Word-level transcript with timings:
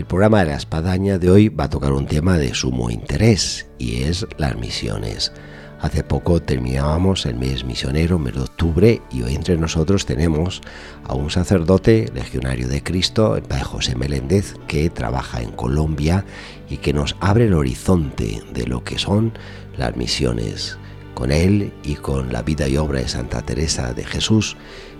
El 0.00 0.06
programa 0.06 0.38
de 0.38 0.46
La 0.46 0.56
Espadaña 0.56 1.18
de 1.18 1.30
hoy 1.30 1.50
va 1.50 1.64
a 1.64 1.68
tocar 1.68 1.92
un 1.92 2.06
tema 2.06 2.38
de 2.38 2.54
sumo 2.54 2.88
interés 2.88 3.68
y 3.76 4.04
es 4.04 4.26
las 4.38 4.56
misiones. 4.56 5.30
Hace 5.78 6.02
poco 6.02 6.40
terminábamos 6.40 7.26
el 7.26 7.34
mes 7.34 7.66
misionero, 7.66 8.18
mes 8.18 8.32
de 8.32 8.40
octubre, 8.40 9.02
y 9.12 9.20
hoy 9.20 9.34
entre 9.34 9.58
nosotros 9.58 10.06
tenemos 10.06 10.62
a 11.04 11.12
un 11.12 11.28
sacerdote 11.28 12.10
legionario 12.14 12.66
de 12.66 12.82
Cristo, 12.82 13.36
el 13.36 13.42
Padre 13.42 13.64
José 13.64 13.94
Meléndez, 13.94 14.54
que 14.66 14.88
trabaja 14.88 15.42
en 15.42 15.50
Colombia 15.50 16.24
y 16.70 16.78
que 16.78 16.94
nos 16.94 17.14
abre 17.20 17.44
el 17.44 17.52
horizonte 17.52 18.42
de 18.54 18.66
lo 18.66 18.82
que 18.82 18.98
son 18.98 19.34
las 19.76 19.98
misiones. 19.98 20.78
Con 21.12 21.30
él 21.30 21.74
y 21.82 21.96
con 21.96 22.32
la 22.32 22.40
vida 22.40 22.66
y 22.68 22.78
obra 22.78 23.00
de 23.00 23.08
Santa 23.08 23.42
Teresa 23.42 23.92
de 23.92 24.04
Jesús, 24.04 24.56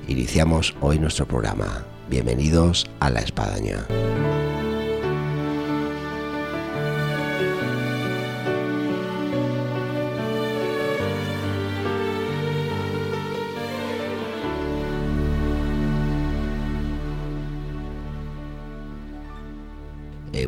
iniciamos 0.08 0.76
hoy 0.82 0.98
nuestro 0.98 1.26
programa. 1.26 1.86
Bienvenidos 2.10 2.84
a 3.00 3.08
La 3.08 3.20
Espadaña. 3.20 3.86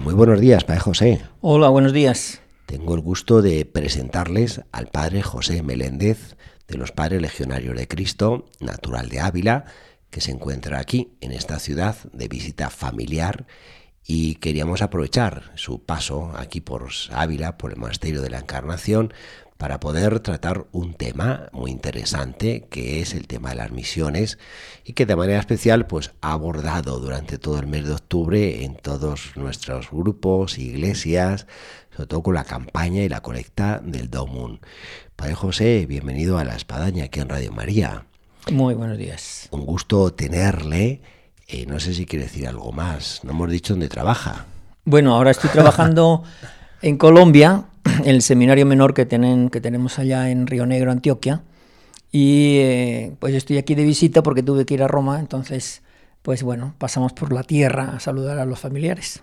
Muy 0.02 0.14
buenos 0.14 0.40
días, 0.40 0.64
Padre 0.64 0.80
José. 0.80 1.22
Hola, 1.40 1.68
buenos 1.68 1.92
días. 1.92 2.40
Tengo 2.66 2.94
el 2.94 3.00
gusto 3.00 3.40
de 3.40 3.64
presentarles 3.64 4.60
al 4.72 4.88
Padre 4.88 5.22
José 5.22 5.62
Meléndez 5.62 6.36
de 6.66 6.76
los 6.76 6.90
Padres 6.90 7.22
Legionarios 7.22 7.76
de 7.76 7.86
Cristo, 7.86 8.46
natural 8.58 9.08
de 9.08 9.20
Ávila, 9.20 9.64
que 10.10 10.20
se 10.20 10.32
encuentra 10.32 10.80
aquí, 10.80 11.12
en 11.20 11.30
esta 11.30 11.60
ciudad, 11.60 11.96
de 12.12 12.26
visita 12.26 12.68
familiar 12.68 13.46
y 14.04 14.36
queríamos 14.36 14.82
aprovechar 14.82 15.52
su 15.54 15.84
paso 15.84 16.32
aquí 16.36 16.60
por 16.60 16.88
Ávila, 17.12 17.56
por 17.56 17.70
el 17.70 17.78
Monasterio 17.78 18.22
de 18.22 18.30
la 18.30 18.40
Encarnación, 18.40 19.14
para 19.56 19.80
poder 19.80 20.20
tratar 20.20 20.66
un 20.72 20.94
tema 20.94 21.48
muy 21.52 21.70
interesante 21.70 22.66
que 22.70 23.00
es 23.00 23.14
el 23.14 23.26
tema 23.26 23.50
de 23.50 23.56
las 23.56 23.70
misiones 23.70 24.38
y 24.84 24.94
que 24.94 25.06
de 25.06 25.16
manera 25.16 25.38
especial 25.38 25.86
pues 25.86 26.12
ha 26.20 26.32
abordado 26.32 26.98
durante 26.98 27.38
todo 27.38 27.58
el 27.58 27.66
mes 27.66 27.86
de 27.86 27.92
octubre 27.92 28.64
en 28.64 28.76
todos 28.76 29.36
nuestros 29.36 29.90
grupos, 29.90 30.58
iglesias, 30.58 31.46
sobre 31.94 32.06
todo 32.08 32.22
con 32.22 32.34
la 32.34 32.44
campaña 32.44 33.02
y 33.02 33.08
la 33.08 33.20
colecta 33.20 33.80
del 33.84 34.10
Domun. 34.10 34.60
Padre 35.16 35.34
José, 35.34 35.86
bienvenido 35.86 36.38
a 36.38 36.44
La 36.44 36.56
Espadaña 36.56 37.04
aquí 37.04 37.20
en 37.20 37.28
Radio 37.28 37.52
María. 37.52 38.06
Muy 38.50 38.74
buenos 38.74 38.98
días. 38.98 39.48
Un 39.52 39.64
gusto 39.64 40.12
tenerle. 40.12 41.00
Eh, 41.46 41.66
no 41.66 41.78
sé 41.78 41.94
si 41.94 42.06
quiere 42.06 42.24
decir 42.24 42.48
algo 42.48 42.72
más. 42.72 43.20
No 43.22 43.30
hemos 43.30 43.50
dicho 43.50 43.74
dónde 43.74 43.88
trabaja. 43.88 44.46
Bueno, 44.84 45.14
ahora 45.14 45.30
estoy 45.30 45.50
trabajando 45.50 46.24
en 46.82 46.96
Colombia, 46.98 47.64
en 47.84 48.04
el 48.16 48.22
seminario 48.22 48.66
menor 48.66 48.92
que, 48.94 49.06
tienen, 49.06 49.48
que 49.48 49.60
tenemos 49.60 49.98
allá 49.98 50.30
en 50.30 50.46
Río 50.46 50.66
Negro, 50.66 50.90
Antioquia. 50.90 51.42
Y 52.10 52.58
eh, 52.58 53.12
pues 53.18 53.34
estoy 53.34 53.56
aquí 53.56 53.74
de 53.74 53.84
visita 53.84 54.22
porque 54.22 54.42
tuve 54.42 54.66
que 54.66 54.74
ir 54.74 54.82
a 54.82 54.88
Roma, 54.88 55.18
entonces, 55.18 55.82
pues 56.20 56.42
bueno, 56.42 56.74
pasamos 56.76 57.14
por 57.14 57.32
la 57.32 57.42
tierra 57.42 57.94
a 57.96 58.00
saludar 58.00 58.38
a 58.38 58.44
los 58.44 58.58
familiares. 58.58 59.22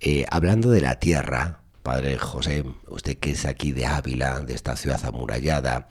Eh, 0.00 0.26
hablando 0.30 0.70
de 0.70 0.82
la 0.82 0.96
tierra, 0.98 1.60
padre 1.82 2.18
José, 2.18 2.64
usted 2.88 3.16
que 3.16 3.30
es 3.30 3.46
aquí 3.46 3.72
de 3.72 3.86
Ávila, 3.86 4.40
de 4.40 4.52
esta 4.52 4.76
ciudad 4.76 5.02
amurallada, 5.06 5.88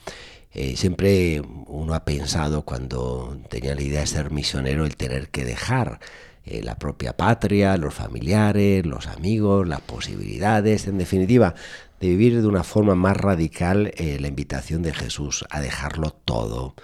eh, 0.54 0.76
siempre 0.78 1.42
uno 1.42 1.96
ha 1.96 2.06
pensado 2.06 2.62
cuando 2.62 3.40
tenía 3.50 3.74
la 3.74 3.82
idea 3.82 4.02
de 4.02 4.08
ser 4.08 4.30
misionero 4.30 4.86
el 4.86 4.96
tener 4.96 5.30
que 5.30 5.44
dejar 5.44 6.00
eh, 6.46 6.62
la 6.64 6.78
propia 6.78 7.18
patria, 7.18 7.76
los 7.78 7.94
familiares, 7.94 8.86
los 8.86 9.08
amigos, 9.08 9.68
las 9.68 9.82
posibilidades, 9.82 10.88
en 10.88 10.98
definitiva, 11.00 11.56
de 12.00 12.10
vivir 12.10 12.42
de 12.42 12.48
una 12.48 12.64
forma 12.64 12.94
más 12.94 13.18
radical 13.18 13.92
eh, 13.96 14.18
la 14.20 14.28
invitación 14.28 14.84
de 14.84 14.94
Jesús 14.94 15.46
a 15.50 15.60
dejarlo 15.60 16.12
todo. 16.12 16.76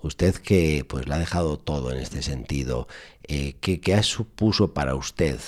Usted 0.00 0.36
que 0.36 0.86
pues 0.88 1.08
la 1.08 1.16
ha 1.16 1.18
dejado 1.18 1.58
todo 1.58 1.90
en 1.90 1.98
este 1.98 2.22
sentido, 2.22 2.86
eh, 3.26 3.56
¿qué, 3.60 3.80
¿qué, 3.80 4.00
supuso 4.04 4.72
para 4.72 4.94
usted 4.94 5.38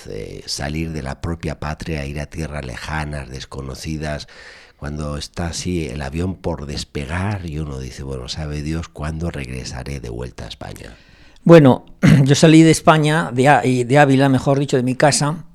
salir 0.45 0.91
de 0.91 1.01
la 1.01 1.21
propia 1.21 1.61
patria, 1.61 2.05
ir 2.05 2.19
a 2.19 2.25
tierras 2.25 2.65
lejanas, 2.65 3.29
desconocidas, 3.29 4.27
cuando 4.75 5.15
está 5.15 5.47
así 5.47 5.87
el 5.87 6.01
avión 6.01 6.35
por 6.35 6.65
despegar 6.65 7.45
y 7.45 7.59
uno 7.59 7.79
dice, 7.79 8.03
bueno, 8.03 8.27
sabe 8.27 8.63
Dios 8.63 8.89
cuándo 8.89 9.31
regresaré 9.31 10.01
de 10.01 10.09
vuelta 10.09 10.43
a 10.43 10.47
España? 10.49 10.97
Bueno, 11.43 11.85
yo 12.23 12.35
salí 12.35 12.61
de 12.61 12.71
España, 12.71 13.31
de, 13.33 13.85
de 13.85 13.97
Ávila, 13.97 14.29
mejor 14.29 14.59
dicho, 14.59 14.77
de 14.77 14.83
mi 14.83 14.95
casa, 14.95 15.45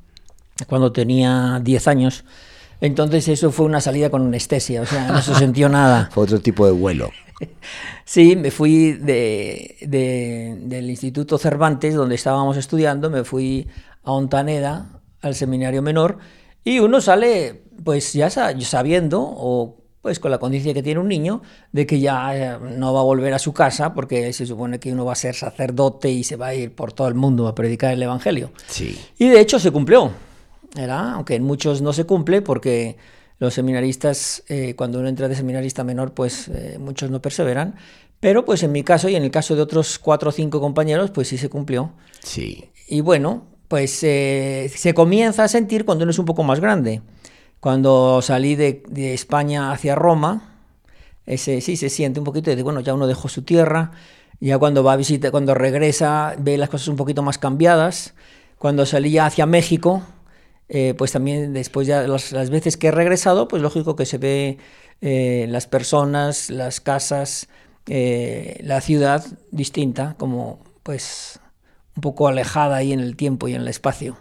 cuando 0.67 0.93
tenía 0.93 1.61
10 1.63 1.89
años. 1.89 2.25
Entonces 2.81 3.29
eso 3.29 3.51
fue 3.53 3.67
una 3.67 3.81
salida 3.81 4.11
con 4.11 4.23
anestesia, 4.27 4.83
o 4.83 4.87
sea, 4.87 5.09
no 5.09 5.23
se 5.23 5.35
sintió 5.35 5.69
nada. 5.69 6.11
fue 6.13 6.25
otro 6.25 6.41
tipo 6.41 6.67
de 6.67 6.73
vuelo. 6.73 7.11
Sí, 8.09 8.37
me 8.37 8.53
fui 8.53 8.93
de, 8.93 9.77
de, 9.81 10.57
del 10.61 10.89
Instituto 10.89 11.39
Cervantes, 11.39 11.93
donde 11.95 12.15
estábamos 12.15 12.57
estudiando, 12.57 13.11
me 13.11 13.25
fui 13.25 13.67
a 14.05 14.13
Ontaneda, 14.13 15.01
al 15.23 15.35
seminario 15.35 15.83
menor, 15.83 16.19
y 16.63 16.79
uno 16.79 17.01
sale, 17.01 17.65
pues 17.83 18.13
ya 18.13 18.31
sabiendo, 18.31 19.21
o 19.21 19.77
pues 20.07 20.21
con 20.21 20.31
la 20.31 20.39
condición 20.39 20.73
que 20.73 20.85
tiene 20.85 21.01
un 21.01 21.09
niño, 21.09 21.43
de 21.73 21.85
que 21.85 21.99
ya 21.99 22.61
no 22.61 22.95
va 22.95 23.01
a 23.01 23.03
volver 23.03 23.35
a 23.35 23.41
su 23.41 23.53
casa, 23.53 23.93
porque 23.93 24.33
se 24.33 24.47
supone 24.47 24.79
que 24.79 24.93
uno 24.93 25.05
va 25.05 25.15
a 25.15 25.17
ser 25.17 25.35
sacerdote 25.35 26.09
y 26.09 26.23
se 26.23 26.37
va 26.37 26.47
a 26.47 26.55
ir 26.55 26.73
por 26.77 26.93
todo 26.93 27.09
el 27.09 27.17
mundo 27.17 27.49
a 27.49 27.57
predicar 27.57 27.93
el 27.93 28.01
Evangelio. 28.01 28.53
Sí. 28.69 28.97
Y 29.19 29.27
de 29.27 29.41
hecho 29.41 29.59
se 29.59 29.73
cumplió, 29.73 30.13
¿verdad? 30.77 31.15
aunque 31.15 31.35
en 31.35 31.43
muchos 31.43 31.83
no 31.83 31.93
se 31.93 32.05
cumple, 32.05 32.41
porque 32.41 32.97
los 33.41 33.53
seminaristas, 33.55 34.45
eh, 34.47 34.75
cuando 34.77 35.01
uno 35.01 35.09
entra 35.09 35.27
de 35.27 35.35
seminarista 35.35 35.83
menor, 35.83 36.15
pues 36.15 36.47
eh, 36.55 36.77
muchos 36.79 37.11
no 37.11 37.21
perseveran. 37.21 37.75
Pero 38.21 38.45
pues 38.45 38.63
en 38.63 38.71
mi 38.71 38.85
caso 38.85 39.09
y 39.09 39.17
en 39.17 39.25
el 39.25 39.33
caso 39.33 39.57
de 39.57 39.63
otros 39.63 39.99
cuatro 39.99 40.29
o 40.29 40.33
cinco 40.33 40.61
compañeros, 40.61 41.11
pues 41.11 41.27
sí 41.27 41.37
se 41.37 41.49
cumplió. 41.49 41.95
Sí. 42.23 42.71
Y 42.87 43.01
bueno, 43.01 43.43
pues 43.67 44.05
eh, 44.05 44.71
se 44.73 44.95
comienza 44.95 45.43
a 45.43 45.49
sentir 45.49 45.85
cuando 45.85 46.05
uno 46.05 46.13
es 46.13 46.19
un 46.21 46.27
poco 46.27 46.45
más 46.45 46.61
grande. 46.61 47.03
Cuando 47.61 48.21
salí 48.23 48.55
de, 48.55 48.83
España 49.15 49.73
hacia 49.73 49.95
Roma, 49.95 50.61
ese 51.27 51.61
sí 51.61 51.77
se 51.77 51.89
siente 51.89 52.21
un 52.21 52.25
poquito 52.25 52.55
de, 52.55 52.63
bueno, 52.63 52.81
ya 52.81 52.95
uno 52.95 53.07
dejó 53.07 53.29
su 53.29 53.43
tierra, 53.43 53.93
ya 54.41 54.59
cuando 54.59 54.85
va 54.85 54.93
a 54.93 54.97
visitar, 54.97 55.31
cuando 55.31 55.55
regresa, 55.55 56.35
ve 56.39 56.59
las 56.59 56.69
cosas 56.69 56.89
un 56.89 56.97
poquito 56.97 57.23
más 57.23 57.39
cambiadas. 57.39 58.15
Cuando 58.59 58.87
salí 58.87 59.19
hacia 59.19 59.47
México, 59.47 60.03
eh, 60.69 60.95
pues 60.97 61.13
también 61.13 61.53
después 61.53 61.87
ya 61.87 62.03
las, 62.07 62.33
las, 62.33 62.51
veces 62.51 62.77
que 62.77 62.89
he 62.89 62.91
regresado, 62.91 63.49
pues 63.49 63.63
lógico 63.63 63.97
que 63.97 64.07
se 64.07 64.19
ve 64.19 64.59
eh, 65.01 65.47
las 65.49 65.67
personas, 65.67 66.51
las 66.51 66.81
casas, 66.81 67.49
eh, 67.87 68.59
la 68.63 68.81
ciudad 68.81 69.25
distinta, 69.51 70.17
como 70.19 70.59
pues 70.83 71.39
un 71.95 72.01
poco 72.01 72.29
alejada 72.29 72.77
ahí 72.77 72.93
en 72.93 73.01
el 73.01 73.17
tiempo 73.17 73.49
y 73.49 73.55
en 73.55 73.63
el 73.63 73.69
espacio. 73.69 74.17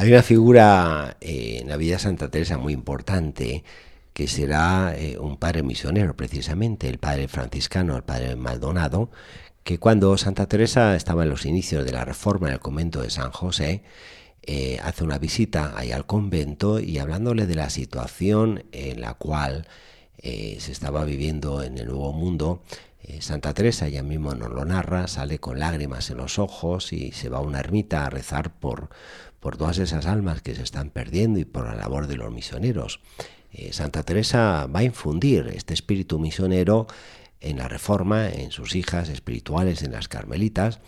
Hay 0.00 0.12
una 0.12 0.22
figura 0.22 1.16
eh, 1.20 1.58
en 1.60 1.68
la 1.68 1.76
vida 1.76 1.94
de 1.94 1.98
Santa 1.98 2.30
Teresa 2.30 2.56
muy 2.56 2.72
importante 2.72 3.64
que 4.12 4.28
será 4.28 4.94
eh, 4.96 5.18
un 5.18 5.38
padre 5.38 5.64
misionero 5.64 6.14
precisamente, 6.14 6.88
el 6.88 6.98
padre 6.98 7.26
franciscano, 7.26 7.96
el 7.96 8.04
padre 8.04 8.36
Maldonado, 8.36 9.10
que 9.64 9.80
cuando 9.80 10.16
Santa 10.16 10.46
Teresa 10.46 10.94
estaba 10.94 11.24
en 11.24 11.30
los 11.30 11.44
inicios 11.46 11.84
de 11.84 11.90
la 11.90 12.04
reforma 12.04 12.46
en 12.46 12.54
el 12.54 12.60
convento 12.60 13.02
de 13.02 13.10
San 13.10 13.32
José, 13.32 13.82
eh, 14.42 14.78
hace 14.84 15.02
una 15.02 15.18
visita 15.18 15.72
ahí 15.76 15.90
al 15.90 16.06
convento 16.06 16.78
y 16.78 16.98
hablándole 16.98 17.46
de 17.46 17.56
la 17.56 17.68
situación 17.68 18.66
en 18.70 19.00
la 19.00 19.14
cual 19.14 19.66
se 20.22 20.72
estaba 20.72 21.04
viviendo 21.04 21.62
en 21.62 21.78
el 21.78 21.86
Nuevo 21.86 22.12
Mundo, 22.12 22.62
Santa 23.20 23.54
Teresa, 23.54 23.86
ella 23.86 24.02
mismo 24.02 24.34
nos 24.34 24.50
lo 24.50 24.64
narra, 24.64 25.06
sale 25.06 25.38
con 25.38 25.60
lágrimas 25.60 26.10
en 26.10 26.16
los 26.16 26.40
ojos 26.40 26.92
y 26.92 27.12
se 27.12 27.28
va 27.28 27.38
a 27.38 27.42
una 27.42 27.60
ermita 27.60 28.04
a 28.04 28.10
rezar 28.10 28.52
por, 28.58 28.90
por 29.48 29.56
todas 29.56 29.78
esas 29.78 30.04
almas 30.04 30.42
que 30.42 30.54
se 30.54 30.62
están 30.62 30.90
perdiendo 30.90 31.38
y 31.38 31.46
por 31.46 31.64
la 31.64 31.74
labor 31.74 32.06
de 32.06 32.16
los 32.16 32.30
misioneros. 32.30 33.00
Eh, 33.50 33.72
Santa 33.72 34.02
Teresa 34.02 34.66
va 34.66 34.80
a 34.80 34.84
infundir 34.84 35.50
este 35.56 35.72
espíritu 35.72 36.18
misionero 36.18 36.86
en 37.40 37.56
la 37.56 37.66
Reforma, 37.66 38.28
en 38.28 38.50
sus 38.50 38.74
hijas 38.74 39.08
espirituales, 39.08 39.82
en 39.82 39.92
las 39.92 40.06
Carmelitas, 40.06 40.80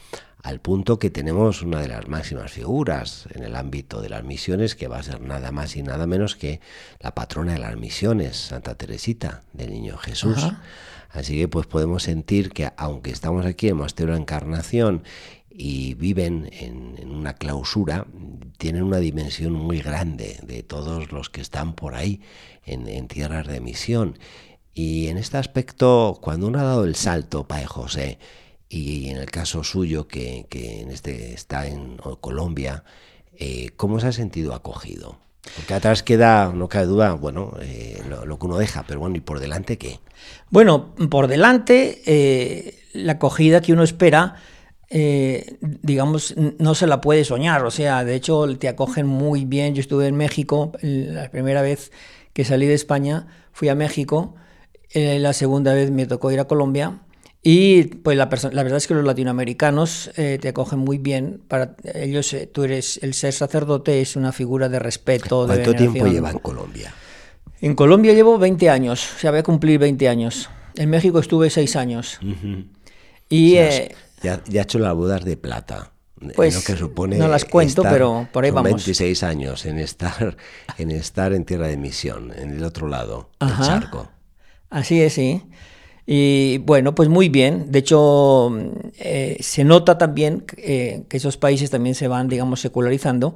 al 0.42 0.60
punto 0.60 0.98
que 0.98 1.08
tenemos 1.08 1.62
una 1.62 1.80
de 1.80 1.88
las 1.88 2.06
máximas 2.06 2.52
figuras 2.52 3.28
en 3.32 3.44
el 3.44 3.56
ámbito 3.56 4.02
de 4.02 4.10
las 4.10 4.24
misiones, 4.24 4.74
que 4.74 4.88
va 4.88 4.98
a 4.98 5.02
ser 5.02 5.22
nada 5.22 5.52
más 5.52 5.74
y 5.76 5.82
nada 5.82 6.06
menos 6.06 6.36
que 6.36 6.60
la 6.98 7.14
patrona 7.14 7.54
de 7.54 7.60
las 7.60 7.78
misiones, 7.78 8.36
Santa 8.36 8.74
Teresita 8.74 9.42
del 9.54 9.70
Niño 9.70 9.96
Jesús. 9.96 10.46
Así 11.08 11.38
que 11.38 11.48
pues 11.48 11.66
podemos 11.66 12.02
sentir 12.02 12.50
que 12.50 12.70
aunque 12.76 13.10
estamos 13.10 13.46
aquí 13.46 13.68
en 13.68 13.76
Monasterio 13.76 14.14
de 14.14 14.20
Encarnación 14.20 15.02
y 15.62 15.92
viven 15.92 16.48
en, 16.52 17.10
una 17.10 17.34
clausura, 17.34 18.06
tienen 18.56 18.82
una 18.82 18.96
dimensión 18.96 19.52
muy 19.52 19.80
grande 19.80 20.38
de 20.42 20.62
todos 20.62 21.12
los 21.12 21.28
que 21.28 21.42
están 21.42 21.74
por 21.74 21.94
ahí 21.94 22.22
en, 22.64 23.08
tierras 23.08 23.46
de 23.46 23.60
misión. 23.60 24.18
Y 24.72 25.08
en 25.08 25.18
este 25.18 25.36
aspecto, 25.36 26.18
cuando 26.22 26.46
uno 26.46 26.60
ha 26.60 26.62
dado 26.62 26.84
el 26.84 26.94
salto, 26.94 27.46
Padre 27.46 27.66
José, 27.66 28.18
y 28.70 29.10
en 29.10 29.18
el 29.18 29.30
caso 29.30 29.62
suyo, 29.62 30.08
que, 30.08 30.46
en 30.50 30.90
este 30.90 31.34
está 31.34 31.66
en 31.66 31.98
Colombia, 32.22 32.82
eh, 33.34 33.68
¿cómo 33.76 34.00
se 34.00 34.06
ha 34.06 34.12
sentido 34.12 34.54
acogido? 34.54 35.18
Porque 35.56 35.74
atrás 35.74 36.02
queda, 36.02 36.54
no 36.54 36.70
cabe 36.70 36.86
duda, 36.86 37.12
bueno, 37.12 37.52
eh, 37.60 38.02
lo, 38.08 38.38
que 38.38 38.46
uno 38.46 38.56
deja, 38.56 38.84
pero 38.88 39.00
bueno, 39.00 39.16
¿y 39.16 39.20
por 39.20 39.40
delante 39.40 39.76
qué? 39.76 40.00
Bueno, 40.48 40.94
por 41.10 41.28
delante, 41.28 42.00
eh, 42.06 42.78
la 42.94 43.12
acogida 43.12 43.60
que 43.60 43.74
uno 43.74 43.82
espera, 43.82 44.36
digamos, 44.90 46.34
no 46.37 46.75
se 46.75 46.87
la 46.87 47.00
puede 47.00 47.25
soñar. 47.25 47.64
O 47.64 47.70
sea, 47.70 48.04
de 48.04 48.14
hecho, 48.14 48.46
te 48.58 48.69
acogen 48.69 49.06
muy 49.06 49.44
bien. 49.44 49.75
Yo 49.75 49.81
estuve 49.81 50.08
en 50.08 50.16
México, 50.16 50.72
la 50.82 51.31
primera 51.31 51.62
vez 51.62 51.92
que 52.32 52.44
salí 52.44 52.66
de 52.66 52.75
España, 52.75 53.26
fui 53.52 53.69
a 53.69 53.75
México. 53.75 54.34
la 54.94 55.32
segunda 55.32 55.75
vez 55.75 55.90
me 55.90 56.06
tocó 56.06 56.32
ir 56.32 56.40
a 56.40 56.46
Colombia 56.46 57.00
y 57.42 57.84
pues 57.84 58.19
la, 58.19 58.28
la 58.52 58.62
verdad 58.62 58.76
es 58.76 58.87
que 58.87 58.94
los 58.94 59.04
latinoamericanos 59.04 60.10
eh, 60.16 60.38
te 60.40 60.48
acogen 60.48 60.81
muy 60.81 60.98
bien. 60.98 61.40
Para 61.48 61.75
ellos, 61.94 62.32
eh, 62.34 62.46
tú 62.46 62.64
eres 62.64 63.00
el 63.02 63.14
ser 63.14 63.32
sacerdote 63.32 64.00
es 64.02 64.16
una 64.16 64.32
figura 64.32 64.69
de 64.69 64.78
respeto. 64.78 65.46
¿Cuánto 65.46 65.75
tiempo 65.75 66.06
lleva 66.06 66.31
en 66.31 66.38
Colombia? 66.38 66.94
En 67.62 67.75
Colombia 67.75 68.12
llevo 68.12 68.38
20 68.38 68.69
años, 68.70 69.14
o 69.16 69.19
sea, 69.19 69.31
voy 69.31 69.40
a 69.40 69.43
cumplir 69.43 69.78
20 69.78 70.08
años. 70.08 70.50
En 70.76 70.90
México 70.90 71.19
estuve 71.19 71.50
6 71.50 71.76
años. 71.76 72.19
Y 73.28 73.56
eh, 73.56 73.94
ya, 74.22 74.43
ya, 74.46 74.61
he 74.61 74.64
hecho 74.64 74.78
las 74.78 74.94
bodas 74.94 75.25
de 75.25 75.37
plata. 75.37 75.93
Pues 76.37 76.67
que 76.67 76.76
supone 76.76 77.17
no 77.17 77.28
las 77.28 77.46
cuento, 77.46 77.82
pero 77.82 78.28
por 78.31 78.44
ahí 78.44 78.50
vamos. 78.50 78.72
26 78.72 79.22
años 79.22 79.64
en 79.64 79.78
estar, 79.78 80.37
en 80.76 80.90
estar 80.90 81.32
en 81.32 81.46
tierra 81.46 81.69
de 81.69 81.78
misión, 81.78 82.31
en 82.37 82.50
el 82.50 82.64
otro 82.64 82.88
lado 82.88 83.31
del 83.40 83.56
charco. 83.58 84.08
Así 84.69 85.00
es, 85.00 85.14
sí. 85.14 85.43
Y 86.06 86.58
bueno, 86.58 86.94
pues 86.94 87.08
muy 87.08 87.28
bien. 87.28 87.70
De 87.70 87.78
hecho, 87.78 88.52
eh, 88.99 89.37
se 89.40 89.64
nota 89.64 89.96
también 89.96 90.44
eh, 90.56 91.05
que 91.08 91.17
esos 91.17 91.37
países 91.37 91.70
también 91.70 91.94
se 91.94 92.08
van, 92.08 92.28
digamos, 92.28 92.61
secularizando, 92.61 93.34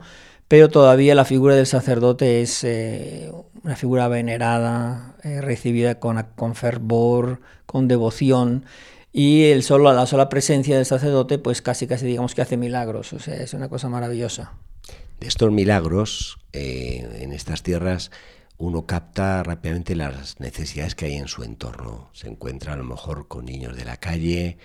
pero 0.48 0.68
todavía 0.68 1.14
la 1.14 1.24
figura 1.24 1.54
del 1.54 1.66
sacerdote 1.66 2.42
es 2.42 2.64
eh, 2.64 3.30
una 3.62 3.76
figura 3.76 4.08
venerada, 4.08 5.14
recibida 5.22 5.98
con, 6.00 6.26
con, 6.34 6.54
fervor, 6.54 7.40
con 7.64 7.88
devoción. 7.88 8.64
Y 9.16 9.44
el 9.44 9.62
solo, 9.62 9.92
la 9.92 10.06
sola 10.06 10.28
presencia 10.28 10.76
del 10.76 10.86
sacerdote, 10.86 11.38
pues 11.38 11.62
casi, 11.62 11.86
casi 11.86 12.04
digamos 12.04 12.34
que 12.34 12.42
hace 12.42 12.56
milagros. 12.56 13.12
O 13.12 13.20
sea, 13.20 13.36
es 13.36 13.54
una 13.54 13.68
cosa 13.68 13.88
maravillosa. 13.88 14.54
De 15.20 15.28
estos 15.28 15.52
milagros, 15.52 16.38
en 16.52 17.32
estas 17.32 17.62
tierras, 17.62 18.10
uno 18.58 18.86
capta 18.86 19.44
rápidamente 19.44 19.94
las 19.94 20.40
necesidades 20.40 20.96
que 20.96 21.06
hay 21.06 21.14
en 21.14 21.28
su 21.28 21.44
entorno. 21.44 22.10
Se 22.12 22.28
encuentra 22.28 22.72
a 22.72 22.76
lo 22.76 22.82
mejor 22.82 23.28
con 23.28 23.44
niños 23.44 23.76
de 23.76 23.84
la 23.84 23.98
calle, 23.98 24.58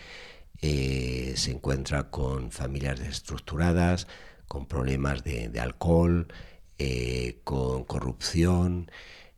eh, 0.61 1.33
se 1.35 1.51
encuentra 1.51 2.09
con 2.09 2.51
familias 2.51 2.99
desestructuradas, 2.99 4.07
con 4.47 4.65
problemas 4.65 5.23
de, 5.23 5.51
alcohol, 5.59 6.27
eh, 6.79 7.39
con 7.43 7.83
corrupción, 7.83 8.91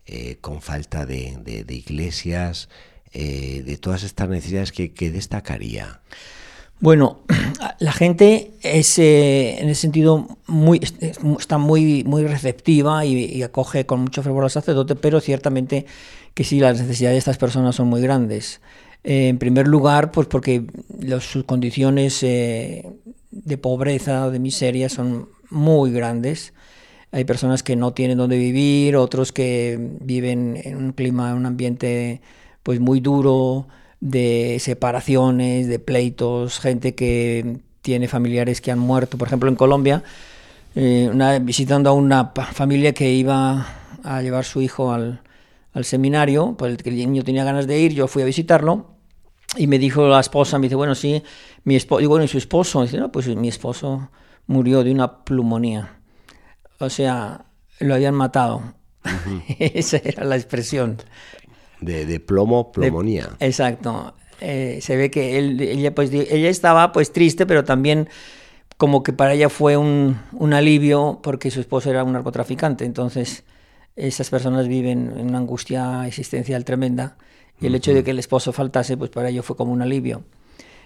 eh, 0.05 0.37
con 0.41 0.61
falta 0.61 1.05
de, 1.05 1.65
iglesias, 1.69 2.69
de 3.13 3.77
todas 3.79 4.03
estas 4.03 4.29
necesidades 4.29 4.71
que, 4.71 5.11
destacaría. 5.11 6.01
Bueno, 6.81 7.19
la 7.79 7.91
gente 7.91 8.53
es 8.63 8.97
eh, 8.97 9.59
en 9.59 9.69
ese 9.69 9.81
sentido 9.81 10.27
muy, 10.47 10.81
está 11.39 11.59
muy, 11.59 12.03
muy 12.03 12.25
receptiva 12.25 13.05
y, 13.05 13.43
acoge 13.43 13.85
con 13.85 14.01
mucho 14.01 14.23
fervor 14.23 14.43
al 14.43 14.49
sacerdote, 14.49 14.95
pero 14.95 15.19
ciertamente 15.21 15.85
que 16.33 16.43
sí, 16.43 16.59
las 16.59 16.81
necesidades 16.81 17.15
de 17.15 17.19
estas 17.19 17.37
personas 17.37 17.75
son 17.75 17.87
muy 17.87 18.01
grandes. 18.01 18.61
Eh, 19.03 19.27
en 19.27 19.37
primer 19.37 19.67
lugar, 19.67 20.11
pues 20.11 20.27
porque 20.27 20.65
sus 21.19 21.43
condiciones 21.43 22.23
eh, 22.23 22.87
de 23.29 23.57
pobreza 23.57 24.25
o 24.25 24.31
de 24.31 24.39
miseria 24.39 24.89
son 24.89 25.29
muy 25.51 25.91
grandes. 25.91 26.53
Hay 27.11 27.25
personas 27.25 27.61
que 27.61 27.75
no 27.75 27.93
tienen 27.93 28.17
dónde 28.17 28.37
vivir, 28.37 28.95
otros 28.95 29.31
que 29.31 29.77
viven 29.99 30.59
en 30.63 30.77
un 30.77 30.93
clima, 30.93 31.31
en 31.31 31.37
un 31.37 31.45
ambiente 31.45 32.21
pues 32.63 32.79
muy 32.79 32.99
duro, 32.99 33.67
de 34.01 34.57
separaciones, 34.59 35.67
de 35.67 35.79
pleitos, 35.79 36.59
gente 36.59 36.95
que 36.95 37.59
tiene 37.81 38.07
familiares 38.07 38.59
que 38.59 38.71
han 38.71 38.79
muerto. 38.79 39.17
Por 39.17 39.27
ejemplo, 39.27 39.49
en 39.49 39.55
Colombia, 39.55 40.03
eh, 40.75 41.09
una, 41.11 41.39
visitando 41.39 41.89
a 41.89 41.93
una 41.93 42.33
familia 42.53 42.93
que 42.93 43.11
iba 43.13 43.67
a 44.03 44.21
llevar 44.21 44.43
su 44.43 44.61
hijo 44.61 44.91
al, 44.91 45.21
seminario, 45.83 46.55
pues 46.57 46.77
el 46.83 46.95
niño 46.95 47.23
tenía 47.23 47.45
ganas 47.45 47.65
de 47.65 47.79
ir, 47.79 47.93
yo 47.93 48.07
fui 48.07 48.23
a 48.23 48.25
visitarlo 48.25 48.95
y 49.55 49.67
me 49.67 49.79
dijo 49.79 50.05
la 50.07 50.19
esposa, 50.19 50.59
me 50.59 50.65
dice, 50.65 50.75
bueno, 50.75 50.95
sí, 50.95 51.23
mi 51.63 51.75
esposo, 51.75 51.99
digo, 51.99 52.09
bueno, 52.09 52.25
¿y 52.25 52.27
su 52.27 52.37
esposo? 52.37 52.81
dice, 52.81 52.97
no, 52.97 53.11
pues 53.11 53.27
mi 53.27 53.47
esposo 53.47 54.09
murió 54.47 54.83
de 54.83 54.91
una 54.91 55.23
plumonía. 55.23 55.99
O 56.79 56.89
sea, 56.89 57.45
lo 57.79 57.93
habían 57.93 58.15
matado. 58.15 58.73
Esa 59.59 59.97
era 60.03 60.25
la 60.25 60.35
expresión 60.35 60.97
de, 61.81 62.19
plomo, 62.19 62.71
plomonía. 62.71 63.29
exacto. 63.39 64.13
Eh, 64.39 64.79
se 64.81 64.95
ve 64.95 65.11
que 65.11 65.37
él, 65.37 65.61
ella, 65.61 65.93
pues, 65.93 66.11
ella 66.11 66.49
estaba 66.49 66.91
pues 66.91 67.13
triste, 67.13 67.45
pero 67.45 67.63
también 67.63 68.09
como 68.77 69.03
que 69.03 69.13
para 69.13 69.33
ella 69.33 69.49
fue 69.49 69.77
un, 69.77 70.17
un 70.33 70.53
alivio 70.53 71.19
porque 71.21 71.51
su 71.51 71.59
esposo 71.59 71.91
era 71.91 72.03
un 72.03 72.13
narcotraficante. 72.13 72.85
Entonces, 72.85 73.43
esas 73.95 74.29
personas 74.29 74.67
viven 74.67 75.13
en 75.15 75.27
una 75.27 75.37
angustia 75.37 76.07
existencial 76.07 76.65
tremenda 76.65 77.17
y 77.61 77.67
el 77.67 77.75
hecho 77.75 77.93
de 77.93 78.03
que 78.03 78.11
el 78.11 78.17
esposo 78.17 78.51
faltase, 78.51 78.97
pues 78.97 79.11
para 79.11 79.29
ello 79.29 79.43
fue 79.43 79.55
como 79.55 79.71
un 79.71 79.83
alivio. 79.83 80.23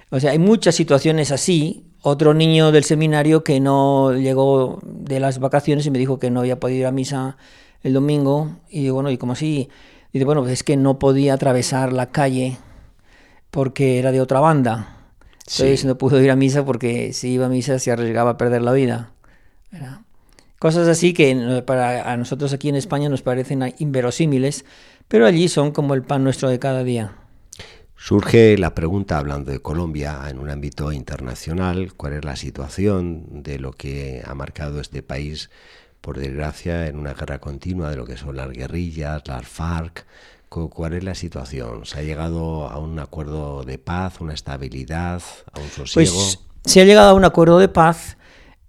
O 0.09 0.19
sea, 0.19 0.31
hay 0.31 0.39
muchas 0.39 0.75
situaciones 0.75 1.31
así. 1.31 1.85
Otro 2.01 2.33
niño 2.33 2.71
del 2.71 2.83
seminario 2.83 3.43
que 3.43 3.59
no 3.59 4.13
llegó 4.13 4.79
de 4.83 5.19
las 5.19 5.39
vacaciones 5.39 5.85
y 5.85 5.91
me 5.91 5.97
dijo 5.97 6.19
que 6.19 6.29
no 6.29 6.41
había 6.41 6.59
podido 6.59 6.81
ir 6.81 6.85
a 6.85 6.91
misa 6.91 7.37
el 7.81 7.93
domingo. 7.93 8.57
Y 8.69 8.89
bueno, 8.89 9.09
¿y 9.09 9.17
como 9.17 9.33
así? 9.33 9.69
Y 10.15 10.19
dice, 10.19 10.27
bueno, 10.27 10.43
pues 10.43 10.53
es 10.53 10.63
que 10.63 10.77
no 10.77 10.97
podía 10.97 11.33
atravesar 11.33 11.91
la 11.91 12.09
calle 12.09 12.57
porque 13.51 13.99
era 13.99 14.13
de 14.13 14.21
otra 14.21 14.39
banda. 14.39 15.09
Entonces 15.39 15.83
no 15.83 15.97
pudo 15.97 16.21
ir 16.21 16.31
a 16.31 16.37
misa 16.37 16.63
porque 16.63 17.11
si 17.11 17.31
iba 17.31 17.47
a 17.47 17.49
misa 17.49 17.79
se 17.79 17.91
arriesgaba 17.91 18.29
a 18.29 18.37
perder 18.37 18.61
la 18.61 18.71
vida. 18.71 19.11
Cosas 20.57 20.87
así 20.87 21.11
que 21.11 21.63
para 21.67 22.09
a 22.09 22.15
nosotros 22.15 22.53
aquí 22.53 22.69
en 22.69 22.75
España 22.75 23.09
nos 23.09 23.23
parecen 23.23 23.73
inverosímiles, 23.77 24.63
pero 25.09 25.25
allí 25.25 25.49
son 25.49 25.71
como 25.71 25.93
el 25.93 26.03
pan 26.03 26.23
nuestro 26.23 26.47
de 26.47 26.59
cada 26.59 26.85
día. 26.85 27.17
Surge 27.97 28.57
la 28.57 28.73
pregunta, 28.73 29.17
hablando 29.17 29.51
de 29.51 29.59
Colombia, 29.59 30.21
en 30.29 30.39
un 30.39 30.49
ámbito 30.49 30.93
internacional, 30.93 31.93
¿cuál 31.93 32.13
es 32.13 32.23
la 32.23 32.37
situación 32.37 33.43
de 33.43 33.59
lo 33.59 33.73
que 33.73 34.23
ha 34.25 34.33
marcado 34.33 34.79
este 34.79 35.03
país 35.03 35.49
por 36.05 36.19
desgracia, 36.19 36.85
en 36.85 36.99
una 36.99 37.15
guerra 37.15 37.39
continua 37.39 37.89
de 37.89 37.95
lo 37.95 38.05
que 38.05 38.15
son 38.15 38.35
las 38.35 38.51
guerrillas, 38.51 39.23
las 39.25 39.47
FARC. 39.47 40.05
¿Cuál 40.49 40.93
es 40.93 41.03
la 41.03 41.15
situación? 41.15 41.83
¿Se 41.87 41.97
ha 41.97 42.03
llegado 42.03 42.69
a 42.69 42.77
un 42.77 42.99
acuerdo 42.99 43.63
de 43.63 43.79
paz, 43.79 44.21
una 44.21 44.35
estabilidad, 44.35 45.23
a 45.51 45.59
un 45.59 45.67
sosiego? 45.67 46.13
Pues 46.13 46.39
se 46.63 46.81
ha 46.81 46.85
llegado 46.85 47.09
a 47.09 47.13
un 47.15 47.25
acuerdo 47.25 47.57
de 47.57 47.69
paz. 47.69 48.17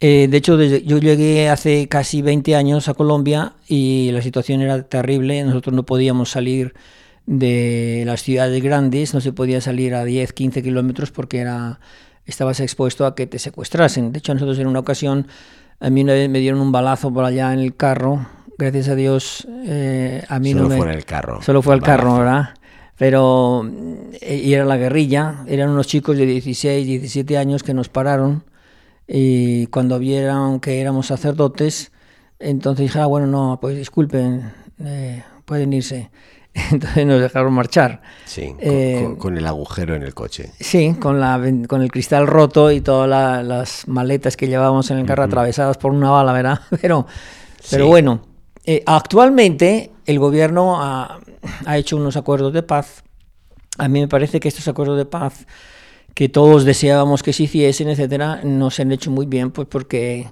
Eh, 0.00 0.28
de 0.30 0.36
hecho, 0.38 0.60
yo 0.60 0.96
llegué 0.96 1.50
hace 1.50 1.88
casi 1.88 2.22
20 2.22 2.56
años 2.56 2.88
a 2.88 2.94
Colombia 2.94 3.52
y 3.68 4.10
la 4.12 4.22
situación 4.22 4.62
era 4.62 4.82
terrible. 4.84 5.44
Nosotros 5.44 5.74
no 5.74 5.84
podíamos 5.84 6.30
salir 6.30 6.72
de 7.26 8.04
las 8.06 8.22
ciudades 8.22 8.62
grandes, 8.62 9.12
no 9.12 9.20
se 9.20 9.34
podía 9.34 9.60
salir 9.60 9.94
a 9.94 10.04
10, 10.04 10.32
15 10.32 10.62
kilómetros 10.62 11.10
porque 11.10 11.40
era, 11.40 11.80
estabas 12.24 12.60
expuesto 12.60 13.04
a 13.04 13.14
que 13.14 13.26
te 13.26 13.38
secuestrasen. 13.38 14.12
De 14.12 14.20
hecho, 14.20 14.32
nosotros 14.32 14.58
en 14.58 14.68
una 14.68 14.80
ocasión 14.80 15.26
a 15.80 15.90
mí 15.90 16.02
una 16.02 16.14
vez 16.14 16.28
me 16.28 16.38
dieron 16.38 16.60
un 16.60 16.72
balazo 16.72 17.12
por 17.12 17.24
allá 17.24 17.52
en 17.52 17.60
el 17.60 17.76
carro. 17.76 18.26
Gracias 18.58 18.88
a 18.88 18.94
Dios, 18.94 19.46
eh, 19.66 20.24
a 20.28 20.38
mí 20.38 20.52
solo 20.52 20.62
no 20.64 20.68
me... 20.70 20.76
fue 20.78 20.86
en 20.86 20.94
el 20.94 21.04
carro. 21.04 21.42
Solo 21.42 21.60
fue 21.60 21.74
el 21.74 21.82
carro, 21.82 22.16
¿verdad? 22.16 22.54
Pero 22.96 23.68
eh, 24.20 24.36
y 24.36 24.54
era 24.54 24.64
la 24.64 24.78
guerrilla, 24.78 25.44
eran 25.46 25.68
unos 25.68 25.86
chicos 25.86 26.16
de 26.16 26.24
16, 26.24 26.86
17 26.86 27.36
años 27.36 27.62
que 27.62 27.74
nos 27.74 27.90
pararon 27.90 28.44
y 29.06 29.66
cuando 29.66 29.98
vieron 29.98 30.60
que 30.60 30.80
éramos 30.80 31.06
sacerdotes, 31.06 31.92
entonces 32.38 32.84
dije, 32.84 32.98
ah, 32.98 33.06
bueno, 33.06 33.26
no, 33.26 33.58
pues 33.60 33.76
disculpen, 33.76 34.52
eh, 34.82 35.22
pueden 35.44 35.72
irse. 35.72 36.10
entonces 36.72 37.06
nos 37.06 37.20
dejaron 37.20 37.52
marchar. 37.52 38.00
Sí, 38.24 38.48
con, 38.48 38.58
Eh, 38.60 39.00
con- 39.04 39.16
con 39.16 39.38
el 39.38 39.46
agujero 39.46 39.94
en 39.94 40.02
el 40.02 40.14
coche. 40.14 40.52
Sí, 40.58 40.94
con, 41.00 41.20
la, 41.20 41.40
con 41.68 41.82
el 41.82 41.90
cristal 41.92 42.26
roto 42.26 42.70
y 42.70 42.80
todas 42.80 43.08
la- 43.08 43.42
las 43.42 43.86
maletas 43.88 44.36
que 44.36 44.48
llevábamos 44.48 44.90
en 44.90 44.98
el 44.98 45.06
carro 45.06 45.24
atravesadas 45.24 45.76
por 45.78 45.92
una 45.92 46.10
bala, 46.10 46.32
¿verdad? 46.32 46.60
Pero, 46.80 47.06
pero 47.70 47.84
Sí. 47.84 47.88
bueno, 47.90 48.20
eh, 48.64 48.82
actualmente 48.86 49.90
el 50.06 50.18
gobierno 50.18 50.80
ha, 50.82 51.18
ha 51.64 51.78
hecho 51.78 51.96
unos 51.96 52.16
acuerdos 52.16 52.52
de 52.52 52.62
paz. 52.62 53.02
A 53.78 53.88
mí 53.88 54.00
me 54.00 54.08
parece 54.08 54.40
que 54.40 54.48
estos 54.48 54.68
acuerdos 54.68 54.96
de 54.98 55.04
paz 55.04 55.46
que 56.14 56.28
todos 56.28 56.64
deseábamos 56.64 57.22
que 57.22 57.32
se 57.34 57.42
hiciesen, 57.42 57.88
etcétera, 57.88 58.40
no 58.42 58.70
se 58.70 58.82
han 58.82 58.92
hecho 58.92 59.10
muy 59.10 59.26
bien, 59.26 59.50
pues 59.50 59.68
porque 59.68 60.28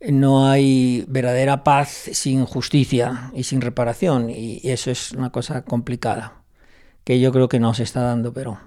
no 0.00 0.48
hay 0.48 1.04
verdadera 1.08 1.64
paz 1.64 1.88
sin 2.12 2.44
justicia 2.44 3.30
y 3.34 3.44
sin 3.44 3.60
reparación, 3.60 4.30
y 4.30 4.60
eso 4.64 4.90
es 4.90 5.12
una 5.12 5.30
cosa 5.30 5.62
complicada, 5.62 6.42
que 7.04 7.20
yo 7.20 7.32
creo 7.32 7.48
que 7.48 7.60
no 7.60 7.74
se 7.74 7.82
está 7.82 8.02
dando, 8.02 8.32
pero 8.32 8.58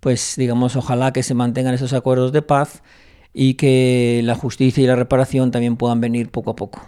pues 0.00 0.34
digamos, 0.36 0.76
ojalá 0.76 1.12
que 1.12 1.22
se 1.22 1.34
mantengan 1.34 1.74
esos 1.74 1.92
acuerdos 1.92 2.32
de 2.32 2.42
paz 2.42 2.82
y 3.32 3.54
que 3.54 4.20
la 4.24 4.34
justicia 4.34 4.82
y 4.82 4.86
la 4.86 4.96
reparación 4.96 5.50
también 5.50 5.76
puedan 5.76 6.00
venir 6.00 6.30
poco 6.30 6.52
a 6.52 6.56
poco. 6.56 6.80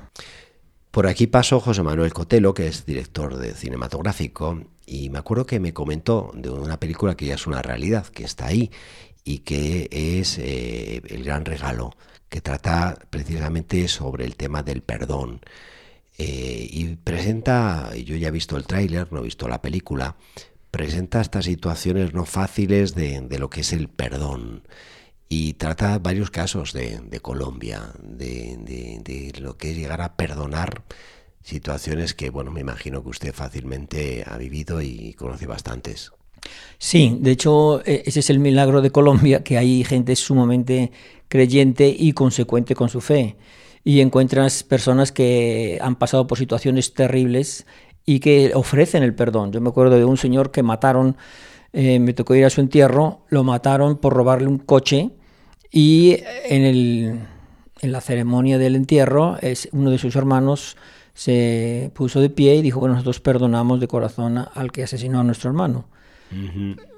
Por 0.91 1.07
aquí 1.07 1.27
pasó 1.27 1.61
José 1.61 1.83
Manuel 1.83 2.13
Cotelo, 2.13 2.55
que 2.55 2.67
es 2.67 2.87
director 2.87 3.37
de 3.37 3.55
cinematográfico, 3.55 4.63
y 4.87 5.11
me 5.11 5.19
acuerdo 5.19 5.45
que 5.45 5.61
me 5.61 5.75
comentó 5.75 6.31
de 6.35 6.49
una 6.49 6.81
película 6.81 7.15
que 7.17 7.27
ya 7.27 7.35
es 7.35 7.47
una 7.47 7.61
realidad, 7.61 8.07
que 8.07 8.25
está 8.25 8.47
ahí, 8.47 8.71
y 9.23 9.41
que 9.41 9.89
es 9.93 10.39
eh, 10.39 11.03
El 11.09 11.25
Gran 11.25 11.45
Regalo, 11.45 11.93
que 12.29 12.41
trata 12.41 12.99
precisamente 13.11 13.89
sobre 13.89 14.25
el 14.25 14.37
tema 14.37 14.63
del 14.63 14.83
perdón. 14.83 15.41
Eh, 16.19 16.69
y 16.71 16.97
presenta, 16.97 17.95
yo 17.97 18.17
ya 18.17 18.29
he 18.29 18.33
visto 18.33 18.57
el 18.57 18.67
tráiler, 18.67 19.13
no 19.13 19.21
he 19.21 19.23
visto 19.25 19.49
la 19.49 19.63
película, 19.63 20.17
presenta 20.71 21.21
estas 21.21 21.45
situaciones 21.47 22.13
no 22.13 22.25
fáciles 22.25 22.95
de, 22.95 23.21
de 23.21 23.39
lo 23.39 23.51
que 23.51 23.61
es 23.63 23.73
el 23.73 23.89
perdón 23.89 24.63
y 25.29 25.55
trata 25.55 25.99
varios 25.99 26.31
casos 26.31 26.73
de, 26.73 27.01
Colombia, 27.21 27.93
de, 28.03 28.57
de- 29.05 29.33
lo 29.41 29.57
que 29.57 29.71
es 29.71 29.77
llegar 29.77 30.01
a 30.01 30.17
perdonar 30.17 30.85
situaciones 31.43 32.15
que, 32.15 32.31
bueno, 32.31 32.51
me 32.51 32.61
imagino 32.61 33.03
que 33.03 33.11
usted 33.11 33.33
fácilmente 33.35 34.25
ha 34.27 34.37
vivido 34.39 34.83
y 34.83 35.15
conoce 35.15 35.47
bastantes. 35.47 36.13
Sí, 36.79 37.17
de 37.21 37.33
hecho, 37.33 37.81
eh, 37.85 38.03
ese 38.07 38.21
es 38.21 38.31
el 38.31 38.39
milagro 38.39 38.81
de 38.81 38.91
Colombia, 38.91 39.43
que 39.43 39.59
hay 39.59 39.85
gente 39.85 40.15
sumamente 40.17 40.93
creyente 41.29 41.95
y 41.97 42.13
consecuente 42.13 42.75
con 42.75 42.89
su 42.89 43.01
fe. 43.01 43.37
Y 43.85 44.01
encuentras 44.01 44.65
personas 44.65 45.13
que 45.13 45.79
han 45.81 45.97
pasado 45.97 46.27
por 46.27 46.39
situaciones 46.39 46.95
terribles 46.95 47.67
y 48.05 48.21
que 48.21 48.53
ofrecen 48.55 49.03
el 49.03 49.15
perdón. 49.15 49.53
Yo 49.53 49.61
me 49.61 49.69
acuerdo 49.69 49.97
de 49.97 50.05
un 50.05 50.17
señor 50.17 50.51
que 50.51 50.63
mataron, 50.63 51.17
eh, 51.73 51.99
me 51.99 52.15
tocó 52.15 52.35
ir 52.35 52.45
a 52.45 52.51
su 52.51 52.61
entierro, 52.61 53.21
lo 53.29 53.45
mataron 53.45 53.99
por 53.99 54.15
robarle 54.15 54.49
un 54.49 54.59
coche 54.59 55.11
y 55.71 56.17
en, 56.49 56.63
el, 56.63 57.21
en 57.81 57.93
la 57.93 58.01
ceremonia 58.01 58.59
del 58.59 58.77
entierro 58.77 59.37
es, 59.41 59.69
uno 59.73 59.91
de 59.91 59.99
sus 59.99 60.17
hermanos 60.17 60.77
se 61.15 61.91
puso 61.95 62.21
de 62.21 62.31
pie 62.31 62.57
y 62.57 62.63
dijo, 62.63 62.81
bueno, 62.81 62.95
nosotros 62.95 63.21
perdonamos 63.21 63.81
de 63.81 63.89
corazón 63.89 64.39
al 64.55 64.73
que 64.73 64.85
asesinó 64.85 65.21
a 65.21 65.25
nuestro 65.25 65.51
hermano. 65.51 65.87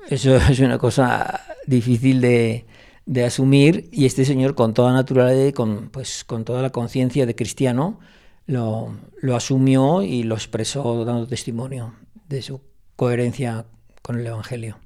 Eso 0.09 0.37
es 0.51 0.61
una 0.61 0.79
cosa 0.79 1.41
difícil 1.67 2.21
de, 2.21 2.67
de 3.07 3.25
asumir 3.25 3.89
y 3.93 4.07
este 4.07 4.25
señor 4.25 4.55
con 4.55 4.75
toda 4.75 4.93
naturalidad 4.93 5.47
y 5.47 5.53
con, 5.53 5.91
pues, 5.91 6.25
con 6.25 6.45
toda 6.45 6.63
la 6.63 6.71
conciencia 6.71 7.27
de 7.27 7.35
cristiano 7.35 7.99
lo, 8.47 8.97
lo 9.21 9.37
asumió 9.37 10.03
y 10.03 10.23
lo 10.23 10.35
expresó 10.35 11.05
dando 11.05 11.27
testimonio 11.27 11.95
de 12.29 12.43
su 12.43 12.61
coherencia 12.97 13.67
con 14.03 14.19
el 14.19 14.27
Evangelio. 14.27 14.79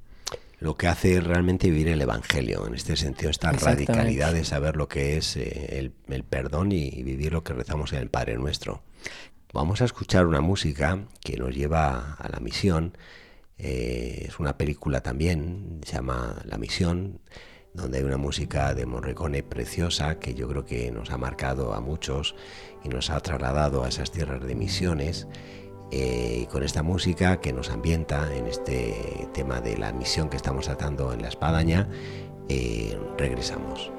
Lo 0.60 0.76
que 0.76 0.86
hace 0.86 1.20
realmente 1.20 1.68
vivir 1.68 1.88
el 1.88 2.00
Evangelio, 2.00 2.66
en 2.66 2.74
este 2.74 2.96
sentido, 2.96 3.30
esta 3.30 3.52
radicalidad 3.52 4.32
de 4.32 4.44
saber 4.44 4.76
lo 4.76 4.88
que 4.88 5.16
es 5.18 5.36
eh, 5.36 5.78
el, 5.78 5.92
el 6.08 6.24
perdón 6.24 6.72
y, 6.72 6.88
y 6.88 7.02
vivir 7.02 7.32
lo 7.32 7.44
que 7.44 7.52
rezamos 7.52 7.92
en 7.92 7.98
el 7.98 8.08
Padre 8.08 8.36
Nuestro. 8.36 8.82
Vamos 9.52 9.82
a 9.82 9.84
escuchar 9.84 10.26
una 10.26 10.40
música 10.40 11.04
que 11.20 11.36
nos 11.36 11.54
lleva 11.54 12.14
a 12.14 12.28
la 12.28 12.40
misión. 12.40 12.96
Eh, 13.56 14.24
es 14.28 14.40
una 14.40 14.56
película 14.56 15.00
también, 15.00 15.80
se 15.84 15.92
llama 15.92 16.42
La 16.44 16.58
Misión, 16.58 17.20
donde 17.74 17.98
hay 17.98 18.04
una 18.04 18.16
música 18.16 18.72
de 18.72 18.86
Morricone 18.86 19.42
preciosa 19.42 20.18
que 20.18 20.34
yo 20.34 20.48
creo 20.48 20.64
que 20.64 20.90
nos 20.92 21.10
ha 21.10 21.18
marcado 21.18 21.74
a 21.74 21.80
muchos 21.80 22.36
y 22.84 22.88
nos 22.88 23.10
ha 23.10 23.20
trasladado 23.20 23.84
a 23.84 23.88
esas 23.88 24.10
tierras 24.12 24.42
de 24.42 24.54
misiones. 24.54 25.26
Eh, 25.90 26.40
y 26.42 26.46
con 26.46 26.62
esta 26.62 26.82
música 26.82 27.40
que 27.40 27.52
nos 27.52 27.70
ambienta 27.70 28.34
en 28.34 28.46
este 28.46 29.28
tema 29.34 29.60
de 29.60 29.76
la 29.76 29.92
misión 29.92 30.30
que 30.30 30.36
estamos 30.36 30.64
tratando 30.64 31.12
en 31.12 31.22
la 31.22 31.28
espadaña, 31.28 31.88
eh, 32.48 32.98
regresamos. 33.18 33.92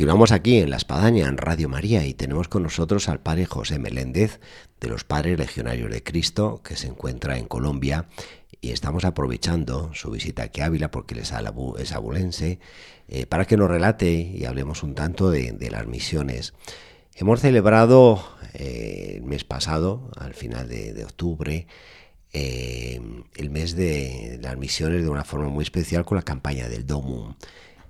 Continuamos 0.00 0.32
aquí 0.32 0.56
en 0.56 0.70
La 0.70 0.78
Espadaña, 0.78 1.28
en 1.28 1.36
Radio 1.36 1.68
María, 1.68 2.06
y 2.06 2.14
tenemos 2.14 2.48
con 2.48 2.62
nosotros 2.62 3.10
al 3.10 3.20
padre 3.20 3.44
José 3.44 3.78
Meléndez, 3.78 4.40
de 4.80 4.88
los 4.88 5.04
Padres 5.04 5.38
Legionarios 5.38 5.90
de 5.90 6.02
Cristo, 6.02 6.62
que 6.64 6.74
se 6.74 6.86
encuentra 6.86 7.36
en 7.36 7.44
Colombia, 7.44 8.08
y 8.62 8.70
estamos 8.70 9.04
aprovechando 9.04 9.90
su 9.92 10.10
visita 10.10 10.44
aquí 10.44 10.62
a 10.62 10.64
Ávila, 10.64 10.90
porque 10.90 11.12
él 11.12 11.20
es, 11.20 11.92
abulense, 11.92 12.60
eh, 13.08 13.26
para 13.26 13.44
que 13.44 13.58
nos 13.58 13.68
relate 13.68 14.10
y 14.10 14.46
hablemos 14.46 14.82
un 14.82 14.94
tanto 14.94 15.30
de, 15.30 15.68
las 15.70 15.86
misiones. 15.86 16.54
Hemos 17.14 17.40
celebrado 17.40 18.24
eh, 18.54 19.16
el 19.16 19.24
mes 19.24 19.44
pasado, 19.44 20.10
al 20.16 20.32
final 20.32 20.66
de, 20.66 21.04
octubre, 21.04 21.66
eh, 22.32 23.02
el 23.36 23.50
mes 23.50 23.76
de 23.76 24.38
las 24.40 24.56
misiones 24.56 25.02
de 25.02 25.10
una 25.10 25.24
forma 25.24 25.50
muy 25.50 25.62
especial 25.62 26.06
con 26.06 26.16
la 26.16 26.22
campaña 26.22 26.70
del 26.70 26.86
DOMUM 26.86 27.34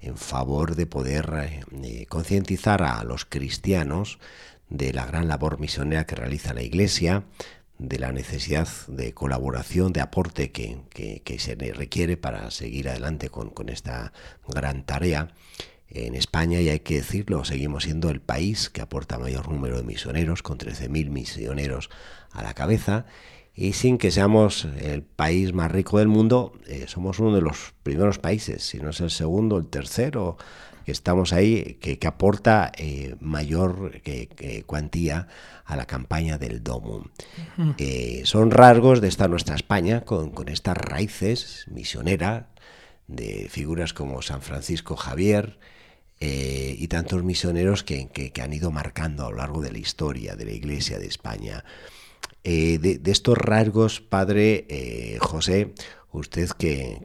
en 0.01 0.17
favor 0.17 0.77
de 0.77 0.87
poder 0.87 1.63
eh, 1.83 2.07
concientizar 2.09 2.83
a 2.83 3.03
los 3.05 3.25
cristianos 3.25 4.19
de 4.69 4.93
la 4.93 5.07
gran 5.07 5.29
labor 5.29 5.59
misionera 5.59 6.07
que 6.07 6.15
realiza 6.15 6.55
la 6.55 6.63
Iglesia, 6.63 7.25
de 7.79 7.99
la 7.99 8.13
necesidad 8.13 8.69
de 8.89 9.15
colaboración, 9.15 9.93
de 9.93 10.01
aporte 10.01 10.53
que, 10.53 11.39
se 11.39 11.55
requiere 11.55 12.17
para 12.17 12.51
seguir 12.51 12.89
adelante 12.89 13.31
con, 13.31 13.51
con, 13.51 13.69
esta 13.71 14.13
gran 14.47 14.85
tarea. 14.85 15.33
En 15.89 16.15
España, 16.15 16.61
y 16.61 16.69
hay 16.69 16.81
que 16.81 16.97
decirlo, 16.97 17.45
seguimos 17.45 17.85
siendo 17.85 18.11
el 18.11 18.21
país 18.21 18.69
que 18.71 18.83
aporta 18.83 19.19
mayor 19.19 19.49
número 19.49 19.77
de 19.77 19.83
misioneros, 19.83 20.43
con 20.43 20.59
13.000 20.59 21.11
misioneros 21.11 21.91
a 22.31 22.43
la 22.43 22.55
cabeza, 22.55 23.07
y 23.55 23.73
sin 23.73 23.99
que 23.99 24.11
seamos 24.11 24.67
el 24.81 25.03
país 25.03 25.53
más 25.53 25.71
rico 25.71 25.99
del 25.99 26.09
mundo, 26.09 26.53
eh, 26.67 26.85
somos 26.87 27.19
uno 27.19 27.35
de 27.35 27.43
los 27.43 27.75
primeros 27.83 28.19
países, 28.19 28.63
si 28.63 28.79
no 28.79 28.91
es 28.91 29.01
el 29.01 29.11
segundo, 29.11 29.59
el 29.59 29.67
tercero, 29.67 30.37
que 30.85 30.93
estamos 30.93 31.33
ahí, 31.33 31.79
que, 31.81 31.99
aporta 32.07 32.73
eh, 32.79 33.17
mayor 33.21 34.01
cuantía 34.65 35.29
a 35.67 35.77
la 35.77 35.85
campaña 35.85 36.39
del 36.39 36.63
DOMUM. 36.65 37.05
Eh, 37.77 38.23
son 38.25 38.51
rasgos 38.51 39.01
de 39.01 39.09
esta 39.09 39.29
nuestra 39.29 39.57
España, 39.57 40.03
con, 40.03 40.33
estas 40.49 40.79
raíces 40.79 41.67
misioneras 41.71 42.47
de 43.09 43.47
figuras 43.51 43.93
como 43.93 44.23
San 44.23 44.41
Francisco 44.41 44.97
Javier, 44.97 45.59
y 46.23 46.87
tantos 46.89 47.25
misioneros 47.25 47.83
que, 47.83 48.09
que, 48.09 48.43
han 48.43 48.53
ido 48.53 48.71
marcando 48.71 49.27
a 49.27 49.31
lo 49.31 49.39
largo 49.39 49.63
de 49.63 49.73
la 49.73 49.79
historia 49.79 50.37
de 50.37 50.45
la 50.45 50.53
Iglesia 50.53 50.99
de 50.99 51.07
España. 51.07 51.65
Eh, 52.43 52.79
de, 52.79 53.11
estos 53.11 53.37
rasgos, 53.37 54.01
padre 54.01 54.65
eh, 54.71 55.19
José, 55.21 55.75
usted 56.11 56.49
que, 56.57 57.03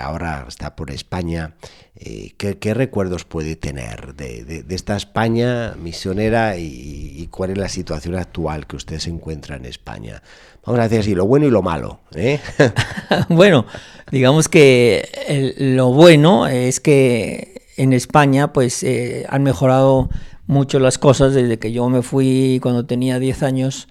ahora 0.00 0.46
está 0.48 0.76
por 0.76 0.90
España, 0.90 1.56
eh, 1.94 2.32
¿qué, 2.38 2.72
recuerdos 2.72 3.24
puede 3.24 3.54
tener 3.54 4.14
de, 4.14 4.64
esta 4.70 4.96
España 4.96 5.74
misionera 5.78 6.56
y, 6.56 7.28
cuál 7.30 7.50
es 7.50 7.58
la 7.58 7.68
situación 7.68 8.14
actual 8.14 8.66
que 8.66 8.76
usted 8.76 8.98
se 8.98 9.10
encuentra 9.10 9.56
en 9.56 9.66
España? 9.66 10.22
Vamos 10.64 10.80
a 10.80 10.84
decir 10.84 11.00
así, 11.00 11.14
lo 11.14 11.26
bueno 11.26 11.46
y 11.46 11.50
lo 11.50 11.60
malo. 11.60 12.00
bueno, 13.28 13.66
digamos 14.10 14.48
que 14.48 15.54
lo 15.58 15.92
bueno 15.92 16.46
es 16.46 16.80
que 16.80 17.66
en 17.76 17.92
España 17.92 18.54
pues 18.54 18.86
han 19.28 19.42
mejorado 19.42 20.08
mucho 20.46 20.78
las 20.78 20.96
cosas 20.96 21.34
desde 21.34 21.58
que 21.58 21.72
yo 21.72 21.90
me 21.90 22.00
fui 22.00 22.58
cuando 22.62 22.86
tenía 22.86 23.18
10 23.18 23.42
años 23.42 23.88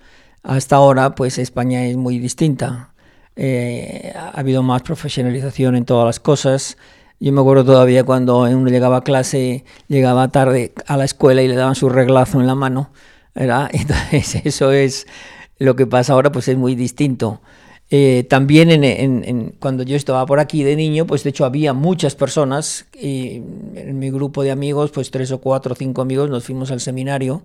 hasta 0.48 0.77
ahora, 0.77 1.13
pues 1.13 1.38
España 1.39 1.86
es 1.86 1.98
muy 1.98 2.20
distinta. 2.20 2.94
Eh, 3.36 4.13
ha 4.16 4.30
habido 4.30 4.63
más 4.63 4.82
profesionalización 4.82 5.75
en 5.75 5.84
todas 5.84 6.06
las 6.06 6.22
cosas. 6.22 6.77
Yo 7.20 7.34
me 7.34 7.42
acuerdo 7.42 7.66
todavía 7.66 8.06
cuando 8.06 8.44
uno 8.44 8.70
llegaba 8.70 8.98
a 8.98 9.04
clase, 9.04 9.66
llegaba 9.89 10.30
tarde 10.30 10.72
a 10.88 10.96
la 10.96 11.04
escuela 11.04 11.42
y 11.42 11.50
le 11.50 11.56
daban 11.56 11.75
su 11.75 11.89
reglazo 11.89 12.39
en 12.39 12.48
la 12.48 12.56
mano. 12.56 12.92
Entonces 13.36 14.36
eso 14.46 14.72
es 14.72 15.06
lo 15.60 15.75
que 15.75 15.86
pasa 15.86 16.13
ahora, 16.13 16.32
pues 16.32 16.48
es 16.48 16.58
muy 16.58 16.75
distinto. 16.75 17.42
Eh, 17.90 18.25
también 18.29 19.55
cuando 19.60 19.83
yo 19.83 19.98
estaba 19.98 20.25
por 20.25 20.40
aquí 20.40 20.64
de 20.64 20.77
niño, 20.77 21.05
pues 21.05 21.25
de 21.25 21.31
hecho 21.31 21.44
había 21.44 21.74
muchas 21.74 22.16
personas 22.16 22.86
en 22.94 24.00
mi 24.00 24.12
grupo 24.12 24.44
de 24.44 24.51
amigos, 24.51 24.92
pues 24.92 25.12
tres 25.12 25.29
o 25.31 25.42
cuatro 25.42 25.74
o 25.74 25.75
cinco 25.75 26.01
amigos, 26.01 26.29
nos 26.29 26.46
fuimos 26.46 26.72
al 26.72 26.79
seminario 26.79 27.44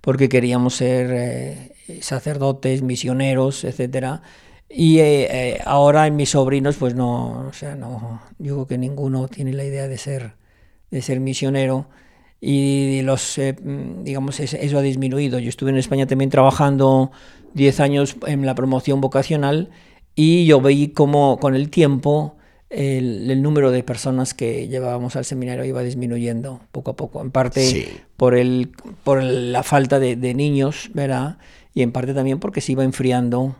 porque 0.00 0.28
queríamos 0.28 0.76
ser 0.76 1.10
eh, 1.12 1.75
sacerdotes, 2.00 2.82
misioneros, 2.82 3.64
etcétera. 3.64 4.22
Y 4.68 4.98
eh, 4.98 5.28
eh, 5.30 5.60
ahora 5.64 6.06
en 6.06 6.16
mis 6.16 6.30
sobrinos, 6.30 6.76
pues 6.76 6.94
no, 6.94 7.46
o 7.48 7.52
sea, 7.52 7.76
no, 7.76 8.20
yo 8.38 8.54
creo 8.54 8.66
que 8.66 8.78
ninguno 8.78 9.28
tiene 9.28 9.52
la 9.52 9.64
idea 9.64 9.86
de 9.88 9.96
ser, 9.96 10.32
de 10.90 11.02
ser 11.02 11.20
misionero 11.20 11.88
y 12.40 13.02
los, 13.02 13.40
digamos, 14.02 14.40
eso 14.40 14.78
ha 14.78 14.82
disminuido. 14.82 15.38
Yo 15.38 15.48
estuve 15.48 15.70
en 15.70 15.78
España 15.78 16.06
también 16.06 16.30
trabajando 16.30 17.10
10 17.54 17.80
años 17.80 18.16
en 18.26 18.44
la 18.44 18.54
promoción 18.54 19.00
vocacional 19.00 19.70
y 20.14 20.46
yo 20.46 20.60
veí 20.60 20.88
cómo 20.88 21.38
con 21.38 21.54
el 21.54 21.70
tiempo 21.70 22.36
el, 22.70 23.42
número 23.42 23.70
de 23.70 23.82
personas 23.82 24.34
que 24.34 24.68
llevábamos 24.68 25.16
al 25.16 25.24
seminario 25.24 25.64
iba 25.64 25.82
disminuyendo 25.82 26.60
poco 26.72 26.92
a 26.92 26.96
poco, 26.96 27.20
en 27.20 27.30
parte 27.30 27.88
por, 28.16 28.34
el, 28.34 28.70
por 29.04 29.22
la 29.22 29.62
falta 29.62 29.98
de, 29.98 30.34
niños, 30.34 30.90
¿verdad? 30.92 31.38
Y 31.76 31.82
en 31.82 31.92
parte 31.92 32.14
también 32.14 32.38
porque 32.40 32.62
se 32.62 32.72
iba 32.72 32.84
enfriando 32.84 33.54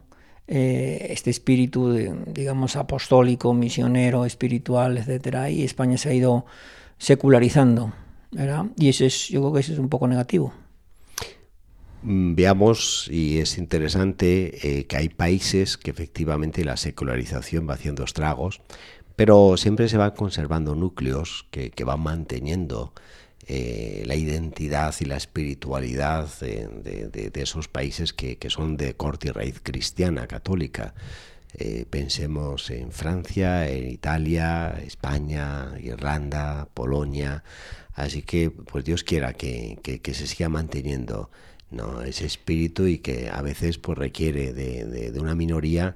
eh, 0.46 1.08
este 1.10 1.28
espíritu, 1.28 1.92
digamos, 2.32 2.76
apostólico, 2.76 3.52
misionero, 3.52 4.24
espiritual, 4.24 4.96
etcétera, 4.96 5.50
y 5.50 5.64
España 5.64 5.98
se 5.98 6.08
ha 6.08 6.14
ido 6.14 6.46
secularizando, 6.96 7.92
¿verdad? 8.30 8.64
Y 8.78 8.88
eso 8.88 9.04
es, 9.04 9.28
yo 9.28 9.42
creo 9.42 9.52
que 9.52 9.60
eso 9.60 9.74
es 9.74 9.78
un 9.78 9.90
poco 9.90 10.08
negativo 10.08 10.54
mm, 12.04 12.34
veamos, 12.34 13.06
y 13.12 13.38
es 13.38 13.58
interesante, 13.58 14.78
eh, 14.78 14.86
que 14.86 14.96
hay 14.96 15.10
países 15.10 15.76
que 15.76 15.90
efectivamente 15.90 16.64
la 16.64 16.78
secularización 16.78 17.68
va 17.68 17.74
haciendo 17.74 18.02
estragos 18.02 18.62
pero 19.16 19.56
siempre 19.56 19.88
se 19.88 19.96
van 19.96 20.10
conservando 20.10 20.74
núcleos 20.74 21.46
que, 21.50 21.72
van 21.84 22.00
manteniendo 22.00 22.92
eh, 23.48 24.02
la 24.06 24.16
identidad 24.16 24.92
y 24.98 25.04
la 25.04 25.16
espiritualidad 25.16 26.28
de, 26.40 27.30
esos 27.34 27.68
países 27.68 28.12
que, 28.12 28.38
son 28.48 28.76
de 28.76 28.94
corte 28.94 29.28
y 29.28 29.30
raíz 29.30 29.60
cristiana, 29.62 30.26
católica. 30.26 30.94
Eh, 31.54 31.86
pensemos 31.88 32.70
en 32.70 32.90
Francia, 32.90 33.68
en 33.68 33.88
Italia, 33.88 34.80
España, 34.84 35.74
Irlanda, 35.80 36.68
Polonia. 36.74 37.44
Así 37.94 38.22
que, 38.22 38.50
pues 38.50 38.84
Dios 38.84 39.04
quiera 39.04 39.32
que, 39.32 39.78
se 40.04 40.26
siga 40.26 40.48
manteniendo 40.48 41.30
¿no? 41.70 42.02
ese 42.02 42.26
espíritu 42.26 42.86
y 42.86 42.98
que 42.98 43.30
a 43.30 43.42
veces 43.42 43.78
pues, 43.78 43.96
requiere 43.96 44.52
de, 44.52 45.10
de 45.12 45.20
una 45.20 45.36
minoría 45.36 45.94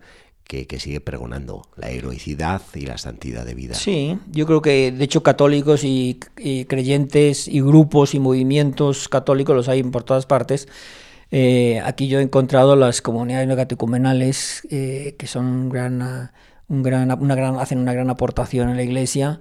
que, 0.51 0.81
sigue 0.81 1.01
pregonando 1.01 1.63
la 1.77 1.91
heroicidad 1.91 2.61
y 2.75 2.81
la 2.81 2.99
santidad 2.99 3.47
de 3.47 3.55
vida. 3.55 3.75
Sí, 3.75 4.19
yo 4.33 4.47
creo 4.47 4.61
que 4.61 4.91
de 4.91 5.05
hecho 5.05 5.23
católicos 5.23 5.85
y, 5.85 6.19
creyentes 6.67 7.47
y 7.47 7.61
grupos 7.61 8.15
y 8.15 8.19
movimientos 8.19 9.09
católicos 9.09 9.55
los 9.55 9.69
hay 9.69 9.83
por 9.85 10.03
todas 10.03 10.27
partes. 10.27 10.67
Eh, 11.31 11.81
aquí 11.85 12.09
yo 12.09 12.19
he 12.19 12.23
encontrado 12.23 12.75
las 12.75 13.01
comunidades 13.01 13.55
catecumenales 13.55 14.67
eh, 14.71 15.15
que 15.17 15.29
son 15.29 15.69
gran, 15.69 16.33
un 16.67 16.83
gran, 16.83 17.13
una 17.23 17.37
gran, 17.37 17.57
hacen 17.61 17.79
una 17.79 17.93
gran 17.93 18.11
aportación 18.11 18.71
en 18.71 18.77
la 18.77 18.83
iglesia 18.83 19.41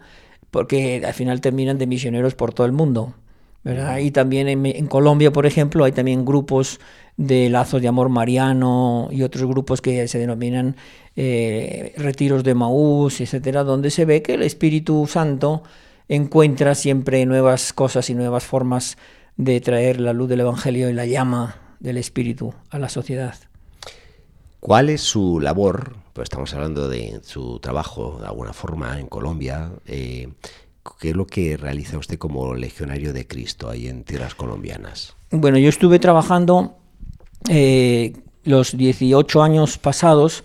porque 0.52 1.02
al 1.04 1.14
final 1.16 1.42
terminan 1.42 1.80
de 1.80 1.88
misioneros 1.88 2.36
por 2.36 2.54
todo 2.54 2.68
el 2.68 2.72
mundo. 2.72 3.16
¿verdad? 3.64 3.98
Y 3.98 4.12
también 4.12 4.48
en, 4.48 4.66
en 4.66 4.88
Colombia, 4.88 5.32
por 5.32 5.46
ejemplo, 5.46 5.84
hay 5.84 5.92
también 5.92 6.24
grupos 6.24 6.80
de 7.20 7.50
lazos 7.50 7.82
de 7.82 7.90
amor 7.90 8.08
mariano 8.08 9.10
y 9.12 9.24
otros 9.24 9.46
grupos 9.46 9.82
que 9.82 10.08
se 10.08 10.18
denominan 10.18 10.78
eh, 11.18 11.94
retiros 11.98 12.46
de 12.46 12.56
Maús, 12.56 13.20
etcétera, 13.20 13.66
donde 13.66 13.92
se 13.92 14.06
ve 14.06 14.22
que 14.22 14.36
el 14.36 14.42
Espíritu 14.42 15.06
Santo 15.06 15.62
encuentra 16.08 16.76
siempre 16.76 17.26
nuevas 17.26 17.74
cosas 17.74 18.10
y 18.10 18.14
nuevas 18.14 18.46
formas 18.46 18.98
de 19.36 19.60
traer 19.60 20.00
la 20.00 20.14
luz 20.14 20.30
del 20.30 20.40
Evangelio 20.40 20.90
y 20.90 20.94
la 20.94 21.06
llama 21.06 21.58
del 21.82 21.98
Espíritu 21.98 22.54
a 22.70 22.80
la 22.80 22.88
sociedad. 22.88 23.36
¿Cuál 24.62 24.90
es 24.90 25.02
su 25.02 25.42
labor? 25.42 25.98
Pues 26.14 26.28
estamos 26.28 26.54
hablando 26.54 26.88
de 26.88 27.20
su 27.24 27.60
trabajo 27.60 28.20
de 28.22 28.28
alguna 28.28 28.54
forma 28.54 28.98
en 28.98 29.08
Colombia. 29.08 29.72
Eh, 29.88 30.30
¿Qué 30.98 31.10
es 31.10 31.16
lo 31.18 31.28
que 31.28 31.58
realiza 31.58 31.98
usted 31.98 32.18
como 32.18 32.56
legionario 32.56 33.12
de 33.12 33.28
Cristo 33.28 33.70
ahí 33.70 33.88
en 33.88 34.06
tierras 34.06 34.36
colombianas? 34.36 35.18
Bueno, 35.32 35.58
yo 35.58 35.68
estuve 35.68 36.00
trabajando 36.00 36.80
eh, 37.48 38.14
los 38.44 38.76
18 38.76 39.44
años 39.44 39.78
pasados 39.78 40.44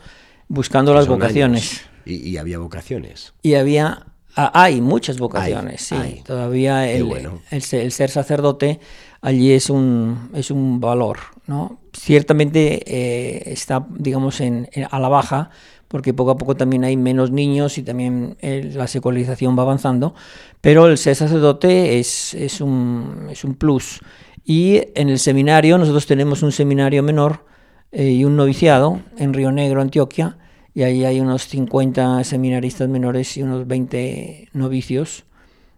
buscando 0.48 0.94
las 0.94 1.09
vocaciones. 1.09 1.83
¿Y, 2.04 2.37
había 2.37 2.59
vocaciones? 2.59 3.33
Y 3.42 3.54
había, 3.54 4.07
ah, 4.37 4.50
hay 4.54 4.80
muchas 4.80 5.18
vocaciones, 5.18 5.83
sí. 5.83 6.22
Todavía 6.24 6.90
el, 6.90 7.11
el, 7.50 7.62
ser 7.62 8.11
sacerdote 8.11 8.78
allí 9.22 9.52
es 9.52 9.70
un, 9.70 10.30
es 10.35 10.50
un 10.50 10.80
valor, 10.80 11.18
¿no? 11.46 11.78
Ciertamente 11.94 12.83
eh, 12.87 13.52
está, 13.52 13.87
digamos, 13.90 14.40
en, 14.40 14.68
a 14.90 15.00
la 15.00 15.09
baja, 15.09 15.50
porque 15.88 16.12
poco 16.12 16.33
a 16.33 16.37
poco 16.37 16.57
también 16.57 16.85
hay 16.85 16.96
menos 16.96 17.30
niños 17.30 17.78
y 17.78 17.83
también 17.83 18.37
eh, 18.40 18.70
la 18.74 18.87
secularización 18.87 19.57
va 19.59 19.62
avanzando, 19.62 20.14
pero 20.61 20.88
el 20.88 20.98
ser 20.98 21.16
sacerdote 21.16 21.98
es, 21.98 22.35
es, 22.35 22.61
un, 22.61 23.28
es 23.30 23.44
un 23.44 23.54
plus. 23.54 24.00
Y 24.44 24.83
en 24.94 25.09
el 25.09 25.18
seminario, 25.18 25.78
nosotros 25.78 26.07
tenemos 26.07 26.42
un 26.42 26.52
seminario 26.52 27.02
menor 27.02 27.44
eh, 27.92 28.11
y 28.11 28.24
un 28.24 28.37
noviciado 28.37 29.00
en 29.16 29.33
Río 29.33 29.52
Negro, 29.52 29.80
Antioquia, 29.80 30.37
y 30.74 30.83
ahí 30.83 31.04
hay 31.04 31.20
unos 31.20 31.48
50 31.48 32.24
seminaristas 32.24 32.88
menores 32.88 33.37
y 33.37 33.42
unos 33.42 33.66
20 33.66 34.48
novicios. 34.52 35.24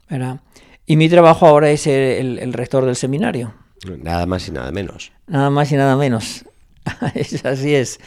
¿verdad? 0.09 0.41
Y 0.87 0.97
mi 0.97 1.09
trabajo 1.09 1.47
ahora 1.47 1.71
es 1.71 1.87
el, 1.87 2.39
el, 2.39 2.53
rector 2.53 2.85
del 2.85 2.97
seminario. 2.97 3.55
Nada 4.03 4.27
más 4.27 4.49
y 4.49 4.53
nada 4.53 4.71
menos. 4.71 5.13
Nada 5.27 5.51
más 5.51 5.71
y 5.73 5.77
nada 5.77 5.97
menos. 5.97 6.45
así 7.45 7.75
es. 7.75 7.99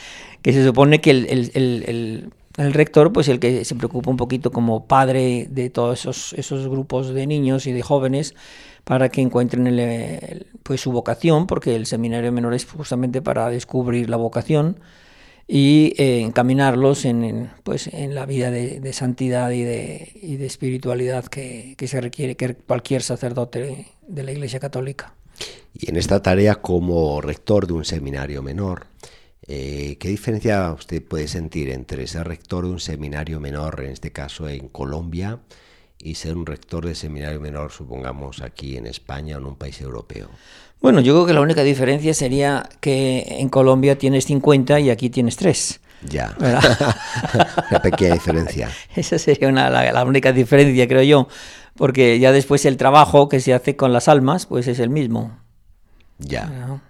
Que 0.41 0.53
se 0.53 0.65
supone 0.65 1.01
que 1.01 1.11
el, 1.11 1.51
el, 1.53 2.31
el, 2.57 2.73
rector, 2.73 3.11
pues 3.11 3.27
el 3.27 3.39
que 3.39 3.65
se 3.65 3.75
preocupa 3.75 4.09
un 4.09 4.17
poquito 4.17 4.51
como 4.51 4.87
padre 4.87 5.47
de 5.49 5.69
todos 5.69 5.99
esos, 5.99 6.33
esos 6.33 6.67
grupos 6.67 7.13
de 7.13 7.27
niños 7.27 7.67
y 7.67 7.73
de 7.73 7.81
jóvenes 7.81 8.33
para 8.83 9.09
que 9.09 9.21
encuentren 9.21 9.67
el, 9.67 10.47
pues 10.63 10.81
su 10.81 10.91
vocación, 10.91 11.47
porque 11.47 11.75
el 11.75 11.85
seminario 11.85 12.31
menor 12.31 12.53
es 12.53 12.65
justamente 12.65 13.21
para 13.21 13.49
descubrir 13.49 14.09
la 14.09 14.17
vocación 14.17 14.79
y 15.47 15.93
eh, 15.97 16.21
encaminarlos 16.21 17.05
en, 17.05 17.49
pues, 17.63 17.87
en 17.87 18.13
la 18.13 18.25
vida 18.25 18.51
de, 18.51 18.93
santidad 18.93 19.49
y 19.49 19.63
de, 19.63 20.11
y 20.21 20.37
de 20.37 20.45
espiritualidad 20.45 21.25
que, 21.25 21.73
que, 21.75 21.87
se 21.87 21.99
requiere 21.99 22.35
que 22.35 22.53
cualquier 22.53 23.01
sacerdote 23.01 23.87
de 24.07 24.23
la 24.23 24.31
Iglesia 24.31 24.59
Católica. 24.59 25.15
Y 25.73 25.89
en 25.89 25.95
esta 25.95 26.21
tarea 26.21 26.55
como 26.55 27.19
rector 27.21 27.65
de 27.65 27.73
un 27.73 27.85
seminario 27.85 28.43
menor, 28.43 28.85
eh, 29.51 29.97
¿qué 29.99 30.09
diferencia 30.09 30.71
usted 30.71 31.03
puede 31.03 31.27
sentir 31.27 31.69
entre 31.69 32.05
ser 32.05 32.27
rector 32.27 32.65
de 32.65 32.71
un 32.71 32.79
seminario 32.79 33.39
menor, 33.39 33.81
en 33.83 33.91
este 33.91 34.11
caso 34.11 34.47
en 34.47 34.67
Colombia, 34.67 35.39
y 36.01 36.15
ser 36.15 36.35
un 36.37 36.45
rector 36.45 36.85
de 36.85 36.95
seminario 36.95 37.39
menor, 37.39 37.71
supongamos, 37.71 38.41
aquí 38.41 38.77
en 38.77 38.87
España 38.87 39.35
o 39.35 39.39
en 39.39 39.45
un 39.45 39.55
país 39.55 39.79
europeo? 39.81 40.29
Bueno, 40.81 41.01
yo 41.01 41.13
creo 41.13 41.25
que 41.25 41.33
la 41.33 41.41
única 41.41 41.63
diferencia 41.63 42.13
sería 42.13 42.69
que 42.79 43.37
en 43.39 43.49
Colombia 43.49 43.97
tienes 43.97 44.25
50 44.25 44.79
y 44.79 44.89
aquí 44.89 45.09
tienes 45.09 45.35
3. 45.35 45.81
Ya, 46.09 46.33
una 47.69 47.81
pequeña 47.81 48.13
diferencia. 48.13 48.69
Esa 48.95 49.19
sería 49.19 49.49
una, 49.49 49.69
la, 49.69 50.05
única 50.05 50.31
diferencia, 50.31 50.87
creo 50.87 51.03
yo, 51.03 51.27
porque 51.75 52.19
ya 52.19 52.31
después 52.31 52.63
el 52.65 52.77
trabajo 52.77 53.27
que 53.27 53.41
se 53.41 53.53
hace 53.53 53.75
con 53.75 53.91
las 53.91 54.07
almas, 54.07 54.45
pues 54.45 54.67
es 54.67 54.79
el 54.79 54.89
mismo. 54.89 55.37
Ya. 56.17 56.81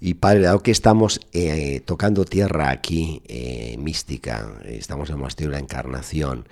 Y 0.00 0.14
padre, 0.14 0.40
dado 0.40 0.60
que 0.60 0.70
estamos 0.70 1.20
eh, 1.32 1.80
tocando 1.84 2.24
tierra 2.24 2.70
aquí, 2.70 3.22
eh, 3.26 3.76
mística, 3.78 4.58
estamos 4.64 5.10
en 5.10 5.14
el 5.14 5.18
Monasterio 5.18 5.50
de 5.50 5.56
la 5.56 5.62
Encarnación, 5.62 6.48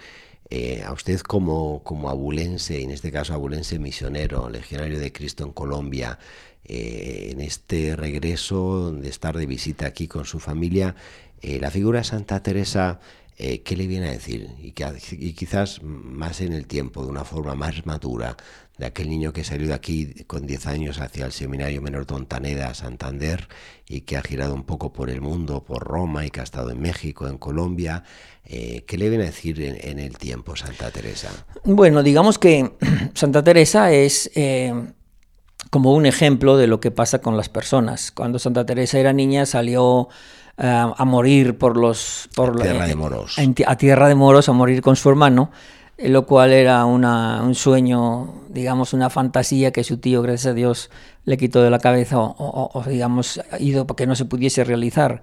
eh, 0.50 0.82
a 0.84 0.92
usted 0.92 1.20
como, 1.20 1.82
como 1.84 2.10
abulense, 2.10 2.82
en 2.82 2.90
este 2.90 3.12
caso 3.12 3.34
abulense 3.34 3.78
misionero, 3.78 4.50
legionario 4.50 4.98
de 4.98 5.12
Cristo 5.12 5.44
en 5.44 5.52
Colombia, 5.52 6.18
eh, 6.64 7.30
en 7.32 7.40
este 7.40 7.94
regreso 7.94 8.90
de 8.90 9.08
estar 9.08 9.36
de 9.36 9.46
visita 9.46 9.86
aquí 9.86 10.08
con 10.08 10.24
su 10.24 10.40
familia, 10.40 10.96
eh, 11.40 11.60
la 11.60 11.70
figura 11.70 12.00
de 12.00 12.04
Santa 12.04 12.42
Teresa, 12.42 12.98
¿qué 13.38 13.74
le 13.74 13.86
viene 13.86 14.08
a 14.08 14.12
decir? 14.12 14.50
Y, 14.60 14.72
que, 14.72 14.84
y 15.12 15.32
quizás 15.32 15.82
más 15.82 16.42
en 16.42 16.52
el 16.52 16.66
tiempo, 16.66 17.02
de 17.02 17.10
una 17.10 17.24
forma 17.24 17.54
más 17.54 17.86
madura, 17.86 18.36
de 18.80 18.86
aquel 18.86 19.08
niño 19.08 19.32
que 19.32 19.44
salió 19.44 19.68
de 19.68 19.74
aquí 19.74 20.24
con 20.26 20.46
10 20.46 20.66
años 20.66 21.00
hacia 21.00 21.26
el 21.26 21.32
Seminario 21.32 21.80
Menor 21.80 22.06
Dontaneda, 22.06 22.74
Santander, 22.74 23.46
y 23.86 24.00
que 24.00 24.16
ha 24.16 24.22
girado 24.22 24.54
un 24.54 24.64
poco 24.64 24.92
por 24.92 25.10
el 25.10 25.20
mundo, 25.20 25.62
por 25.62 25.84
Roma, 25.84 26.26
y 26.26 26.30
que 26.30 26.40
ha 26.40 26.44
estado 26.44 26.70
en 26.70 26.80
México, 26.80 27.28
en 27.28 27.38
Colombia. 27.38 28.02
¿Qué 28.44 28.96
le 28.96 29.08
viene 29.08 29.24
a 29.24 29.26
decir 29.28 29.60
en, 29.62 30.00
el 30.00 30.18
tiempo 30.18 30.56
Santa 30.56 30.90
Teresa? 30.90 31.28
Bueno, 31.62 32.02
digamos 32.02 32.38
que 32.38 32.72
Santa 33.14 33.44
Teresa 33.44 33.92
es 33.92 34.30
como 35.70 35.94
un 35.94 36.06
ejemplo 36.06 36.56
de 36.56 36.66
lo 36.66 36.80
que 36.80 36.90
pasa 36.90 37.20
con 37.20 37.36
las 37.36 37.48
personas. 37.48 38.10
Cuando 38.10 38.38
Santa 38.38 38.64
Teresa 38.64 38.98
era 38.98 39.12
niña 39.12 39.46
salió 39.46 40.08
eh, 40.58 40.92
a 40.96 41.04
morir 41.04 41.58
por 41.58 41.76
los... 41.76 42.28
Por 42.34 42.60
a 42.60 42.62
tierra 42.62 42.86
de 42.86 42.94
moros. 42.94 43.36
a 43.66 43.76
tierra 43.76 44.08
de 44.08 44.14
moros, 44.14 44.48
a 44.48 44.52
morir 44.52 44.82
con 44.82 44.96
su 44.96 45.08
hermano, 45.08 45.50
eh, 45.50 45.79
lo 46.04 46.26
cual 46.26 46.52
era 46.52 46.84
una, 46.84 47.42
un 47.42 47.54
sueño, 47.54 48.32
digamos, 48.48 48.92
una 48.92 49.10
fantasía 49.10 49.70
que 49.70 49.84
su 49.84 49.98
tío, 49.98 50.22
gracias 50.22 50.52
a 50.52 50.54
Dios, 50.54 50.90
le 51.24 51.36
quitó 51.36 51.62
de 51.62 51.70
la 51.70 51.78
cabeza 51.78 52.18
o, 52.18 52.70
o 52.72 52.82
digamos, 52.84 53.40
ido 53.58 53.86
para 53.86 53.96
que 53.96 54.06
no 54.06 54.16
se 54.16 54.24
pudiese 54.24 54.64
realizar. 54.64 55.22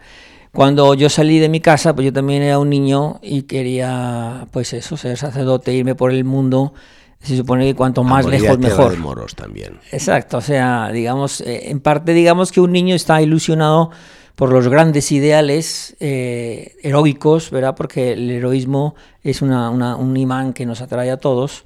Cuando 0.53 0.93
yo 0.93 1.09
salí 1.09 1.39
de 1.39 1.49
mi 1.49 1.59
casa, 1.59 1.93
pues 1.93 2.05
yo 2.05 2.13
también 2.13 2.41
era 2.41 2.59
un 2.59 2.69
niño 2.69 3.19
y 3.21 3.43
quería, 3.43 4.47
pues 4.51 4.73
eso, 4.73 4.97
ser 4.97 5.17
sacerdote, 5.17 5.73
irme 5.73 5.95
por 5.95 6.11
el 6.11 6.23
mundo 6.23 6.73
se 7.21 7.35
supone 7.35 7.65
que 7.65 7.75
cuanto 7.75 8.03
más 8.03 8.25
lejos 8.25 8.57
mejor. 8.59 8.91
De 8.91 8.97
moros 8.97 9.35
también. 9.35 9.79
Exacto, 9.91 10.37
o 10.37 10.41
sea, 10.41 10.91
digamos, 10.91 11.41
eh, 11.41 11.69
en 11.69 11.79
parte 11.79 12.13
digamos 12.13 12.51
que 12.51 12.61
un 12.61 12.71
niño 12.71 12.95
está 12.95 13.21
ilusionado 13.21 13.91
por 14.37 14.53
los 14.53 14.67
grandes 14.67 15.11
ideales 15.11 15.95
eh, 15.99 16.75
heroicos, 16.83 17.49
¿verdad? 17.49 17.73
Porque 17.75 18.11
el 18.11 18.29
heroísmo 18.29 18.93
es 19.23 19.41
un 19.41 20.15
imán 20.15 20.53
que 20.53 20.67
nos 20.67 20.79
atrae 20.81 21.09
a 21.09 21.17
todos. 21.17 21.65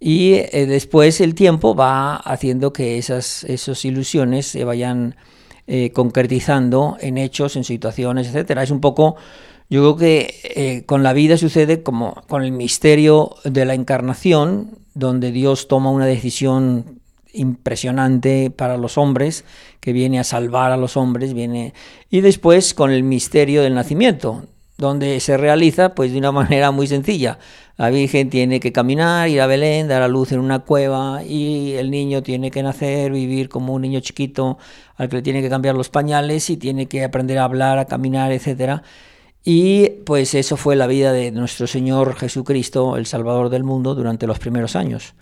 Y 0.00 0.32
eh, 0.32 0.64
después 0.66 1.20
el 1.20 1.34
tiempo 1.34 1.74
va 1.74 2.16
haciendo 2.16 2.72
que 2.72 2.96
esas, 2.96 3.44
esas 3.44 3.84
ilusiones 3.84 4.46
se 4.46 4.64
vayan 4.64 5.14
concretizando 5.92 6.96
en 7.00 7.18
hechos, 7.18 7.56
en 7.56 7.64
situaciones, 7.64 8.28
etcétera. 8.28 8.62
Es 8.62 8.70
un 8.70 8.80
poco 8.80 9.16
yo 9.68 9.82
creo 9.82 9.96
que 9.96 10.84
con 10.86 11.02
la 11.02 11.12
vida 11.12 11.36
sucede 11.36 11.82
como 11.82 12.22
con 12.28 12.44
el 12.44 12.52
misterio 12.52 13.34
de 13.44 13.64
la 13.64 13.74
encarnación, 13.74 14.78
donde 14.94 15.32
Dios 15.32 15.66
toma 15.66 15.90
una 15.90 16.06
decisión 16.06 16.95
impresionante 17.36 18.50
para 18.50 18.76
los 18.76 18.98
hombres, 18.98 19.44
que 19.80 19.92
viene 19.92 20.18
a 20.18 20.24
salvar 20.24 20.72
a 20.72 20.76
los 20.76 20.96
hombres, 20.96 21.34
viene 21.34 21.74
y 22.10 22.20
después 22.20 22.74
con 22.74 22.90
el 22.90 23.02
misterio 23.02 23.62
del 23.62 23.74
nacimiento, 23.74 24.44
donde 24.78 25.20
se 25.20 25.36
realiza 25.36 25.94
pues 25.94 26.12
de 26.12 26.18
una 26.18 26.32
manera 26.40 26.70
muy 26.70 26.86
sencilla. 26.86 27.38
La 27.76 27.90
Virgen 27.90 28.30
tiene 28.30 28.58
que 28.58 28.72
caminar, 28.72 29.28
ir 29.28 29.40
a 29.40 29.46
Belén, 29.46 29.88
dar 29.88 30.02
a 30.02 30.08
luz 30.08 30.32
en 30.32 30.40
una 30.40 30.60
cueva 30.60 31.22
y 31.22 31.72
el 31.74 31.90
niño 31.90 32.22
tiene 32.22 32.50
que 32.50 32.62
nacer, 32.62 33.12
vivir 33.12 33.50
como 33.50 33.74
un 33.74 33.82
niño 33.82 34.00
chiquito 34.00 34.56
al 34.96 35.08
que 35.10 35.16
le 35.16 35.22
tiene 35.22 35.42
que 35.42 35.50
cambiar 35.50 35.74
los 35.74 35.90
pañales 35.90 36.48
y 36.48 36.56
tiene 36.56 36.86
que 36.86 37.04
aprender 37.04 37.38
a 37.38 37.44
hablar, 37.44 37.78
a 37.78 37.84
caminar, 37.84 38.32
etcétera. 38.32 38.82
Y 39.44 39.90
pues 40.04 40.34
eso 40.34 40.56
fue 40.56 40.74
la 40.74 40.88
vida 40.88 41.12
de 41.12 41.30
nuestro 41.30 41.68
Señor 41.68 42.16
Jesucristo, 42.16 42.96
el 42.96 43.06
Salvador 43.06 43.48
del 43.48 43.62
mundo, 43.62 43.94
durante 43.94 44.26
los 44.26 44.40
primeros 44.40 44.74
años. 44.74 45.14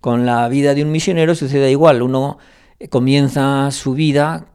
Con 0.00 0.26
la 0.26 0.48
vida 0.48 0.74
de 0.74 0.84
un 0.84 0.92
misionero 0.92 1.34
sucede 1.34 1.70
igual, 1.70 2.02
uno 2.02 2.38
eh, 2.78 2.88
comienza 2.88 3.70
su 3.70 3.94
vida 3.94 4.46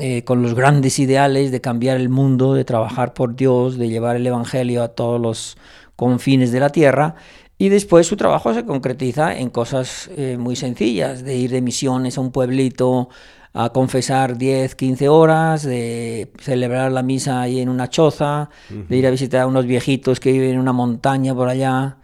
eh, 0.00 0.24
con 0.24 0.42
los 0.42 0.54
grandes 0.54 0.98
ideales 0.98 1.50
de 1.50 1.60
cambiar 1.60 1.98
el 1.98 2.08
mundo, 2.08 2.54
de 2.54 2.64
trabajar 2.64 3.14
por 3.14 3.36
Dios, 3.36 3.78
de 3.78 3.88
llevar 3.88 4.16
el 4.16 4.26
Evangelio 4.26 4.82
a 4.82 4.88
todos 4.88 5.20
los 5.20 5.56
confines 5.96 6.52
de 6.52 6.60
la 6.60 6.70
tierra, 6.70 7.14
y 7.56 7.68
después 7.68 8.06
su 8.06 8.16
trabajo 8.16 8.52
se 8.52 8.64
concretiza 8.64 9.38
en 9.38 9.50
cosas 9.50 10.10
eh, 10.16 10.36
muy 10.38 10.56
sencillas, 10.56 11.22
de 11.22 11.36
ir 11.36 11.50
de 11.50 11.60
misiones 11.60 12.18
a 12.18 12.20
un 12.20 12.32
pueblito, 12.32 13.08
a 13.52 13.70
confesar 13.70 14.36
10, 14.36 14.74
15 14.74 15.08
horas, 15.08 15.62
de 15.62 16.32
celebrar 16.40 16.90
la 16.90 17.02
misa 17.02 17.40
ahí 17.40 17.60
en 17.60 17.68
una 17.68 17.88
choza, 17.88 18.50
de 18.68 18.96
ir 18.96 19.06
a 19.06 19.10
visitar 19.10 19.42
a 19.42 19.46
unos 19.46 19.64
viejitos 19.64 20.18
que 20.18 20.32
viven 20.32 20.54
en 20.54 20.58
una 20.58 20.72
montaña 20.72 21.34
por 21.34 21.48
allá. 21.48 21.98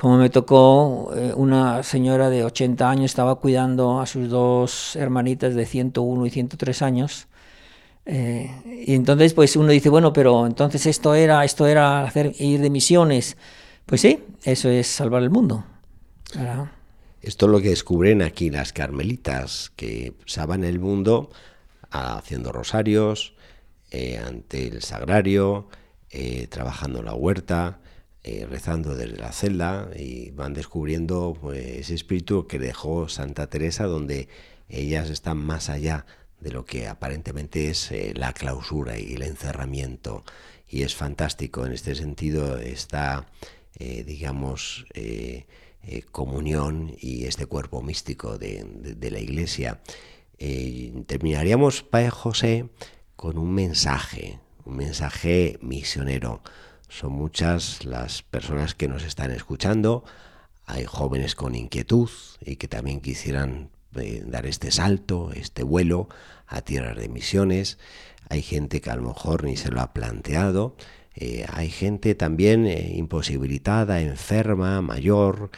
Como 0.00 0.16
me 0.16 0.30
tocó, 0.30 1.12
eh, 1.14 1.34
una 1.36 1.82
señora 1.82 2.30
de 2.30 2.42
80 2.42 2.88
años 2.88 3.10
estaba 3.10 3.34
cuidando 3.34 4.00
a 4.00 4.06
sus 4.06 4.30
dos 4.30 4.96
hermanitas 4.96 5.54
de 5.54 5.66
101 5.66 6.24
y 6.24 6.30
103 6.30 6.80
años. 6.80 7.28
Eh, 8.06 8.50
y 8.86 8.94
entonces 8.94 9.34
pues 9.34 9.56
uno 9.56 9.68
dice, 9.68 9.90
bueno, 9.90 10.14
pero 10.14 10.46
entonces 10.46 10.86
esto 10.86 11.14
era, 11.14 11.44
esto 11.44 11.66
era 11.66 12.02
hacer, 12.02 12.32
ir 12.38 12.62
de 12.62 12.70
misiones. 12.70 13.36
Pues 13.84 14.00
sí, 14.00 14.24
eso 14.44 14.70
es 14.70 14.86
salvar 14.86 15.22
el 15.22 15.28
mundo. 15.28 15.66
Esto 17.20 17.46
es 17.46 17.52
lo 17.52 17.60
que 17.60 17.68
descubren 17.68 18.22
aquí 18.22 18.48
las 18.48 18.72
carmelitas, 18.72 19.70
que 19.76 20.14
saban 20.24 20.64
el 20.64 20.80
mundo 20.80 21.30
haciendo 21.90 22.52
rosarios, 22.52 23.34
eh, 23.90 24.16
ante 24.16 24.68
el 24.68 24.80
sagrario, 24.80 25.68
eh, 26.08 26.46
trabajando 26.46 27.02
la 27.02 27.14
huerta, 27.14 27.80
eh, 28.22 28.46
rezando 28.48 28.94
desde 28.94 29.16
la 29.16 29.32
celda 29.32 29.90
y 29.96 30.30
van 30.30 30.54
descubriendo 30.54 31.36
pues, 31.40 31.64
ese 31.64 31.94
espíritu 31.94 32.46
que 32.46 32.58
dejó 32.58 33.08
Santa 33.08 33.48
Teresa, 33.48 33.84
donde 33.84 34.28
ellas 34.68 35.10
están 35.10 35.38
más 35.38 35.68
allá 35.68 36.06
de 36.40 36.52
lo 36.52 36.64
que 36.64 36.86
aparentemente 36.86 37.68
es 37.68 37.92
la 38.14 38.32
clausura 38.32 38.98
y 38.98 39.14
el 39.14 39.22
encerramiento. 39.22 40.24
Y 40.68 40.82
es 40.82 40.94
fantástico 40.94 41.66
en 41.66 41.72
este 41.72 41.94
sentido, 41.94 42.58
digamos, 43.78 44.86
eh, 45.82 46.02
comunión 46.10 46.94
y 47.00 47.24
este 47.24 47.46
cuerpo 47.46 47.80
místico 47.80 48.36
de, 48.36 49.10
la 49.10 49.18
Iglesia. 49.18 49.80
Eh, 50.38 50.92
terminaríamos, 51.06 51.82
Padre 51.82 52.10
José, 52.10 52.68
con 53.16 53.38
un 53.38 53.54
mensaje, 53.54 54.38
un 54.66 54.76
mensaje 54.76 55.58
misionero. 55.62 56.42
Son 56.90 57.12
muchas 57.12 57.84
las 57.84 58.22
personas 58.22 58.74
que 58.74 58.88
nos 58.88 59.04
están 59.04 59.30
escuchando. 59.30 60.04
Hay 60.66 60.84
jóvenes 60.84 61.34
con 61.34 61.54
inquietud 61.54 62.10
y 62.44 62.56
que 62.56 62.68
también 62.68 63.00
quisieran 63.00 63.70
eh, 63.96 64.22
dar 64.26 64.44
este 64.44 64.70
salto, 64.70 65.30
este 65.32 65.62
vuelo 65.62 66.08
a 66.46 66.62
tierras 66.62 66.96
de 66.96 67.08
misiones. 67.08 67.78
Hay 68.28 68.42
gente 68.42 68.80
que 68.80 68.90
a 68.90 68.96
lo 68.96 69.02
mejor 69.02 69.44
ni 69.44 69.56
se 69.56 69.70
lo 69.70 69.80
ha 69.80 69.92
planteado. 69.92 70.76
Eh, 71.14 71.46
hay 71.52 71.70
gente 71.70 72.14
también 72.14 72.66
eh, 72.66 72.92
imposibilitada, 72.96 74.00
enferma, 74.00 74.82
mayor, 74.82 75.50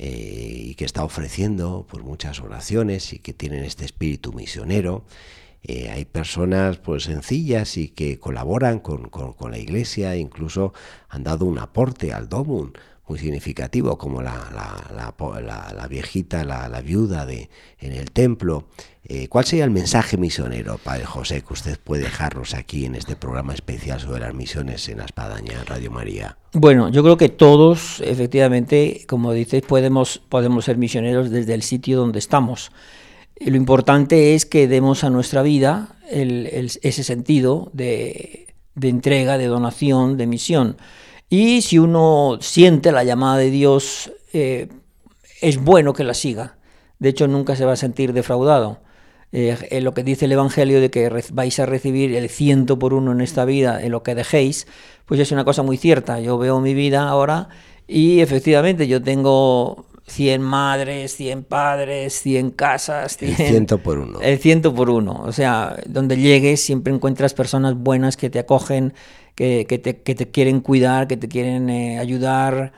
y 0.00 0.76
que 0.76 0.84
está 0.84 1.02
ofreciendo 1.02 1.84
pues, 1.90 2.04
muchas 2.04 2.38
oraciones 2.38 3.12
y 3.12 3.18
que 3.18 3.32
tienen 3.32 3.64
este 3.64 3.84
espíritu 3.84 4.32
misionero. 4.32 5.04
Eh, 5.70 5.90
hay 5.90 6.06
personas 6.06 6.78
pues 6.78 7.02
sencillas 7.02 7.76
y 7.76 7.88
que 7.88 8.18
colaboran 8.18 8.80
con, 8.80 9.10
la 9.50 9.58
iglesia, 9.58 10.16
incluso 10.16 10.72
han 11.10 11.24
dado 11.24 11.44
un 11.44 11.58
aporte 11.58 12.14
al 12.14 12.30
Domun 12.30 12.72
muy 13.06 13.18
significativo, 13.18 13.98
como 13.98 14.22
la, 14.22 14.34
la, 14.94 15.86
viejita, 15.88 16.42
la, 16.44 16.80
viuda 16.80 17.26
de, 17.26 17.50
en 17.80 17.92
el 17.92 18.10
templo. 18.12 18.68
Eh, 19.04 19.28
¿Cuál 19.28 19.44
sería 19.44 19.64
el 19.64 19.70
mensaje 19.70 20.16
misionero, 20.16 20.78
Padre 20.82 21.04
José, 21.04 21.42
que 21.42 21.52
usted 21.52 21.78
puede 21.78 22.04
dejarnos 22.04 22.54
aquí 22.54 22.86
en 22.86 22.94
este 22.94 23.14
programa 23.14 23.52
especial 23.52 24.00
sobre 24.00 24.20
las 24.20 24.34
misiones 24.34 24.88
en 24.88 24.98
la 24.98 25.04
Espadaña, 25.04 25.64
Radio 25.66 25.90
María? 25.90 26.38
Bueno, 26.54 26.88
yo 26.88 27.02
creo 27.02 27.18
que 27.18 27.28
todos, 27.28 28.00
efectivamente, 28.00 29.04
como 29.06 29.34
dices, 29.34 29.62
podemos, 29.62 30.18
podemos 30.30 30.64
ser 30.64 30.78
misioneros 30.78 31.30
desde 31.30 31.52
el 31.52 31.62
sitio 31.62 31.98
donde 31.98 32.18
estamos 32.18 32.72
lo 33.40 33.56
importante 33.56 34.34
es 34.34 34.46
que 34.46 34.68
demos 34.68 35.04
a 35.04 35.10
nuestra 35.10 35.42
vida 35.42 35.96
ese 36.10 37.04
sentido 37.04 37.70
de, 37.72 38.54
entrega, 38.80 39.38
de 39.38 39.46
donación, 39.46 40.16
de 40.16 40.26
misión. 40.26 40.76
Y 41.28 41.62
si 41.62 41.78
uno 41.78 42.38
siente 42.40 42.92
la 42.92 43.04
llamada 43.04 43.36
de 43.36 43.50
Dios, 43.50 44.12
eh, 44.32 44.68
es 45.40 45.62
bueno 45.62 45.92
que 45.92 46.04
la 46.04 46.14
siga. 46.14 46.56
De 46.98 47.10
hecho, 47.10 47.28
nunca 47.28 47.54
se 47.54 47.64
va 47.64 47.72
a 47.72 47.76
sentir 47.76 48.12
defraudado. 48.12 48.80
Eh, 49.30 49.80
lo 49.82 49.92
que 49.92 50.02
dice 50.02 50.24
el 50.24 50.32
Evangelio 50.32 50.80
de 50.80 50.90
que 50.90 51.10
vais 51.32 51.60
a 51.60 51.66
recibir 51.66 52.14
el 52.14 52.30
ciento 52.30 52.78
por 52.78 52.94
uno 52.94 53.12
en 53.12 53.20
esta 53.20 53.44
vida, 53.44 53.82
en 53.82 53.92
lo 53.92 54.02
que 54.02 54.14
dejéis, 54.14 54.66
pues 55.04 55.20
es 55.20 55.32
una 55.32 55.44
cosa 55.44 55.62
muy 55.62 55.76
cierta. 55.76 56.18
Yo 56.20 56.38
veo 56.38 56.60
mi 56.60 56.72
vida 56.72 57.08
ahora 57.08 57.50
y 57.86 58.20
efectivamente 58.20 58.88
yo 58.88 59.02
tengo 59.02 59.86
100 60.08 60.42
madres, 60.42 61.14
100 61.16 61.44
padres, 61.44 62.20
100 62.20 62.50
casas. 62.50 63.18
el 63.20 63.36
ciento 63.36 63.78
por 63.78 63.98
uno. 63.98 64.20
El 64.20 64.38
ciento 64.38 64.74
por 64.74 64.90
uno. 64.90 65.22
O 65.24 65.32
sea, 65.32 65.76
donde 65.86 66.16
llegues 66.16 66.60
siempre 66.60 66.92
encuentras 66.92 67.34
personas 67.34 67.76
buenas 67.76 68.16
que 68.16 68.30
te 68.30 68.38
acogen, 68.38 68.94
que, 69.34 69.64
te, 69.64 70.30
quieren 70.30 70.60
cuidar, 70.60 71.06
que 71.06 71.16
te 71.16 71.28
quieren 71.28 71.70
eh, 71.70 71.98
ayudar. 71.98 72.72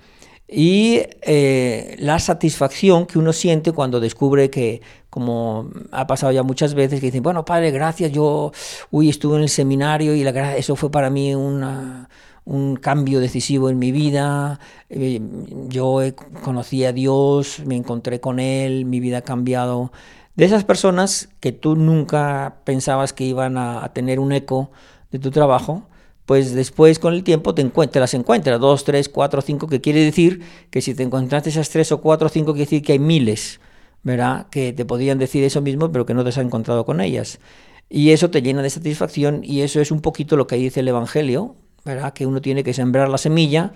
Y 0.53 1.03
eh, 1.23 1.95
la 2.01 2.19
satisfacción 2.19 3.07
que 3.07 3.19
uno 3.19 3.33
siente 3.33 3.71
cuando 3.71 4.01
descubre 4.01 4.51
que, 4.51 4.83
como 5.09 5.71
ha 5.93 6.09
pasado 6.09 6.33
ya 6.33 6.43
muchas 6.43 6.75
veces, 6.75 6.99
que 6.99 7.07
dicen, 7.07 7.23
bueno, 7.23 7.45
padre, 7.45 7.71
gracias, 7.71 8.11
yo, 8.11 8.51
uy, 8.91 9.09
estuve 9.09 9.37
en 9.37 9.43
el 9.43 9.49
seminario 9.49 10.15
y 10.15 10.25
la, 10.25 10.57
eso 10.57 10.75
fue 10.75 10.91
para 10.91 11.09
mí 11.09 11.35
una 11.37 12.09
un 12.45 12.77
cambio 12.77 13.21
decisivo 13.21 13.71
en 13.71 13.79
mi 13.79 13.93
vida. 13.93 14.61
Eh, 14.89 15.21
yo 15.69 16.01
conocí 16.43 16.85
a 16.85 16.93
Dios, 16.93 17.63
me 17.65 17.77
encontré 17.77 18.21
con 18.21 18.41
Él, 18.41 18.85
mi 18.85 19.01
vida 19.01 19.19
ha 19.19 19.23
cambiado. 19.23 19.93
De 20.37 20.45
esas 20.45 20.65
personas 20.65 21.29
que 21.41 21.53
tú 21.53 21.77
nunca 21.77 22.57
pensabas 22.65 23.13
que 23.13 23.25
iban 23.25 23.59
a, 23.59 23.93
tener 23.93 24.21
un 24.21 24.33
eco 24.33 24.71
de 25.11 25.19
tu 25.19 25.31
trabajo, 25.31 25.83
pues 26.25 26.55
después 26.55 26.99
con 26.99 27.13
el 27.15 27.25
tiempo 27.25 27.55
te, 27.55 27.63
encuentras, 27.63 28.01
las 28.01 28.15
encuentras, 28.15 28.61
dos, 28.61 28.85
tres, 28.85 29.09
cuatro, 29.09 29.43
cinco, 29.43 29.67
que 29.67 29.81
quiere 29.81 30.05
decir 30.05 30.41
que 30.71 30.81
si 30.81 30.95
te 30.95 31.03
encontraste 31.03 31.51
esas 31.51 31.69
tres 31.71 31.93
o 31.93 32.01
cuatro 32.01 32.29
o 32.29 32.31
cinco, 32.31 32.53
quiere 32.53 32.67
decir 32.67 32.83
que 32.83 32.93
hay 32.93 32.99
miles, 32.99 33.61
¿verdad? 34.03 34.47
Que 34.51 34.73
te 34.73 34.85
podían 34.85 35.19
decir 35.19 35.45
eso 35.45 35.61
mismo, 35.61 35.91
pero 35.93 36.07
que 36.07 36.15
no 36.15 36.23
te 36.23 36.31
has 36.31 36.39
encontrado 36.39 36.87
con 36.87 37.01
ellas. 37.01 37.41
Y 37.89 38.11
eso 38.11 38.31
te 38.31 38.41
llena 38.41 38.63
de 38.63 38.71
satisfacción 38.71 39.41
y 39.43 39.63
eso 39.63 39.81
es 39.81 39.91
un 39.91 40.01
poquito 40.01 40.37
lo 40.37 40.47
que 40.47 40.57
dice 40.57 40.81
el 40.81 40.89
Evangelio, 40.89 41.57
¿verdad? 41.85 42.13
Que 42.13 42.27
uno 42.27 42.41
tiene 42.41 42.65
que 42.65 42.75
sembrar 42.75 43.09
la 43.09 43.19
semilla 43.19 43.73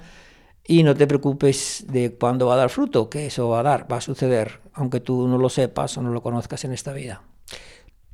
y 0.66 0.82
no 0.82 0.94
te 0.94 1.06
preocupes 1.06 1.84
de 1.88 2.14
cuándo 2.14 2.46
va 2.46 2.54
a 2.54 2.58
dar 2.58 2.70
fruto, 2.70 3.10
que 3.10 3.26
eso 3.26 3.48
va 3.48 3.60
a 3.60 3.62
dar, 3.62 3.90
va 3.90 3.98
a 3.98 4.00
suceder, 4.00 4.60
aunque 4.72 5.00
tú 5.00 5.28
no 5.28 5.38
lo 5.38 5.48
sepas 5.48 5.96
o 5.98 6.02
no 6.02 6.10
lo 6.10 6.22
conozcas 6.22 6.64
en 6.64 6.72
esta 6.72 6.92
vida. 6.92 7.22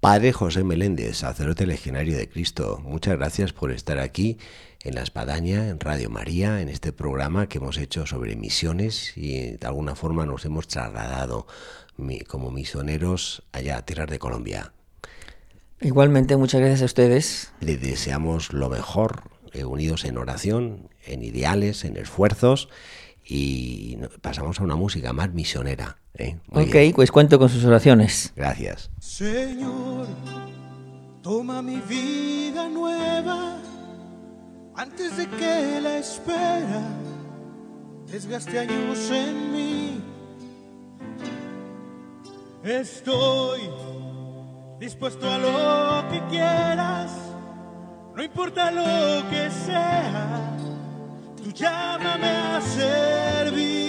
Padre 0.00 0.33
José 0.33 0.64
Meléndez, 0.64 1.18
sacerdote 1.18 1.66
legionario 1.66 2.16
de 2.16 2.29
Cristo, 2.29 2.81
muchas 2.83 3.18
gracias 3.18 3.53
por 3.53 3.70
estar 3.70 3.98
aquí 3.98 4.38
en 4.83 4.94
La 4.94 5.03
Espadaña, 5.03 5.68
en 5.68 5.79
Radio 5.79 6.09
María, 6.09 6.62
en 6.62 6.70
este 6.70 6.92
programa 6.92 7.48
que 7.48 7.59
hemos 7.59 7.76
hecho 7.76 8.07
sobre 8.07 8.35
misiones 8.35 9.12
y 9.16 9.59
de 9.59 9.66
alguna 9.66 9.94
forma 9.94 10.24
nos 10.24 10.46
hemos 10.46 10.68
trasladado 10.68 11.46
como 12.26 12.50
misioneros 12.50 13.42
allá 13.53 13.76
a 13.76 13.85
tierras 13.85 14.09
de 14.09 14.18
Colombia. 14.18 14.72
Igualmente, 15.83 16.37
muchas 16.37 16.61
gracias 16.61 16.83
a 16.83 16.87
ustedes. 16.87 17.53
Le 17.61 17.76
deseamos 17.76 18.53
lo 18.53 18.70
mejor 18.70 19.24
eh, 19.52 19.64
unidos 19.64 20.04
en 20.04 20.18
oración, 20.18 20.88
en 21.06 21.22
ideales, 21.22 21.84
en 21.84 21.96
esfuerzos 21.96 22.68
y 23.24 23.96
pasamos 24.20 24.60
a 24.60 24.64
una 24.64 24.76
música 24.76 25.12
más 25.12 25.32
misionera. 25.32 25.98
¿eh? 26.14 26.38
ok, 26.50 26.94
pues 26.94 27.10
cuento 27.10 27.38
con 27.38 27.48
sus 27.48 27.64
oraciones. 27.64 28.32
Gracias. 28.36 28.90
Señor, 28.98 30.06
toma 31.22 31.62
mi 31.62 31.80
vida 31.80 32.68
nueva 32.68 33.58
antes 34.76 35.16
de 35.16 35.28
que 35.28 35.80
la 35.80 35.98
espera 35.98 36.82
desgaste 38.10 38.58
años 38.58 39.10
en 39.10 39.52
mí. 39.52 40.00
Estoy 42.64 43.60
dispuesto 44.78 45.30
a 45.30 45.38
lo 45.38 46.08
que 46.10 46.20
quieras 46.28 47.29
no 48.20 48.24
importa 48.24 48.70
lo 48.70 49.26
que 49.30 49.50
sea, 49.50 50.54
tú 51.42 51.50
llámame 51.52 52.28
a 52.28 52.61
servir. 52.61 53.80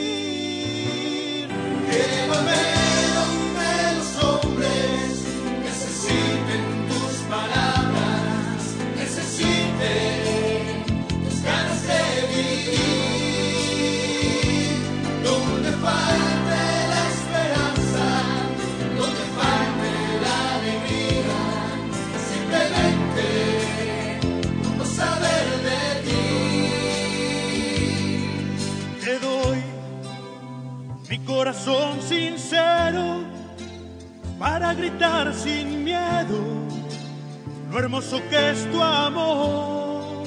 Corazón 31.26 32.02
sincero 32.02 33.24
para 34.40 34.74
gritar 34.74 35.34
sin 35.34 35.84
miedo 35.84 36.40
lo 37.72 37.80
hermoso 37.80 38.22
que 38.30 38.52
es 38.52 38.70
tu 38.72 38.82
amor. 38.82 40.24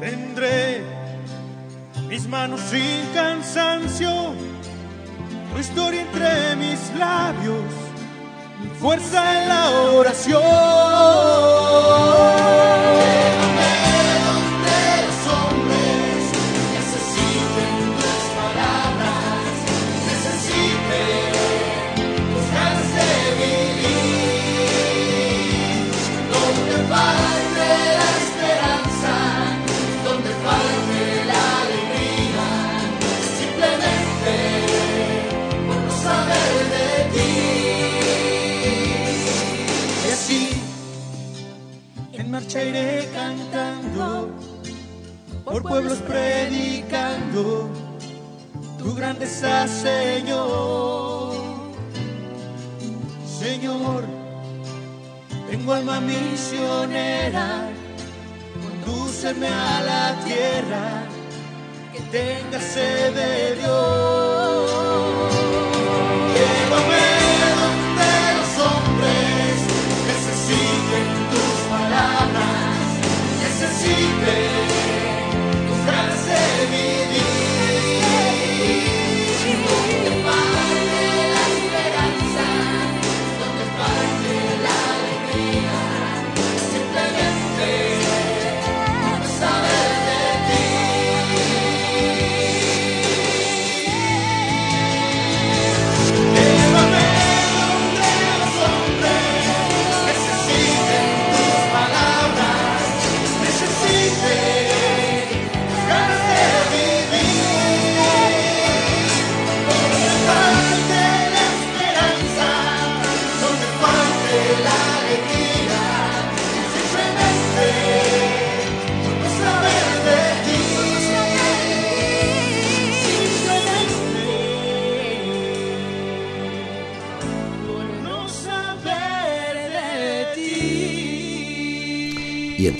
Tendré 0.00 0.82
mis 2.08 2.26
manos 2.26 2.60
sin 2.60 3.06
cansancio, 3.14 4.34
tu 5.52 5.58
historia 5.58 6.00
entre 6.02 6.56
mis 6.56 6.94
labios 6.98 7.84
fuerza 8.80 9.42
en 9.42 9.48
la 9.48 9.70
oración. 9.70 10.42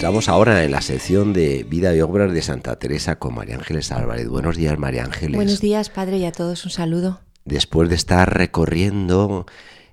Entramos 0.04 0.28
ahora 0.28 0.62
en 0.64 0.70
la 0.70 0.82
sección 0.82 1.32
de 1.32 1.64
Vida 1.64 1.96
y 1.96 2.02
Obras 2.02 2.30
de 2.30 2.42
Santa 2.42 2.78
Teresa 2.78 3.18
con 3.18 3.34
María 3.34 3.54
Ángeles 3.54 3.90
Álvarez. 3.90 4.28
Buenos 4.28 4.54
días, 4.54 4.78
María 4.78 5.02
Ángeles. 5.02 5.34
Buenos 5.34 5.62
días, 5.62 5.88
padre, 5.88 6.18
y 6.18 6.26
a 6.26 6.30
todos 6.30 6.62
un 6.66 6.70
saludo. 6.70 7.22
Después 7.46 7.88
de 7.88 7.94
estar 7.94 8.36
recorriendo 8.36 9.46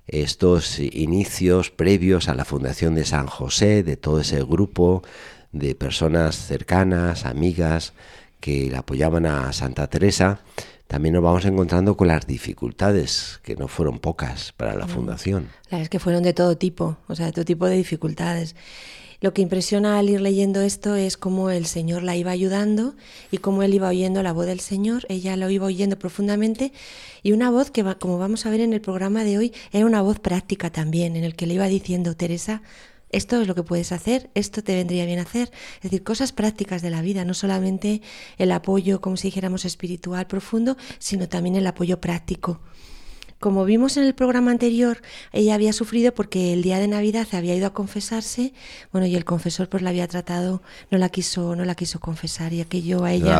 estos 0.06 0.78
inicios 0.80 1.70
previos 1.70 2.28
a 2.28 2.34
la 2.34 2.44
fundación 2.44 2.94
de 2.94 3.06
San 3.06 3.26
José, 3.26 3.82
de 3.82 3.96
todo 3.96 4.20
ese 4.20 4.44
grupo 4.44 5.02
de 5.50 5.74
personas 5.74 6.36
cercanas, 6.36 7.24
amigas, 7.24 7.94
que 8.38 8.68
le 8.68 8.76
apoyaban 8.76 9.24
a 9.24 9.50
Santa 9.54 9.86
Teresa, 9.86 10.40
también 10.88 11.14
nos 11.14 11.22
vamos 11.22 11.46
encontrando 11.46 11.96
con 11.96 12.08
las 12.08 12.26
dificultades, 12.26 13.40
que 13.42 13.56
no 13.56 13.66
fueron 13.66 13.98
pocas 13.98 14.52
para 14.52 14.74
la 14.74 14.86
fundación. 14.86 15.44
La 15.70 15.78
verdad 15.78 15.82
es 15.84 15.88
que 15.88 16.00
fueron 16.00 16.22
de 16.22 16.34
todo 16.34 16.58
tipo, 16.58 16.98
o 17.08 17.14
sea, 17.14 17.24
de 17.24 17.32
todo 17.32 17.46
tipo 17.46 17.64
de 17.64 17.76
dificultades. 17.76 18.54
Lo 19.22 19.32
que 19.32 19.40
impresiona 19.40 20.00
al 20.00 20.10
ir 20.10 20.20
leyendo 20.20 20.62
esto 20.62 20.96
es 20.96 21.16
cómo 21.16 21.50
el 21.50 21.66
Señor 21.66 22.02
la 22.02 22.16
iba 22.16 22.32
ayudando 22.32 22.96
y 23.30 23.38
cómo 23.38 23.62
él 23.62 23.72
iba 23.72 23.88
oyendo 23.88 24.20
la 24.24 24.32
voz 24.32 24.46
del 24.46 24.58
Señor, 24.58 25.06
ella 25.08 25.36
lo 25.36 25.48
iba 25.48 25.64
oyendo 25.64 25.96
profundamente 25.96 26.72
y 27.22 27.30
una 27.30 27.48
voz 27.48 27.70
que, 27.70 27.84
como 28.00 28.18
vamos 28.18 28.46
a 28.46 28.50
ver 28.50 28.60
en 28.60 28.72
el 28.72 28.80
programa 28.80 29.22
de 29.22 29.38
hoy, 29.38 29.52
era 29.70 29.86
una 29.86 30.02
voz 30.02 30.18
práctica 30.18 30.70
también, 30.70 31.14
en 31.14 31.22
el 31.22 31.36
que 31.36 31.46
le 31.46 31.54
iba 31.54 31.68
diciendo, 31.68 32.16
Teresa, 32.16 32.62
esto 33.10 33.40
es 33.40 33.46
lo 33.46 33.54
que 33.54 33.62
puedes 33.62 33.92
hacer, 33.92 34.28
esto 34.34 34.64
te 34.64 34.74
vendría 34.74 35.06
bien 35.06 35.20
hacer. 35.20 35.52
Es 35.76 35.82
decir, 35.82 36.02
cosas 36.02 36.32
prácticas 36.32 36.82
de 36.82 36.90
la 36.90 37.00
vida, 37.00 37.24
no 37.24 37.34
solamente 37.34 38.02
el 38.38 38.50
apoyo, 38.50 39.00
como 39.00 39.16
si 39.16 39.28
dijéramos, 39.28 39.64
espiritual 39.64 40.26
profundo, 40.26 40.76
sino 40.98 41.28
también 41.28 41.54
el 41.54 41.68
apoyo 41.68 42.00
práctico. 42.00 42.60
Como 43.42 43.64
vimos 43.64 43.96
en 43.96 44.04
el 44.04 44.14
programa 44.14 44.52
anterior, 44.52 45.02
ella 45.32 45.56
había 45.56 45.72
sufrido 45.72 46.14
porque 46.14 46.52
el 46.52 46.62
día 46.62 46.78
de 46.78 46.86
Navidad 46.86 47.26
había 47.32 47.56
ido 47.56 47.66
a 47.66 47.74
confesarse, 47.74 48.54
bueno, 48.92 49.08
y 49.08 49.16
el 49.16 49.24
confesor 49.24 49.68
pues 49.68 49.82
la 49.82 49.90
había 49.90 50.06
tratado, 50.06 50.62
no 50.92 50.98
la 50.98 51.08
quiso, 51.08 51.56
no 51.56 51.64
la 51.64 51.74
quiso 51.74 51.98
confesar 51.98 52.52
y 52.52 52.60
aquello 52.60 53.02
a 53.02 53.12
ella 53.12 53.30
la 53.30 53.38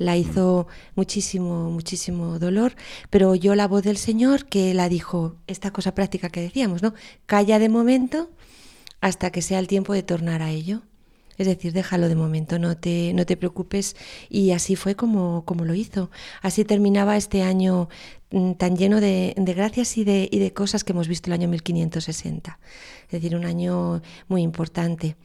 la 0.00 0.16
hizo 0.16 0.66
muchísimo, 0.96 1.70
muchísimo 1.70 2.40
dolor, 2.40 2.74
pero 3.08 3.30
oyó 3.30 3.54
la 3.54 3.68
voz 3.68 3.84
del 3.84 3.98
Señor 3.98 4.46
que 4.46 4.74
la 4.74 4.88
dijo, 4.88 5.36
esta 5.46 5.70
cosa 5.70 5.94
práctica 5.94 6.28
que 6.28 6.40
decíamos, 6.40 6.82
¿no? 6.82 6.94
Calla 7.26 7.60
de 7.60 7.68
momento 7.68 8.28
hasta 9.00 9.30
que 9.30 9.42
sea 9.42 9.60
el 9.60 9.68
tiempo 9.68 9.92
de 9.92 10.02
tornar 10.02 10.42
a 10.42 10.50
ello. 10.50 10.82
Es 11.38 11.46
decir, 11.46 11.72
déjalo 11.72 12.08
de 12.08 12.16
momento, 12.16 12.58
no 12.58 12.76
te, 12.76 13.12
no 13.14 13.26
te 13.26 13.36
preocupes. 13.36 13.96
Y 14.28 14.52
así 14.52 14.76
fue 14.76 14.94
como, 14.94 15.44
como 15.44 15.64
lo 15.64 15.74
hizo. 15.74 16.10
Así 16.42 16.64
terminaba 16.64 17.16
este 17.16 17.42
año 17.42 17.88
mm, 18.30 18.52
tan 18.52 18.76
lleno 18.76 19.00
de, 19.00 19.34
de 19.36 19.54
gracias 19.54 19.96
y 19.98 20.04
de, 20.04 20.28
y 20.30 20.38
de 20.38 20.52
cosas 20.52 20.84
que 20.84 20.92
hemos 20.92 21.08
visto 21.08 21.30
el 21.30 21.34
año 21.34 21.48
1560. 21.48 22.58
Es 23.04 23.10
decir, 23.10 23.36
un 23.36 23.44
año 23.44 24.02
muy 24.28 24.42
importante. 24.42 25.16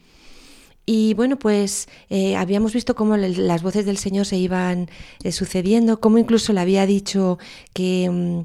Y 0.86 1.14
bueno, 1.14 1.38
pues 1.38 1.88
eh, 2.10 2.36
habíamos 2.36 2.74
visto 2.74 2.96
cómo 2.96 3.16
las 3.18 3.62
voces 3.62 3.86
del 3.86 3.98
Señor 3.98 4.26
se 4.26 4.38
iban 4.38 4.90
eh, 5.24 5.32
sucediendo, 5.32 6.00
cómo 6.00 6.18
incluso 6.18 6.54
le 6.54 6.60
había 6.60 6.86
dicho 6.86 7.38
que, 7.74 8.10
mm, 8.10 8.42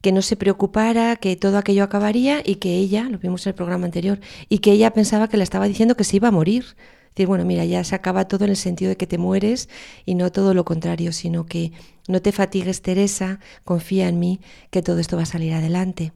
que 0.00 0.12
no 0.12 0.22
se 0.22 0.36
preocupara, 0.36 1.16
que 1.16 1.36
todo 1.36 1.58
aquello 1.58 1.84
acabaría 1.84 2.42
y 2.44 2.56
que 2.56 2.76
ella, 2.76 3.04
lo 3.10 3.18
vimos 3.18 3.46
en 3.46 3.50
el 3.50 3.54
programa 3.56 3.86
anterior, 3.86 4.20
y 4.48 4.58
que 4.58 4.72
ella 4.72 4.92
pensaba 4.92 5.28
que 5.28 5.36
le 5.36 5.44
estaba 5.44 5.68
diciendo 5.68 5.96
que 5.96 6.04
se 6.04 6.16
iba 6.16 6.28
a 6.28 6.30
morir. 6.30 6.76
Decir, 7.14 7.26
bueno, 7.26 7.44
mira, 7.44 7.64
ya 7.64 7.84
se 7.84 7.94
acaba 7.94 8.26
todo 8.26 8.44
en 8.44 8.50
el 8.50 8.56
sentido 8.56 8.88
de 8.88 8.96
que 8.96 9.06
te 9.06 9.18
mueres 9.18 9.68
y 10.06 10.14
no 10.14 10.32
todo 10.32 10.54
lo 10.54 10.64
contrario, 10.64 11.12
sino 11.12 11.46
que 11.46 11.72
no 12.08 12.22
te 12.22 12.32
fatigues, 12.32 12.82
Teresa, 12.82 13.38
confía 13.64 14.08
en 14.08 14.18
mí, 14.18 14.40
que 14.70 14.82
todo 14.82 14.98
esto 14.98 15.16
va 15.16 15.24
a 15.24 15.26
salir 15.26 15.52
adelante. 15.52 16.12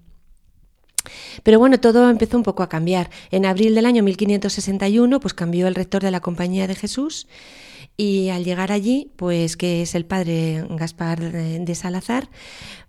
Pero 1.43 1.59
bueno, 1.59 1.79
todo 1.79 2.11
empezó 2.11 2.37
un 2.37 2.43
poco 2.43 2.63
a 2.63 2.69
cambiar. 2.69 3.11
En 3.31 3.47
abril 3.47 3.75
del 3.75 3.87
año 3.87 4.03
1561, 4.03 5.21
pues 5.21 5.35
cambió 5.35 5.69
el 5.69 5.75
rector 5.75 6.03
de 6.03 6.11
la 6.11 6.21
Compañía 6.21 6.67
de 6.67 6.75
Jesús 6.75 7.29
y 7.97 8.29
al 8.31 8.45
llegar 8.45 8.73
allí, 8.73 9.13
pues 9.17 9.57
que 9.57 9.83
es 9.83 9.95
el 9.95 10.05
padre 10.05 10.67
Gaspar 10.71 11.21
de 11.21 11.75
Salazar, 11.75 12.29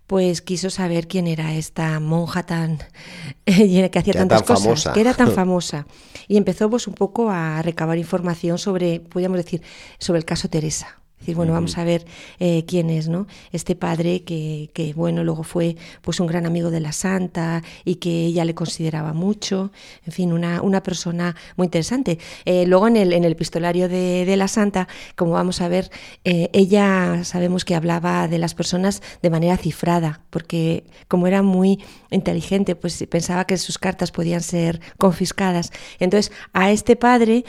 pues 0.08 0.40
quiso 0.40 0.70
saber 0.70 1.06
quién 1.06 1.26
era 1.26 1.54
esta 1.54 2.00
monja 2.00 2.42
tan 2.42 2.78
que 3.44 3.98
hacía 3.98 4.14
tantas 4.14 4.42
tan 4.42 4.46
cosas, 4.46 4.64
famosa. 4.64 4.92
que 4.94 5.00
era 5.02 5.14
tan 5.14 5.32
famosa. 5.34 5.86
Y 6.26 6.38
empezó 6.38 6.68
pues 6.68 6.88
un 6.88 6.94
poco 6.94 7.30
a 7.30 7.60
recabar 7.62 7.98
información 7.98 8.58
sobre, 8.58 9.00
podríamos 9.00 9.36
decir, 9.36 9.62
sobre 9.98 10.18
el 10.18 10.24
caso 10.24 10.48
Teresa. 10.48 10.98
Es 11.18 11.22
decir, 11.22 11.36
bueno, 11.36 11.52
vamos 11.52 11.76
a 11.78 11.84
ver 11.84 12.06
eh, 12.38 12.64
quién 12.64 12.90
es, 12.90 13.08
¿no? 13.08 13.26
Este 13.50 13.74
padre 13.74 14.22
que, 14.22 14.70
que, 14.72 14.94
bueno, 14.94 15.24
luego 15.24 15.42
fue 15.42 15.76
pues 16.00 16.20
un 16.20 16.28
gran 16.28 16.46
amigo 16.46 16.70
de 16.70 16.78
la 16.78 16.92
santa 16.92 17.62
y 17.84 17.96
que 17.96 18.26
ella 18.26 18.44
le 18.44 18.54
consideraba 18.54 19.12
mucho, 19.12 19.72
en 20.06 20.12
fin, 20.12 20.32
una, 20.32 20.62
una 20.62 20.82
persona 20.84 21.34
muy 21.56 21.66
interesante. 21.66 22.20
Eh, 22.44 22.66
luego 22.66 22.86
en 22.86 22.96
el, 22.96 23.12
en 23.12 23.24
el 23.24 23.32
epistolario 23.32 23.88
de, 23.88 24.24
de 24.26 24.36
la 24.36 24.46
santa, 24.46 24.86
como 25.16 25.32
vamos 25.32 25.60
a 25.60 25.66
ver, 25.66 25.90
eh, 26.22 26.50
ella 26.52 27.24
sabemos 27.24 27.64
que 27.64 27.74
hablaba 27.74 28.28
de 28.28 28.38
las 28.38 28.54
personas 28.54 29.02
de 29.20 29.30
manera 29.30 29.56
cifrada, 29.56 30.20
porque 30.30 30.84
como 31.08 31.26
era 31.26 31.42
muy 31.42 31.80
inteligente, 32.10 32.76
pues 32.76 33.04
pensaba 33.10 33.44
que 33.44 33.56
sus 33.56 33.76
cartas 33.78 34.12
podían 34.12 34.40
ser 34.40 34.80
confiscadas. 34.98 35.72
Entonces, 35.98 36.32
a 36.52 36.70
este 36.70 36.94
padre, 36.94 37.44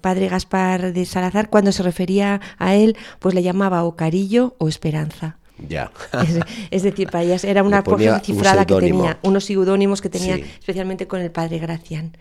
padre 0.00 0.28
Gaspar 0.28 0.92
de 0.92 1.04
Salazar, 1.04 1.48
cuando 1.48 1.70
se 1.72 1.82
refería 1.82 2.39
a 2.58 2.74
él, 2.74 2.96
pues 3.18 3.34
le 3.34 3.42
llamaba 3.42 3.84
o 3.84 3.96
Carillo 3.96 4.54
o 4.58 4.68
Esperanza. 4.68 5.36
Ya. 5.68 5.90
Es, 6.26 6.38
es 6.70 6.82
decir, 6.82 7.10
para 7.10 7.22
ellas 7.24 7.44
era 7.44 7.62
una 7.62 7.82
cosa 7.82 8.14
un 8.14 8.20
cifrada 8.20 8.64
que 8.64 8.74
tenía, 8.76 9.18
unos 9.22 9.44
seudónimos 9.44 10.00
que 10.00 10.08
tenía 10.08 10.36
Sí. 10.36 10.44
especialmente 10.58 11.06
con 11.06 11.20
el 11.20 11.30
padre 11.30 11.58
Gracián. 11.58 12.16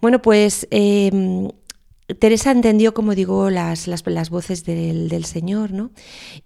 Bueno, 0.00 0.20
pues 0.20 0.66
eh, 0.70 1.10
Teresa 2.06 2.50
entendió, 2.50 2.92
como 2.92 3.14
digo, 3.14 3.48
las, 3.48 3.86
las, 3.86 4.06
las 4.06 4.28
voces 4.28 4.66
del, 4.66 5.08
del, 5.08 5.24
Señor, 5.24 5.72
¿no? 5.72 5.90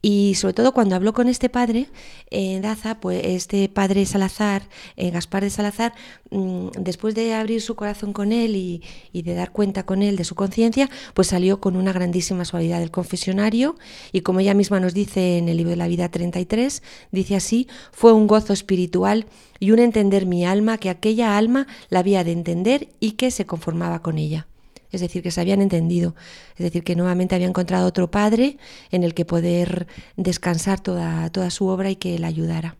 Y 0.00 0.36
sobre 0.36 0.54
todo 0.54 0.72
cuando 0.72 0.94
habló 0.94 1.12
con 1.12 1.26
este 1.26 1.48
padre, 1.48 1.88
eh, 2.30 2.60
Daza, 2.60 3.00
pues 3.00 3.22
este 3.24 3.68
padre 3.68 4.06
Salazar, 4.06 4.68
eh, 4.94 5.10
Gaspar 5.10 5.42
de 5.42 5.50
Salazar, 5.50 5.94
mmm, 6.30 6.68
después 6.78 7.16
de 7.16 7.34
abrir 7.34 7.60
su 7.60 7.74
corazón 7.74 8.12
con 8.12 8.30
él 8.30 8.54
y, 8.54 8.84
y 9.12 9.22
de 9.22 9.34
dar 9.34 9.50
cuenta 9.50 9.84
con 9.84 10.02
él 10.04 10.14
de 10.14 10.22
su 10.22 10.36
conciencia, 10.36 10.88
pues 11.12 11.26
salió 11.26 11.60
con 11.60 11.74
una 11.74 11.92
grandísima 11.92 12.44
suavidad 12.44 12.78
del 12.78 12.92
confesionario 12.92 13.74
y 14.12 14.20
como 14.20 14.38
ella 14.38 14.54
misma 14.54 14.78
nos 14.78 14.94
dice 14.94 15.38
en 15.38 15.48
el 15.48 15.56
libro 15.56 15.70
de 15.70 15.76
la 15.76 15.88
vida 15.88 16.08
33, 16.08 16.84
dice 17.10 17.34
así, 17.34 17.66
fue 17.90 18.12
un 18.12 18.28
gozo 18.28 18.52
espiritual 18.52 19.26
y 19.58 19.72
un 19.72 19.80
entender 19.80 20.24
mi 20.24 20.46
alma 20.46 20.78
que 20.78 20.88
aquella 20.88 21.36
alma 21.36 21.66
la 21.88 21.98
había 21.98 22.22
de 22.22 22.30
entender 22.30 22.90
y 23.00 23.12
que 23.12 23.32
se 23.32 23.44
conformaba 23.44 24.02
con 24.02 24.18
ella 24.18 24.46
es 24.90 25.00
decir, 25.00 25.22
que 25.22 25.30
se 25.30 25.40
habían 25.40 25.60
entendido, 25.62 26.14
es 26.56 26.64
decir, 26.64 26.84
que 26.84 26.96
nuevamente 26.96 27.34
había 27.34 27.46
encontrado 27.46 27.86
otro 27.86 28.10
padre 28.10 28.58
en 28.90 29.04
el 29.04 29.14
que 29.14 29.24
poder 29.24 29.86
descansar 30.16 30.80
toda, 30.80 31.30
toda 31.30 31.50
su 31.50 31.66
obra 31.66 31.90
y 31.90 31.96
que 31.96 32.18
la 32.18 32.28
ayudara. 32.28 32.76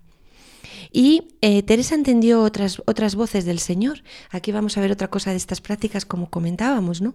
Y 0.93 1.29
eh, 1.41 1.63
Teresa 1.63 1.95
entendió 1.95 2.43
otras, 2.43 2.83
otras 2.87 3.15
voces 3.15 3.45
del 3.45 3.59
Señor. 3.59 4.03
Aquí 4.31 4.53
vamos 4.53 4.79
a 4.79 4.81
ver 4.81 4.91
otra 4.91 5.09
cosa 5.09 5.31
de 5.31 5.37
estas 5.37 5.61
prácticas, 5.61 6.05
como 6.05 6.31
comentábamos, 6.31 7.01
¿no? 7.01 7.15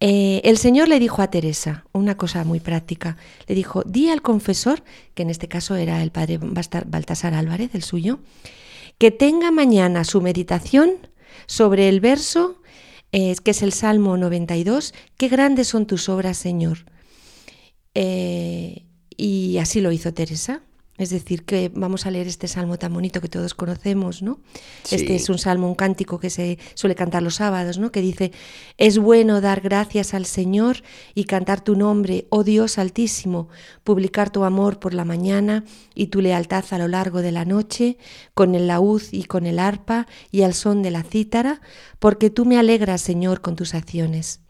Eh, 0.00 0.40
el 0.44 0.58
Señor 0.58 0.88
le 0.88 1.00
dijo 1.00 1.22
a 1.22 1.30
Teresa 1.30 1.84
una 1.92 2.16
cosa 2.16 2.44
muy 2.44 2.60
práctica. 2.60 3.16
Le 3.46 3.54
dijo, 3.54 3.82
di 3.84 4.10
al 4.10 4.22
confesor, 4.22 4.84
que 5.14 5.22
en 5.22 5.30
este 5.30 5.48
caso 5.48 5.74
era 5.74 6.02
el 6.02 6.12
padre 6.12 6.38
Baltasar 6.38 7.34
Álvarez, 7.34 7.74
el 7.74 7.82
suyo, 7.82 8.20
que 8.98 9.10
tenga 9.10 9.50
mañana 9.50 10.04
su 10.04 10.20
meditación 10.20 10.92
sobre 11.46 11.88
el 11.88 12.00
verso, 12.00 12.60
eh, 13.12 13.34
que 13.42 13.52
es 13.52 13.62
el 13.62 13.72
Salmo 13.72 14.16
92, 14.16 14.94
qué 15.16 15.28
grandes 15.28 15.68
son 15.68 15.86
tus 15.86 16.08
obras, 16.08 16.36
Señor. 16.36 16.84
Eh, 17.94 18.84
y 19.16 19.58
así 19.58 19.80
lo 19.80 19.92
hizo 19.92 20.12
Teresa. 20.14 20.62
Es 20.98 21.10
decir, 21.10 21.44
que 21.44 21.70
vamos 21.72 22.06
a 22.06 22.10
leer 22.10 22.26
este 22.26 22.48
salmo 22.48 22.76
tan 22.76 22.92
bonito 22.92 23.20
que 23.20 23.28
todos 23.28 23.54
conocemos, 23.54 24.20
¿no? 24.20 24.40
Este 24.90 25.14
es 25.14 25.28
un 25.28 25.38
salmo, 25.38 25.68
un 25.68 25.76
cántico 25.76 26.18
que 26.18 26.28
se 26.28 26.58
suele 26.74 26.96
cantar 26.96 27.22
los 27.22 27.36
sábados, 27.36 27.78
¿no? 27.78 27.92
Que 27.92 28.00
dice, 28.00 28.32
es 28.78 28.98
bueno 28.98 29.40
dar 29.40 29.60
gracias 29.60 30.12
al 30.12 30.26
Señor 30.26 30.82
y 31.14 31.24
cantar 31.24 31.62
tu 31.62 31.76
nombre, 31.76 32.26
oh 32.30 32.42
Dios 32.42 32.78
altísimo, 32.78 33.48
publicar 33.84 34.30
tu 34.30 34.42
amor 34.42 34.80
por 34.80 34.92
la 34.92 35.04
mañana 35.04 35.64
y 35.94 36.08
tu 36.08 36.20
lealtad 36.20 36.64
a 36.72 36.78
lo 36.78 36.88
largo 36.88 37.22
de 37.22 37.30
la 37.30 37.44
noche, 37.44 37.96
con 38.34 38.56
el 38.56 38.66
laúd 38.66 39.02
y 39.12 39.24
con 39.24 39.46
el 39.46 39.60
arpa 39.60 40.08
y 40.32 40.42
al 40.42 40.52
son 40.52 40.82
de 40.82 40.90
la 40.90 41.04
cítara, 41.04 41.60
porque 42.00 42.28
tú 42.28 42.44
me 42.44 42.58
alegras, 42.58 43.02
Señor, 43.02 43.40
con 43.40 43.54
tus 43.54 43.74
acciones. 43.74 44.40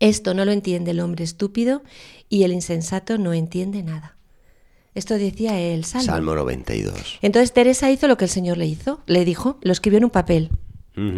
Esto 0.00 0.34
no 0.34 0.44
lo 0.44 0.52
entiende 0.52 0.90
el 0.90 1.00
hombre 1.00 1.24
estúpido 1.24 1.82
y 2.28 2.42
el 2.42 2.52
insensato 2.52 3.16
no 3.16 3.32
entiende 3.32 3.82
nada. 3.82 4.15
Esto 4.96 5.18
decía 5.18 5.60
el 5.60 5.84
Salmo. 5.84 6.06
Salmo 6.06 6.34
92. 6.34 7.18
Entonces 7.20 7.52
Teresa 7.52 7.90
hizo 7.90 8.08
lo 8.08 8.16
que 8.16 8.24
el 8.24 8.30
Señor 8.30 8.56
le 8.56 8.64
hizo, 8.64 9.02
le 9.06 9.26
dijo, 9.26 9.58
lo 9.60 9.70
escribió 9.70 9.98
en 9.98 10.04
un 10.04 10.10
papel 10.10 10.50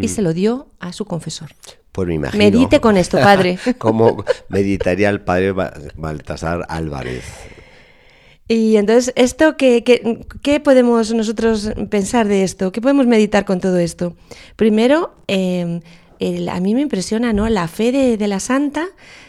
y 0.00 0.08
se 0.08 0.22
lo 0.22 0.34
dio 0.34 0.66
a 0.80 0.92
su 0.92 1.04
confesor. 1.04 1.50
Pues 1.92 2.08
me 2.08 2.14
imagino. 2.14 2.42
Medite 2.42 2.80
con 2.80 2.96
esto, 2.96 3.18
padre. 3.18 3.56
¿Cómo 3.78 4.24
meditaría 4.48 5.08
el 5.08 5.20
padre 5.20 5.52
Baltasar 5.94 6.66
Álvarez? 6.68 7.24
Y 8.48 8.76
entonces, 8.78 9.12
¿esto 9.14 9.56
qué, 9.56 9.84
qué, 10.42 10.58
podemos 10.58 11.14
nosotros 11.14 11.70
pensar 11.88 12.26
de 12.26 12.42
esto? 12.42 12.72
¿Qué 12.72 12.80
podemos 12.80 13.06
meditar 13.06 13.44
con 13.44 13.60
todo 13.60 13.78
esto? 13.78 14.16
Primero, 14.56 15.14
em, 15.28 15.82
a 16.50 16.58
mí 16.58 16.74
me 16.74 16.80
impresiona 16.80 17.32
¿no? 17.32 17.48
la 17.48 17.68
fe 17.68 17.92
de, 17.92 18.26
la 18.26 18.40
santa 18.40 18.88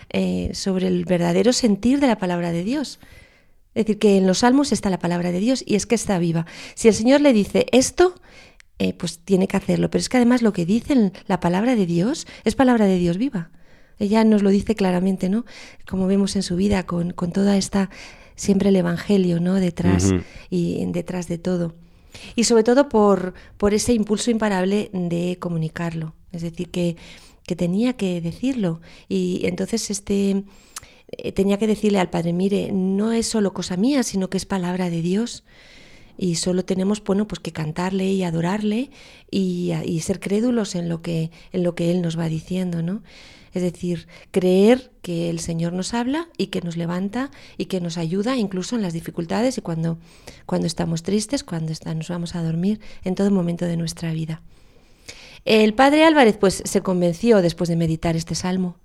eh, 0.09 0.49
sobre 0.53 0.87
el 0.87 1.05
verdadero 1.05 1.53
sentir 1.53 1.99
de 1.99 2.07
la 2.07 2.17
palabra 2.17 2.51
de 2.51 2.63
Dios. 2.63 2.99
Es 3.75 3.85
decir, 3.85 3.99
que 3.99 4.17
en 4.17 4.27
los 4.27 4.39
salmos 4.39 4.71
está 4.71 4.89
la 4.89 4.99
palabra 4.99 5.31
de 5.31 5.39
Dios 5.39 5.63
y 5.65 5.75
es 5.75 5.85
que 5.85 5.95
está 5.95 6.17
viva. 6.19 6.45
Si 6.75 6.87
el 6.87 6.93
Señor 6.93 7.21
le 7.21 7.33
dice 7.33 7.67
esto, 7.71 8.15
eh, 8.79 8.93
pues 8.93 9.19
tiene 9.19 9.47
que 9.47 9.57
hacerlo. 9.57 9.91
Pero 9.91 9.99
es 9.99 10.09
que 10.09 10.17
además 10.17 10.41
lo 10.41 10.53
que 10.53 10.65
dice 10.65 11.11
la 11.27 11.39
palabra 11.39 11.75
de 11.75 11.85
Dios 11.85 12.27
es 12.45 12.55
palabra 12.55 12.85
de 12.85 12.97
Dios 12.97 13.17
viva. 13.17 13.51
Ella 13.99 14.23
nos 14.23 14.41
lo 14.41 14.49
dice 14.49 14.75
claramente, 14.75 15.29
¿no? 15.29 15.45
Como 15.87 16.07
vemos 16.07 16.35
en 16.37 16.43
su 16.43 16.55
vida, 16.55 16.85
con, 16.85 17.13
toda 17.13 17.57
esta, 17.57 17.89
siempre 18.35 18.69
el 18.69 18.77
Evangelio, 18.77 19.41
¿no? 19.41 19.55
Detrás 19.55 20.11
y 20.49 20.83
detrás 20.91 21.27
de 21.27 21.37
todo. 21.37 21.75
Y 22.35 22.45
sobre 22.45 22.63
todo 22.63 22.87
por, 22.87 23.33
por 23.57 23.73
ese 23.73 23.93
impulso 23.93 24.31
imparable 24.31 24.89
de 24.93 25.37
comunicarlo. 25.39 26.15
Es 26.31 26.41
decir, 26.41 26.71
que, 26.71 26.95
que 27.43 27.57
tenía 27.57 27.93
que 27.97 28.21
decirlo. 28.21 28.79
Y 29.09 29.41
entonces 29.43 29.89
este 29.91 30.43
tenía 31.33 31.57
que 31.57 31.67
decirle 31.67 31.99
al 31.99 32.09
Padre, 32.09 32.33
mire, 32.33 32.71
no 32.71 33.11
es 33.11 33.27
solo 33.27 33.53
cosa 33.53 33.77
mía, 33.77 34.03
sino 34.03 34.29
que 34.29 34.37
es 34.37 34.45
palabra 34.45 34.89
de 34.89 35.01
Dios. 35.01 35.43
Y 36.17 36.35
solo 36.35 36.65
tenemos 36.65 37.01
bueno, 37.03 37.27
pues 37.27 37.39
que 37.39 37.53
cantarle 37.53 38.11
y 38.11 38.23
adorarle 38.23 38.91
y, 39.31 40.01
ser 40.01 40.19
crédulos 40.19 40.75
en 40.75 40.89
lo, 40.89 41.01
que, 41.01 41.31
en 41.53 41.63
lo 41.63 41.75
que 41.75 41.91
Él 41.91 42.01
nos 42.01 42.19
va 42.19 42.27
diciendo, 42.27 42.81
¿no? 42.81 43.03
Es 43.53 43.63
decir, 43.63 44.07
creer 44.31 44.91
que 45.01 45.29
el 45.29 45.39
Señor 45.39 45.73
nos 45.73 45.93
habla 45.93 46.27
y 46.37 46.47
que 46.47 46.61
nos 46.61 46.77
levanta 46.77 47.31
y 47.57 47.65
que 47.65 47.81
nos 47.81 47.97
ayuda 47.97 48.37
incluso 48.37 48.75
en 48.75 48.81
las 48.81 48.93
dificultades 48.93 49.57
y 49.57 49.61
cuando, 49.61 49.97
cuando 50.45 50.67
estamos 50.67 51.03
tristes, 51.03 51.43
cuando 51.43 51.73
nos 51.95 52.09
vamos 52.09 52.35
a 52.35 52.43
dormir, 52.43 52.79
en 53.03 53.15
todo 53.15 53.31
momento 53.31 53.65
de 53.65 53.77
nuestra 53.77 54.11
vida. 54.11 54.41
El 55.45 55.73
padre 55.73 56.03
Álvarez 56.03 56.37
pues 56.37 56.61
se 56.65 56.81
convenció 56.81 57.41
después 57.41 57.69
de 57.69 57.77
meditar 57.77 58.15
este 58.15 58.35
salmo 58.35 58.77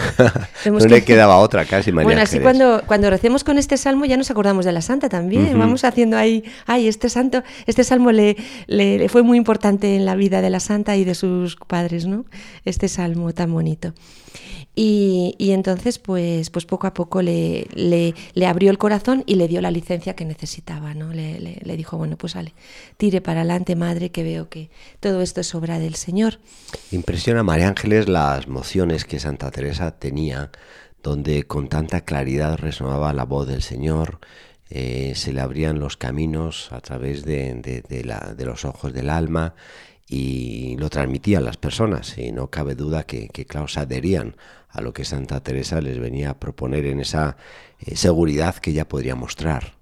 no 0.66 0.78
le 0.78 1.04
quedaba 1.04 1.36
otra 1.38 1.64
casi, 1.64 1.92
María 1.92 2.06
Bueno, 2.06 2.22
así 2.22 2.40
cuando, 2.40 2.82
cuando 2.86 3.10
recemos 3.10 3.44
con 3.44 3.58
este 3.58 3.76
salmo 3.76 4.04
ya 4.04 4.16
nos 4.16 4.30
acordamos 4.30 4.64
de 4.64 4.72
la 4.72 4.82
santa 4.82 5.08
también. 5.08 5.58
Vamos 5.58 5.84
haciendo 5.84 6.16
ahí, 6.16 6.44
ay, 6.66 6.88
este 6.88 7.08
santo, 7.08 7.42
este 7.66 7.84
salmo 7.84 8.12
le, 8.12 8.36
le, 8.66 9.08
fue 9.08 9.22
muy 9.22 9.38
importante 9.38 9.96
en 9.96 10.04
la 10.04 10.14
vida 10.14 10.40
de 10.40 10.50
la 10.50 10.60
santa 10.60 10.96
y 10.96 11.04
de 11.04 11.14
sus 11.14 11.56
padres, 11.56 12.06
¿no? 12.06 12.24
Este 12.64 12.88
salmo 12.88 13.32
tan 13.32 13.52
bonito. 13.52 13.94
Y, 14.74 15.34
entonces, 15.38 15.98
pues, 15.98 16.48
pues 16.48 16.64
poco 16.64 16.86
a 16.86 16.94
poco 16.94 17.20
le, 17.20 17.66
le, 17.74 18.46
abrió 18.46 18.70
el 18.70 18.78
corazón 18.78 19.22
y 19.26 19.34
le 19.34 19.46
dio 19.46 19.60
la 19.60 19.70
licencia 19.70 20.14
que 20.14 20.24
necesitaba, 20.24 20.94
¿no? 20.94 21.12
Le, 21.12 21.38
le, 21.38 21.76
dijo, 21.76 21.98
bueno, 21.98 22.16
pues 22.16 22.32
sale, 22.32 22.54
tire 22.96 23.20
para 23.20 23.40
adelante, 23.40 23.76
madre, 23.76 24.10
que 24.10 24.22
veo 24.22 24.48
que 24.48 24.70
todo 24.98 25.20
esto 25.20 25.42
es 25.42 25.54
obra 25.54 25.78
del 25.78 25.94
Señor. 25.94 26.38
Impresiona, 26.90 27.42
María 27.42 27.68
Ángeles, 27.68 28.08
las 28.08 28.48
mociones 28.48 29.04
que 29.04 29.20
Santa 29.20 29.50
Teresa 29.50 29.90
tenía, 29.90 30.50
donde 31.02 31.44
con 31.44 31.68
tanta 31.68 32.00
claridad 32.00 32.56
resonaba 32.56 33.12
la 33.12 33.24
voz 33.24 33.46
del 33.46 33.60
Señor, 33.62 34.20
eh, 34.70 35.12
se 35.16 35.34
le 35.34 35.42
abrían 35.42 35.80
los 35.80 35.98
caminos 35.98 36.72
a 36.72 36.80
través 36.80 37.26
de, 37.26 37.82
de, 37.86 38.04
la, 38.04 38.32
de 38.34 38.46
los 38.46 38.64
ojos 38.64 38.94
del 38.94 39.10
alma 39.10 39.54
y 40.08 40.76
lo 40.78 40.88
transmitían 40.88 41.44
las 41.44 41.58
personas 41.58 42.16
y 42.16 42.32
no 42.32 42.48
cabe 42.48 42.74
duda 42.74 43.04
que, 43.04 43.28
que 43.28 43.44
claro, 43.44 43.68
se 43.68 43.80
adherían 43.80 44.34
a 44.72 44.80
lo 44.80 44.92
que 44.92 45.04
Santa 45.04 45.42
Teresa 45.42 45.80
les 45.80 45.98
venía 45.98 46.30
a 46.30 46.38
proponer 46.38 46.86
en 46.86 47.00
esa 47.00 47.36
eh, 47.78 47.94
seguridad 47.94 48.56
que 48.56 48.70
ella 48.70 48.88
podría 48.88 49.14
mostrar. 49.14 49.74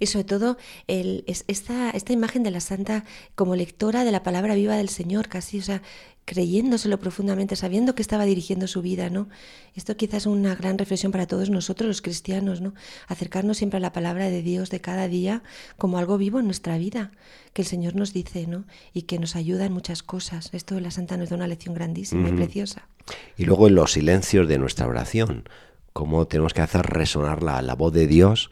Y 0.00 0.06
sobre 0.06 0.24
todo 0.24 0.56
el, 0.88 1.24
esta, 1.26 1.90
esta 1.90 2.12
imagen 2.12 2.42
de 2.42 2.50
la 2.50 2.60
Santa 2.60 3.04
como 3.36 3.54
lectora 3.54 4.04
de 4.04 4.10
la 4.10 4.24
palabra 4.24 4.56
viva 4.56 4.76
del 4.76 4.88
Señor, 4.88 5.28
casi, 5.28 5.60
o 5.60 5.62
sea, 5.62 5.82
creyéndoselo 6.24 6.98
profundamente, 6.98 7.54
sabiendo 7.54 7.94
que 7.94 8.02
estaba 8.02 8.24
dirigiendo 8.24 8.66
su 8.66 8.82
vida, 8.82 9.08
¿no? 9.08 9.28
Esto 9.76 9.96
quizás 9.96 10.22
es 10.22 10.26
una 10.26 10.56
gran 10.56 10.76
reflexión 10.76 11.12
para 11.12 11.26
todos 11.26 11.48
nosotros 11.48 11.86
los 11.86 12.02
cristianos, 12.02 12.60
¿no? 12.60 12.74
Acercarnos 13.06 13.58
siempre 13.58 13.78
a 13.78 13.80
la 13.80 13.92
palabra 13.92 14.28
de 14.28 14.42
Dios 14.42 14.68
de 14.70 14.80
cada 14.80 15.06
día 15.06 15.42
como 15.76 15.96
algo 15.96 16.18
vivo 16.18 16.40
en 16.40 16.46
nuestra 16.46 16.76
vida, 16.76 17.12
que 17.52 17.62
el 17.62 17.68
Señor 17.68 17.94
nos 17.94 18.12
dice, 18.12 18.46
¿no? 18.46 18.64
Y 18.92 19.02
que 19.02 19.18
nos 19.18 19.36
ayuda 19.36 19.64
en 19.64 19.72
muchas 19.72 20.02
cosas. 20.02 20.50
Esto 20.52 20.78
la 20.80 20.90
Santa 20.90 21.16
nos 21.16 21.30
da 21.30 21.36
una 21.36 21.46
lección 21.46 21.74
grandísima 21.74 22.28
y 22.28 22.32
preciosa. 22.32 22.88
Y 23.36 23.44
luego 23.44 23.68
en 23.68 23.74
los 23.74 23.92
silencios 23.92 24.48
de 24.48 24.58
nuestra 24.58 24.86
oración, 24.86 25.48
cómo 25.92 26.26
tenemos 26.26 26.54
que 26.54 26.62
hacer 26.62 26.86
resonar 26.86 27.42
la, 27.42 27.62
la 27.62 27.74
voz 27.74 27.92
de 27.92 28.06
Dios 28.06 28.50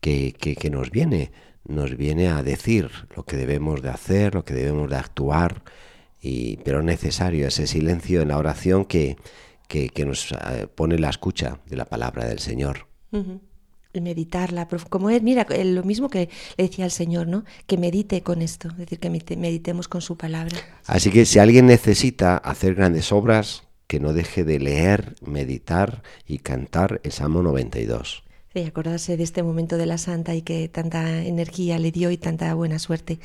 que, 0.00 0.34
que, 0.38 0.56
que 0.56 0.70
nos 0.70 0.90
viene, 0.90 1.32
nos 1.64 1.96
viene 1.96 2.28
a 2.28 2.42
decir 2.42 2.90
lo 3.14 3.24
que 3.24 3.36
debemos 3.36 3.82
de 3.82 3.90
hacer, 3.90 4.34
lo 4.34 4.44
que 4.44 4.54
debemos 4.54 4.90
de 4.90 4.96
actuar, 4.96 5.62
y, 6.20 6.56
pero 6.58 6.80
es 6.80 6.84
necesario 6.84 7.46
ese 7.46 7.66
silencio 7.66 8.22
en 8.22 8.28
la 8.28 8.38
oración 8.38 8.84
que, 8.84 9.16
que, 9.68 10.04
nos 10.04 10.32
eh, 10.32 10.66
pone 10.74 10.98
la 10.98 11.10
escucha 11.10 11.60
de 11.66 11.76
la 11.76 11.84
palabra 11.84 12.26
del 12.26 12.38
Señor. 12.38 12.88
meditarla, 14.00 14.68
como 14.88 15.10
es, 15.10 15.22
mira, 15.22 15.46
lo 15.64 15.82
mismo 15.82 16.08
que 16.08 16.28
le 16.56 16.64
decía 16.64 16.84
al 16.84 16.90
Señor, 16.90 17.26
¿no? 17.26 17.44
Que 17.66 17.76
medite 17.76 18.22
con 18.22 18.42
esto, 18.42 18.68
es 18.68 18.76
decir, 18.78 18.98
que 18.98 19.10
meditemos 19.10 19.88
con 19.88 20.00
su 20.00 20.16
palabra. 20.16 20.56
Así 20.86 21.10
que 21.10 21.24
si 21.24 21.38
alguien 21.38 21.66
necesita 21.66 22.36
hacer 22.38 22.74
grandes 22.74 23.12
obras, 23.12 23.67
que 23.88 23.98
no 23.98 24.12
deje 24.12 24.44
de 24.44 24.60
leer, 24.60 25.16
meditar 25.26 26.02
y 26.26 26.38
cantar 26.38 27.00
el 27.02 27.10
Salmo 27.10 27.42
92. 27.42 28.22
Sí, 28.54 28.62
acordarse 28.62 29.16
de 29.16 29.24
este 29.24 29.42
momento 29.42 29.76
de 29.76 29.86
la 29.86 29.98
Santa 29.98 30.34
y 30.34 30.42
que 30.42 30.68
tanta 30.68 31.22
energía 31.24 31.78
le 31.78 31.90
dio 31.90 32.10
y 32.10 32.16
tanta 32.18 32.54
buena 32.54 32.78
suerte. 32.78 33.18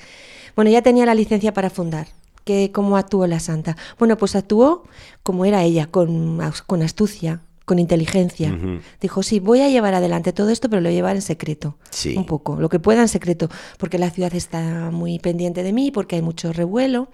Bueno, 0.55 0.72
ya 0.72 0.82
tenía 0.82 1.05
la 1.05 1.16
licencia 1.16 1.53
para 1.53 1.70
fundar, 1.70 2.07
que 2.43 2.72
cómo 2.72 2.97
actuó 2.97 3.28
la 3.28 3.39
santa. 3.39 3.78
Bueno, 3.99 4.18
pues 4.18 4.36
actuó 4.36 4.84
como 5.22 5.45
era 5.45 5.64
ella, 5.64 5.88
con, 5.88 6.39
con 6.66 6.82
astucia, 6.82 7.41
con 7.66 7.80
inteligencia. 7.80 8.57
Dijo, 9.01 9.24
sí, 9.24 9.39
voy 9.39 9.61
a 9.61 9.70
llevar 9.70 9.93
adelante 9.93 10.34
todo 10.34 10.49
esto, 10.49 10.70
pero 10.70 10.82
lo 10.82 10.89
voy 10.89 10.95
a 10.95 10.97
llevar 10.97 11.16
en 11.16 11.22
secreto. 11.22 11.78
Sí. 11.89 12.16
Un 12.18 12.26
poco, 12.26 12.57
lo 12.57 12.70
que 12.70 12.80
pueda 12.80 13.01
en 13.01 13.07
secreto, 13.07 13.49
porque 13.78 13.97
la 13.97 14.09
ciudad 14.09 14.34
está 14.36 14.91
muy 14.91 15.20
pendiente 15.20 15.64
de 15.64 15.74
mí, 15.74 15.91
porque 15.91 16.18
hay 16.18 16.22
mucho 16.22 16.51
revuelo. 16.51 17.07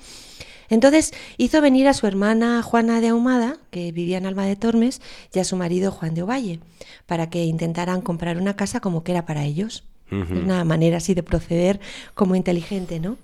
Entonces 0.70 1.14
hizo 1.38 1.62
venir 1.62 1.88
a 1.88 1.94
su 1.94 2.08
hermana 2.08 2.62
Juana 2.62 3.02
de 3.02 3.10
Ahumada, 3.10 3.58
que 3.72 3.92
vivía 3.92 4.18
en 4.18 4.26
Alma 4.26 4.46
de 4.46 4.56
Tormes, 4.56 5.02
y 5.34 5.40
a 5.40 5.44
su 5.44 5.56
marido 5.56 5.92
Juan 5.92 6.14
de 6.14 6.24
Ovalle, 6.24 6.60
para 7.06 7.30
que 7.30 7.44
intentaran 7.44 8.02
comprar 8.02 8.38
una 8.38 8.56
casa 8.56 8.80
como 8.80 9.04
que 9.04 9.12
era 9.12 9.26
para 9.26 9.44
ellos. 9.44 9.84
Una 10.12 10.64
manera 10.64 10.98
así 10.98 11.14
de 11.14 11.22
proceder 11.22 11.80
como 12.16 12.36
inteligente, 12.36 13.00
¿no? 13.00 13.18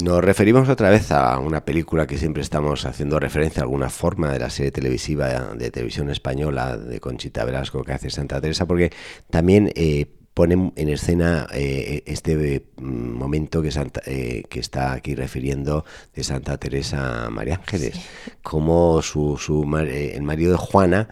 Nos 0.00 0.22
referimos 0.22 0.68
otra 0.68 0.90
vez 0.90 1.10
a 1.10 1.36
una 1.40 1.64
película 1.64 2.06
que 2.06 2.16
siempre 2.16 2.42
estamos 2.42 2.86
haciendo 2.86 3.18
referencia 3.18 3.62
a 3.62 3.64
alguna 3.64 3.88
forma 3.88 4.32
de 4.32 4.38
la 4.38 4.48
serie 4.48 4.70
televisiva 4.70 5.54
de 5.56 5.72
televisión 5.72 6.08
española 6.10 6.76
de 6.76 7.00
Conchita 7.00 7.44
Velasco 7.44 7.82
que 7.82 7.92
hace 7.92 8.08
Santa 8.08 8.40
Teresa, 8.40 8.64
porque 8.66 8.92
también 9.28 9.72
eh, 9.74 10.06
pone 10.38 10.72
en 10.76 10.88
escena 10.88 11.48
eh, 11.52 12.04
este 12.06 12.62
mm, 12.76 13.18
momento 13.18 13.60
que, 13.60 13.72
Santa, 13.72 14.02
eh, 14.06 14.44
que 14.48 14.60
está 14.60 14.92
aquí 14.92 15.16
refiriendo 15.16 15.84
de 16.14 16.22
Santa 16.22 16.56
Teresa 16.58 17.28
María 17.28 17.56
Ángeles, 17.56 18.00
como 18.40 19.02
su, 19.02 19.36
su, 19.36 19.64
eh, 19.78 20.12
el 20.14 20.22
marido 20.22 20.52
de 20.52 20.58
Juana 20.58 21.08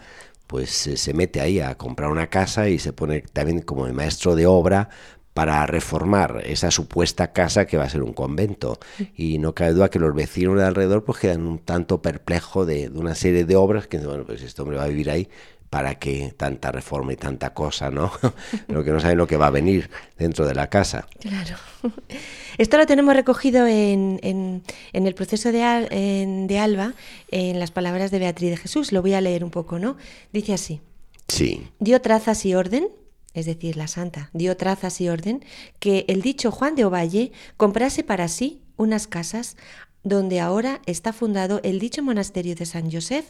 pues 0.47 0.69
se 0.69 1.13
mete 1.13 1.41
ahí 1.41 1.59
a 1.59 1.75
comprar 1.75 2.09
una 2.09 2.27
casa 2.27 2.69
y 2.69 2.79
se 2.79 2.93
pone 2.93 3.19
también 3.19 3.63
como 3.63 3.85
el 3.85 3.91
maestro 3.91 4.33
de 4.33 4.45
obra 4.45 4.87
para 5.33 5.65
reformar 5.65 6.41
esa 6.45 6.71
supuesta 6.71 7.33
casa 7.33 7.67
que 7.67 7.75
va 7.75 7.83
a 7.83 7.89
ser 7.89 8.03
un 8.03 8.13
convento. 8.13 8.79
Y 9.13 9.39
no 9.39 9.53
cabe 9.53 9.73
duda 9.73 9.89
que 9.89 9.99
los 9.99 10.15
vecinos 10.15 10.55
de 10.55 10.63
alrededor 10.63 11.03
pues 11.03 11.19
quedan 11.19 11.45
un 11.45 11.59
tanto 11.59 12.01
perplejos 12.01 12.65
de, 12.65 12.89
de, 12.89 12.97
una 12.97 13.13
serie 13.13 13.43
de 13.43 13.55
obras 13.57 13.87
que, 13.87 13.97
bueno, 13.97 14.23
pues 14.25 14.41
este 14.41 14.61
hombre 14.61 14.77
va 14.77 14.85
a 14.85 14.87
vivir 14.87 15.11
ahí 15.11 15.29
para 15.69 15.95
que 15.95 16.33
tanta 16.35 16.71
reforma 16.71 17.13
y 17.13 17.17
tanta 17.17 17.53
cosa, 17.53 17.89
¿no? 17.89 18.11
lo 18.67 18.83
que 18.83 18.91
no 18.91 18.99
saben 18.99 19.17
lo 19.17 19.27
que 19.27 19.37
va 19.37 19.47
a 19.47 19.51
venir 19.51 19.89
dentro 20.17 20.45
de 20.45 20.55
la 20.55 20.69
casa. 20.69 21.07
Claro. 21.19 21.55
Esto 22.57 22.77
lo 22.77 22.85
tenemos 22.85 23.15
recogido 23.15 23.67
en, 23.67 24.19
en, 24.23 24.63
en 24.93 25.07
el 25.07 25.13
proceso 25.13 25.51
de, 25.51 25.63
Al, 25.63 25.87
en, 25.91 26.47
de 26.47 26.59
Alba, 26.59 26.93
en 27.29 27.59
las 27.59 27.71
palabras 27.71 28.11
de 28.11 28.19
Beatriz 28.19 28.49
de 28.51 28.57
Jesús. 28.57 28.91
Lo 28.91 29.01
voy 29.01 29.13
a 29.13 29.21
leer 29.21 29.43
un 29.43 29.51
poco, 29.51 29.77
¿no? 29.77 29.97
Dice 30.33 30.53
así. 30.53 30.81
Sí. 31.27 31.67
Dio 31.79 32.01
trazas 32.01 32.45
y 32.45 32.55
orden 32.55 32.89
es 33.37 33.45
decir, 33.45 33.77
la 33.77 33.87
santa, 33.87 34.31
dio 34.33 34.57
trazas 34.57 34.99
y 34.99 35.09
orden 35.09 35.45
que 35.77 36.05
el 36.07 36.23
dicho 36.23 36.49
Juan 36.49 36.73
de 36.73 36.85
Ovalle 36.85 37.31
comprase 37.55 38.03
para 38.03 38.29
sí 38.29 38.63
unas 38.77 39.05
casas 39.05 39.57
donde 40.07 40.39
ahora 40.39 40.81
está 40.85 41.13
fundado 41.13 41.59
el 41.63 41.79
dicho 41.79 42.03
monasterio 42.03 42.55
de 42.55 42.65
San 42.65 42.91
Josef, 42.91 43.25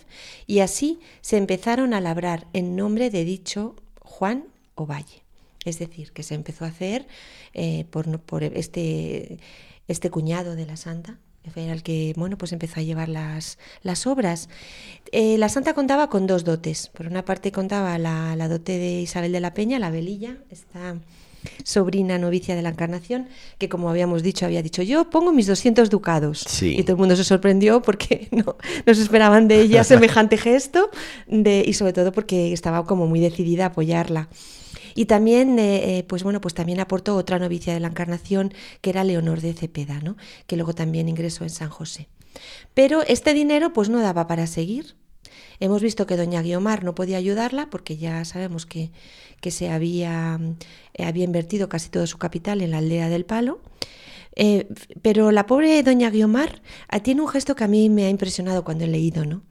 y 0.46 0.60
así 0.60 1.00
se 1.22 1.38
empezaron 1.38 1.94
a 1.94 2.02
labrar 2.02 2.48
en 2.54 2.76
nombre 2.76 3.10
de 3.10 3.26
dicho 3.26 3.76
Juan 4.02 4.46
Ovalle. 4.76 5.24
Es 5.66 5.80
decir, 5.80 6.12
que 6.14 6.24
se 6.24 6.36
empezó 6.36 6.66
a 6.66 6.70
hacer 6.70 7.08
eh, 7.54 7.86
por, 7.90 8.44
este, 8.44 9.40
este 9.88 10.10
cuñado 10.10 10.56
de 10.56 10.66
la 10.66 10.78
santa, 10.78 11.20
era 11.56 11.74
el 11.74 11.84
que 11.84 12.14
bueno, 12.18 12.38
pues 12.38 12.52
empezó 12.52 12.80
a 12.80 12.84
llevar 12.84 13.10
las, 13.10 13.58
las 13.82 14.06
obras. 14.06 14.50
Eh, 15.12 15.38
la 15.38 15.48
santa 15.50 15.74
contaba 15.74 16.10
con 16.10 16.28
dos 16.28 16.44
dotes. 16.44 16.90
Por 16.90 17.08
una 17.08 17.24
parte 17.24 17.52
contaba 17.52 17.98
la, 17.98 18.36
la, 18.36 18.48
dote 18.50 18.78
de 18.78 19.02
Isabel 19.02 19.32
de 19.32 19.40
la 19.40 19.54
Peña, 19.54 19.80
la 19.80 19.90
velilla, 19.90 20.38
esta 20.50 20.98
sobrina 21.64 22.18
novicia 22.18 22.56
de 22.56 22.62
la 22.62 22.70
Encarnación, 22.70 23.28
que 23.58 23.70
como 23.70 23.90
habíamos 23.90 24.24
dicho, 24.24 24.46
había 24.46 24.62
dicho 24.62 24.82
yo 24.82 25.10
pongo 25.10 25.32
mis 25.32 25.48
200 25.48 25.90
ducados. 25.90 26.46
Sí. 26.48 26.76
Y 26.78 26.84
todo 26.84 26.94
el 26.94 27.00
mundo 27.00 27.16
se 27.16 27.24
sorprendió 27.24 27.82
porque 27.82 28.28
no, 28.32 28.58
no 28.86 28.94
se 28.94 29.02
esperaban 29.02 29.48
de 29.48 29.62
ella 29.62 29.84
semejante 29.86 30.38
gesto 30.38 30.90
de, 31.28 31.64
y 31.66 31.74
sobre 31.74 31.94
todo 31.94 32.12
porque 32.12 32.54
estaba 32.54 32.86
como 32.86 33.08
muy 33.08 33.20
decidida 33.20 33.66
a 33.66 33.68
apoyarla. 33.68 34.30
Y 34.96 35.06
también, 35.06 35.60
eh, 35.60 36.04
pues 36.08 36.24
bueno, 36.24 36.42
pues 36.42 36.56
también 36.56 36.80
aportó 36.80 37.16
otra 37.16 37.38
novicia 37.38 37.72
de 37.72 37.80
la 37.80 37.88
Encarnación, 37.88 38.52
que 38.82 38.90
era 38.90 39.04
Leonor 39.04 39.42
de 39.42 39.54
Cepeda, 39.54 40.00
¿no? 40.02 40.18
que 40.48 40.56
luego 40.56 40.74
también 40.74 41.08
ingresó 41.08 41.44
en 41.44 41.52
San 41.52 41.70
José. 41.70 42.08
Pero 42.74 43.04
este 43.04 43.36
dinero 43.36 43.74
pues 43.74 43.90
no 43.90 44.00
daba 44.00 44.26
para 44.26 44.48
seguir. 44.48 44.96
Hemos 45.60 45.82
visto 45.82 46.06
que 46.06 46.18
doña 46.18 46.42
Guiomar 46.42 46.84
no 46.84 46.94
podía 46.94 47.18
ayudarla 47.18 47.70
porque 47.70 47.98
ya 47.98 48.24
sabemos 48.26 48.66
que, 48.66 48.92
que 49.42 49.52
se 49.52 49.70
había, 49.70 50.40
eh, 50.94 51.06
había 51.06 51.24
invertido 51.24 51.68
casi 51.70 51.90
todo 51.90 52.06
su 52.06 52.18
capital 52.18 52.62
en 52.62 52.72
la 52.72 52.78
aldea 52.78 53.10
del 53.10 53.26
Palo. 53.26 53.60
Eh, 54.36 54.68
pero 55.02 55.32
la 55.32 55.48
pobre 55.48 55.82
doña 55.82 56.12
Guiomar 56.12 56.62
tiene 57.02 57.22
un 57.22 57.28
gesto 57.28 57.56
que 57.56 57.64
a 57.64 57.68
mí 57.68 57.90
me 57.90 58.06
ha 58.06 58.10
impresionado 58.10 58.64
cuando 58.64 58.84
he 58.84 58.88
leído, 58.88 59.26
¿no? 59.26 59.42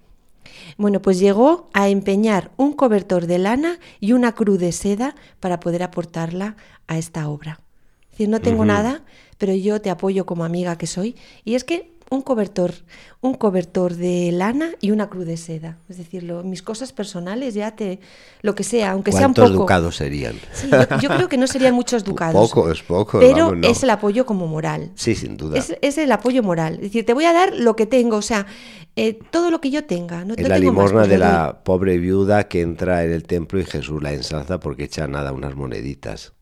Bueno, 0.79 1.03
pues 1.03 1.19
llegó 1.19 1.71
a 1.73 1.89
empeñar 1.89 2.53
un 2.57 2.73
cobertor 2.73 3.27
de 3.27 3.39
lana 3.39 3.81
y 3.99 4.13
una 4.13 4.33
cruz 4.33 4.59
de 4.59 4.71
seda 4.73 5.17
para 5.41 5.59
poder 5.59 5.83
aportarla 5.83 6.57
a 6.87 6.99
esta 6.99 7.29
obra. 7.29 7.61
Es 8.05 8.11
decir, 8.13 8.29
no 8.29 8.41
tengo 8.41 8.63
uh 8.63 8.65
-huh. 8.65 8.69
nada, 8.69 9.05
pero 9.39 9.55
yo 9.55 9.81
te 9.81 9.91
apoyo 9.91 10.25
como 10.25 10.45
amiga 10.45 10.79
que 10.79 10.87
soy. 10.87 11.17
Y 11.45 11.55
es 11.57 11.65
que 11.65 11.96
un 12.11 12.23
cobertor, 12.23 12.73
un 13.21 13.35
cobertor 13.35 13.95
de 13.95 14.31
lana 14.33 14.71
y 14.81 14.93
una 14.93 15.09
cruz 15.09 15.27
de 15.27 15.37
seda. 15.37 15.79
Es 15.89 15.99
decir, 15.99 16.23
lo, 16.23 16.45
mis 16.45 16.63
cosas 16.63 16.93
personales 16.93 17.55
ya 17.55 17.75
te, 17.75 17.99
lo 18.43 18.55
que 18.55 18.63
sea, 18.63 18.93
aunque 18.93 19.11
sea 19.11 19.27
un 19.27 19.35
poco. 19.35 19.43
¿Cuántos 19.43 19.61
ducados 19.61 19.97
serían? 19.97 20.37
Sí, 20.53 20.71
yo, 20.71 20.99
yo, 21.01 21.09
creo 21.09 21.29
que 21.29 21.37
no 21.37 21.47
serían 21.47 21.75
muchos 21.75 22.05
ducados. 22.05 22.35
Poco, 22.35 22.71
es 22.71 22.83
poco. 22.83 23.19
Pero 23.19 23.47
vamos, 23.47 23.59
no. 23.59 23.69
es 23.69 23.83
el 23.83 23.91
apoyo 23.91 24.25
como 24.25 24.47
moral. 24.47 24.93
Sí, 24.95 25.15
sin 25.15 25.37
duda. 25.37 25.59
Es, 25.59 25.77
es, 25.81 25.99
el 25.99 26.13
apoyo 26.13 26.43
moral. 26.43 26.75
Es 26.75 26.83
decir, 26.83 27.05
te 27.05 27.13
voy 27.13 27.25
a 27.25 27.33
dar 27.33 27.57
lo 27.57 27.75
que 27.75 27.87
tengo, 27.87 28.17
o 28.17 28.23
sea, 28.23 28.47
eh, 28.95 29.19
todo 29.31 29.51
lo 29.51 29.61
que 29.61 29.71
yo 29.71 29.85
tenga. 29.85 30.25
No, 30.25 30.35
es 30.35 30.43
no 30.43 30.49
la 30.49 30.57
tengo 30.57 30.71
limosna 30.71 31.01
más, 31.01 31.09
pues 31.09 31.11
de 31.11 31.19
la 31.19 31.61
pobre 31.65 31.99
viuda 31.99 32.49
que 32.49 32.61
entra 32.61 33.05
en 33.05 33.13
el 33.13 33.25
templo 33.25 33.59
y 33.59 33.65
Jesús 33.65 34.03
la 34.03 34.13
ensalza 34.13 34.61
porque 34.61 34.85
echa 34.85 35.09
nada, 35.09 35.33
unas 35.33 35.57
moneditas. 35.57 36.33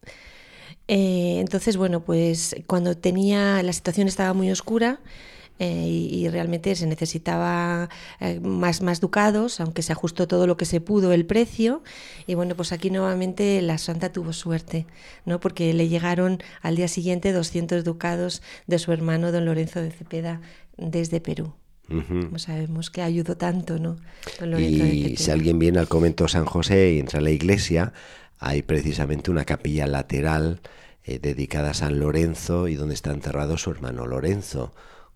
Eh, 0.87 1.39
entonces, 1.41 1.77
bueno, 1.77 2.05
pues 2.05 2.55
cuando 2.67 2.97
tenía, 2.97 3.63
la 3.63 3.73
situación 3.73 4.07
estaba 4.07 4.35
muy 4.35 4.51
oscura, 4.51 5.01
eh, 5.61 5.87
y, 5.87 6.25
y, 6.25 6.29
realmente 6.29 6.75
se 6.75 6.85
necesitaba 6.87 7.89
eh, 8.19 8.41
más, 8.41 8.83
más 8.83 9.01
ducados, 9.01 9.61
aunque 9.61 9.83
se 9.83 9.93
ajustó 9.93 10.27
todo 10.27 10.49
lo 10.49 10.57
que 10.57 10.65
se 10.65 10.81
pudo 10.81 11.13
el 11.13 11.27
precio. 11.27 11.85
Y 12.27 12.35
bueno, 12.35 12.57
pues 12.57 12.73
aquí 12.73 12.91
nuevamente 12.91 13.63
la 13.63 13.79
santa 13.79 14.11
tuvo 14.11 14.33
suerte, 14.33 14.87
¿no? 15.25 15.39
porque 15.39 15.73
le 15.73 15.89
llegaron 15.89 16.43
al 16.61 16.75
día 16.75 16.89
siguiente 16.89 17.33
200 17.33 17.85
ducados 17.85 18.43
de 18.67 18.81
su 18.81 18.93
hermano 18.93 19.31
don 19.31 19.45
Lorenzo 19.45 19.81
de 19.81 19.93
Cepeda 19.93 20.41
desde 20.77 21.21
Perú. 21.21 21.55
Uh 21.89 22.01
-huh. 22.01 22.25
Como 22.25 22.39
sabemos 22.39 22.91
que 22.91 23.03
ayudó 23.03 23.37
tanto, 23.37 23.79
¿no? 23.79 23.99
Don 24.41 24.51
Lorenzo 24.51 24.87
y 24.87 25.17
si 25.17 25.31
alguien 25.31 25.59
viene 25.59 25.79
al 25.79 25.87
convento 25.87 26.27
San 26.27 26.47
José 26.47 26.95
y 26.95 26.99
entra 26.99 27.21
a 27.21 27.23
la 27.23 27.31
iglesia, 27.31 27.93
hay 28.39 28.63
precisamente 28.63 29.31
una 29.31 29.45
capilla 29.45 29.87
lateral 29.87 30.63
eh, 31.05 31.19
dedicada 31.21 31.71
a 31.71 31.75
San 31.75 32.01
Lorenzo 32.01 32.67
y 32.67 32.75
donde 32.75 32.95
está 32.95 33.13
enterrado 33.13 33.57
su 33.57 33.71
hermano 33.71 34.07
Lorenzo 34.07 34.73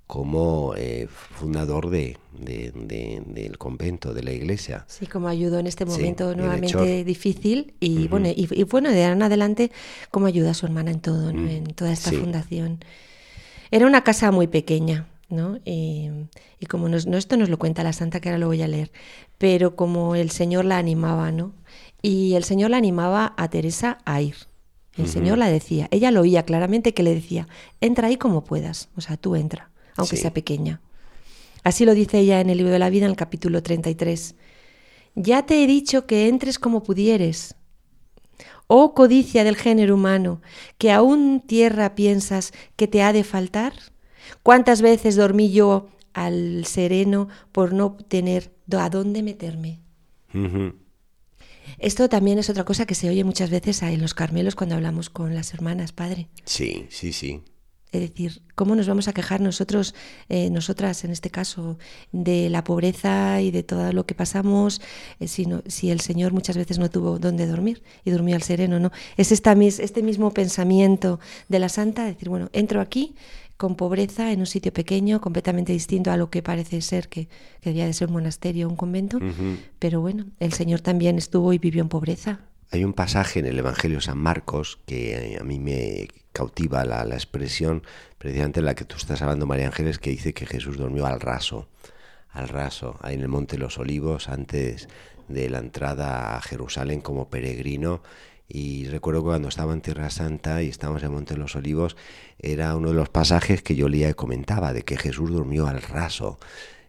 como 0.09 0.74
eh, 0.74 1.06
fundador 1.06 1.90
de, 1.90 2.16
de, 2.32 2.72
de, 2.74 3.22
del 3.26 3.59
convento, 3.59 4.14
de 4.14 4.22
la 4.22 4.32
iglesia. 4.32 4.86
Sí, 4.88 5.06
como 5.06 5.28
ayudó 5.28 5.59
en 5.59 5.66
este 5.66 5.84
momento 5.84 6.32
sí, 6.32 6.36
nuevamente 6.38 7.04
difícil 7.04 7.74
y, 7.78 7.90
uh 7.90 8.00
-huh. 8.00 8.09
bueno, 8.09 8.28
y, 8.28 8.48
y, 8.50 8.62
bueno, 8.64 8.90
de 8.90 9.02
ahora 9.04 9.16
en 9.16 9.22
adelante, 9.22 9.70
como 10.11 10.24
ayuda 10.24 10.52
a 10.52 10.54
su 10.54 10.64
hermana 10.64 10.92
en 10.92 11.00
todo, 11.00 11.30
¿no? 11.34 11.42
mm. 11.42 11.48
en 11.48 11.64
toda 11.74 11.92
esta 11.92 12.09
sí. 12.09 12.16
fundación. 12.16 12.82
Era 13.70 13.86
una 13.86 14.02
casa 14.02 14.32
muy 14.32 14.46
pequeña, 14.46 15.06
¿no? 15.28 15.59
Y, 15.66 16.09
y 16.59 16.64
como 16.66 16.88
nos, 16.88 17.06
no, 17.06 17.18
esto 17.18 17.36
nos 17.36 17.50
lo 17.50 17.59
cuenta 17.59 17.84
la 17.84 17.92
santa, 17.92 18.20
que 18.20 18.30
ahora 18.30 18.38
lo 18.38 18.46
voy 18.46 18.62
a 18.62 18.68
leer, 18.68 18.90
pero 19.36 19.76
como 19.76 20.14
el 20.14 20.30
Señor 20.30 20.64
la 20.64 20.78
animaba, 20.78 21.32
¿no? 21.32 21.52
Y 22.00 22.32
el 22.32 22.44
Señor 22.44 22.70
la 22.70 22.78
animaba 22.78 23.34
a 23.36 23.50
Teresa 23.50 23.98
a 24.06 24.22
ir. 24.22 24.36
El 24.96 25.04
uh 25.04 25.06
-huh. 25.06 25.12
Señor 25.12 25.36
la 25.36 25.50
decía, 25.50 25.86
ella 25.90 26.11
lo 26.11 26.22
oía 26.22 26.44
claramente 26.44 26.94
que 26.94 27.02
le 27.02 27.14
decía, 27.14 27.46
entra 27.82 28.09
ahí 28.09 28.16
como 28.16 28.42
puedas, 28.42 28.88
o 28.96 29.02
sea, 29.02 29.18
tú 29.18 29.36
entra 29.36 29.68
aunque 29.99 30.16
sí. 30.16 30.22
sea 30.22 30.32
pequeña. 30.32 30.80
Así 31.64 31.84
lo 31.84 31.94
dice 31.94 32.20
ella 32.20 32.40
en 32.40 32.51
el 32.51 32.59
libro 32.59 32.72
de 32.72 32.78
la 32.78 32.90
vida, 32.90 33.05
en 33.05 33.11
el 33.11 33.16
capítulo 33.16 33.62
33. 33.62 34.34
Ya 35.14 35.44
te 35.44 35.62
he 35.62 35.66
dicho 35.66 36.07
que 36.07 36.28
entres 36.28 36.59
como 36.59 36.82
pudieres. 36.82 37.57
Oh 38.68 38.94
codicia 38.94 39.44
del 39.44 39.57
género 39.57 39.94
humano, 39.94 40.40
que 40.78 40.92
aún 40.92 41.42
tierra 41.46 41.94
piensas 41.94 42.53
que 42.76 42.86
te 42.86 43.03
ha 43.03 43.12
de 43.12 43.24
faltar. 43.24 43.72
¿Cuántas 44.42 44.82
veces 44.82 45.16
dormí 45.16 45.51
yo 45.51 45.88
al 46.12 46.64
sereno 46.66 47.28
por 47.53 47.72
no 47.72 47.96
tener 48.09 48.53
a 48.78 48.90
dónde 48.90 49.22
meterme? 49.22 49.80
Uh 50.34 50.38
-huh. 50.38 50.74
Esto 51.78 52.09
también 52.09 52.38
es 52.38 52.51
otra 52.51 52.64
cosa 52.64 52.86
que 52.86 52.94
se 52.94 53.09
oye 53.09 53.24
muchas 53.24 53.51
veces 53.51 53.82
en 53.82 54.01
los 54.01 54.14
Carmelos 54.14 54.55
cuando 54.55 54.74
hablamos 54.74 55.11
con 55.11 55.34
las 55.34 55.53
hermanas, 55.55 55.92
padre. 55.92 56.28
Sí, 56.44 56.86
sí, 56.90 57.12
sí. 57.12 57.42
Es 57.91 58.01
decir, 58.03 58.43
¿cómo 58.55 58.76
nos 58.76 58.86
vamos 58.86 59.09
a 59.09 59.12
quejar 59.12 59.41
nosotros, 59.41 59.95
eh, 60.28 60.51
nosotras 60.51 61.05
en 61.05 61.11
este 61.11 61.30
caso, 61.30 61.78
de 62.12 62.51
la 62.51 62.62
pobreza 62.64 63.41
y 63.41 63.51
de 63.51 63.62
todo 63.62 63.93
lo 63.93 64.05
que 64.05 64.14
pasamos 64.14 64.80
eh, 65.20 65.28
si, 65.28 65.47
no, 65.47 65.62
si, 65.66 65.91
el 65.91 66.01
Señor 66.01 66.32
muchas 66.32 66.57
veces 66.57 66.78
no 66.78 66.91
tuvo 66.91 67.18
dónde 67.18 67.47
dormir 67.47 67.82
y 68.05 68.11
durmió 68.11 68.36
al 68.36 68.43
sereno? 68.43 68.78
¿no? 68.78 68.93
Es 69.16 69.32
esta, 69.32 69.53
este 69.53 70.03
mismo 70.03 70.32
pensamiento 70.32 71.18
de 71.49 71.59
la 71.59 71.68
Santa, 71.68 72.05
decir, 72.05 72.28
bueno, 72.28 72.51
entro 72.53 72.80
aquí 72.80 73.14
con 73.57 73.74
pobreza 73.74 74.32
en 74.32 74.41
un 74.41 74.47
sitio 74.47 74.72
pequeño, 74.72 75.20
completamente 75.20 75.72
distinto 75.72 76.12
a 76.12 76.16
lo 76.16 76.30
que 76.30 76.43
parece 76.43 76.80
ser 76.80 77.09
que, 77.09 77.26
que 77.61 77.70
debía 77.70 77.86
de 77.86 77.93
ser 77.93 78.09
un 78.09 78.14
monasterio 78.14 78.66
o 78.66 78.70
un 78.70 78.76
convento, 78.76 79.16
uh 79.16 79.20
-huh. 79.20 79.57
pero 79.78 80.01
bueno, 80.01 80.26
el 80.39 80.53
Señor 80.53 80.80
también 80.80 81.18
estuvo 81.18 81.53
y 81.53 81.59
vivió 81.59 81.82
en 81.82 81.89
pobreza. 81.89 82.41
Hay 82.70 82.84
un 82.84 82.93
pasaje 82.93 83.41
en 83.41 83.47
el 83.47 83.59
Evangelio 83.59 83.99
de 83.99 84.03
San 84.03 84.18
Marcos 84.18 84.78
que 84.86 85.39
a 85.41 85.45
mí 85.45 85.59
me 85.59 86.07
cautiva 86.39 86.84
la, 86.84 87.05
la, 87.05 87.16
expresión, 87.16 87.82
precisamente 88.16 88.61
en 88.61 88.66
la 88.66 88.76
que 88.76 88.84
tú 88.84 88.97
estás 88.97 89.20
hablando, 89.22 89.45
María 89.45 89.66
Ángeles, 89.66 89.99
que 89.99 90.11
dice 90.11 90.32
que 90.32 90.47
Jesús 90.47 90.76
durmió 90.76 91.05
al 91.05 91.20
raso, 91.20 91.66
al 92.30 92.49
raso, 92.49 92.97
ahí 93.03 93.16
en 93.16 93.22
el 93.22 93.28
Monte 93.28 93.57
de 93.57 93.62
los 93.62 93.76
Olivos, 93.76 94.28
antes 94.28 94.89
de 95.26 95.51
la 95.51 95.59
entrada 95.59 96.36
a 96.36 96.41
Jerusalén 96.41 97.01
como 97.01 97.28
peregrino. 97.28 98.03
Y 98.47 98.86
recuerdo 98.86 99.22
que 99.22 99.30
cuando 99.30 99.49
estaba 99.49 99.72
en 99.72 99.80
Tierra 99.80 100.11
Santa 100.11 100.62
y 100.62 100.68
estábamos 100.68 101.03
en 101.03 101.09
el 101.09 101.14
Monte 101.14 101.34
de 101.34 101.41
los 101.41 101.57
Olivos, 101.57 101.97
era 102.39 102.76
uno 102.76 102.91
de 102.91 102.95
los 102.95 103.09
pasajes 103.09 103.61
que 103.61 103.74
yo 103.74 103.89
leía 103.89 104.09
y 104.09 104.14
comentaba, 104.14 104.72
de 104.72 104.82
que 104.82 104.97
Jesús 104.97 105.30
durmió 105.30 105.66
al 105.66 105.82
raso. 105.82 106.39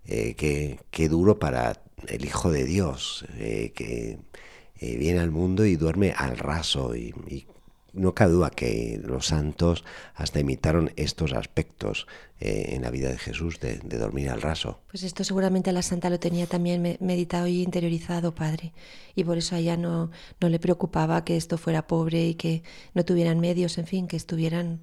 Eh, 0.06 0.36
que, 0.36 0.80
que, 0.92 1.10
duro 1.10 1.40
para 1.40 1.82
el 2.08 2.24
Hijo 2.24 2.52
de 2.52 2.66
Dios, 2.66 3.26
eh, 3.38 3.74
que 3.76 4.20
eh, 4.80 4.98
viene 4.98 5.20
al 5.20 5.32
mundo 5.32 5.66
y 5.66 5.76
duerme 5.76 6.14
al 6.16 6.38
raso 6.38 6.96
y 6.96 7.14
no 7.94 8.14
cabe 8.14 8.34
duda 8.34 8.50
que 8.50 9.00
los 9.04 9.28
santos 9.28 9.84
hasta 10.16 10.40
imitaron 10.40 10.92
estos 10.96 11.34
aspectos 11.34 12.08
eh, 12.40 12.70
en 12.70 12.84
la 12.84 12.92
vida 12.92 13.10
de 13.10 13.18
Jesús 13.18 13.60
de, 13.60 13.78
dormir 13.78 14.30
al 14.30 14.42
raso. 14.42 14.80
Pues 14.90 15.04
esto 15.04 15.24
seguramente 15.24 15.72
la 15.72 15.82
santa 15.82 16.10
lo 16.10 16.20
tenía 16.20 16.48
también 16.48 16.98
meditado 17.00 17.48
y 17.48 17.62
interiorizado, 17.62 18.34
padre, 18.34 18.74
y 19.16 19.24
por 19.24 19.38
eso 19.38 19.56
a 19.56 19.60
ella 19.60 19.78
no, 19.78 20.12
no 20.40 20.50
le 20.50 20.60
preocupaba 20.60 21.24
que 21.24 21.38
esto 21.38 21.58
fuera 21.58 21.88
pobre 21.88 22.28
y 22.28 22.36
que 22.36 22.64
no 22.94 23.04
tuvieran 23.06 23.40
medios, 23.40 23.78
en 23.78 23.88
fin, 23.88 24.08
que 24.08 24.18
estuvieran 24.18 24.82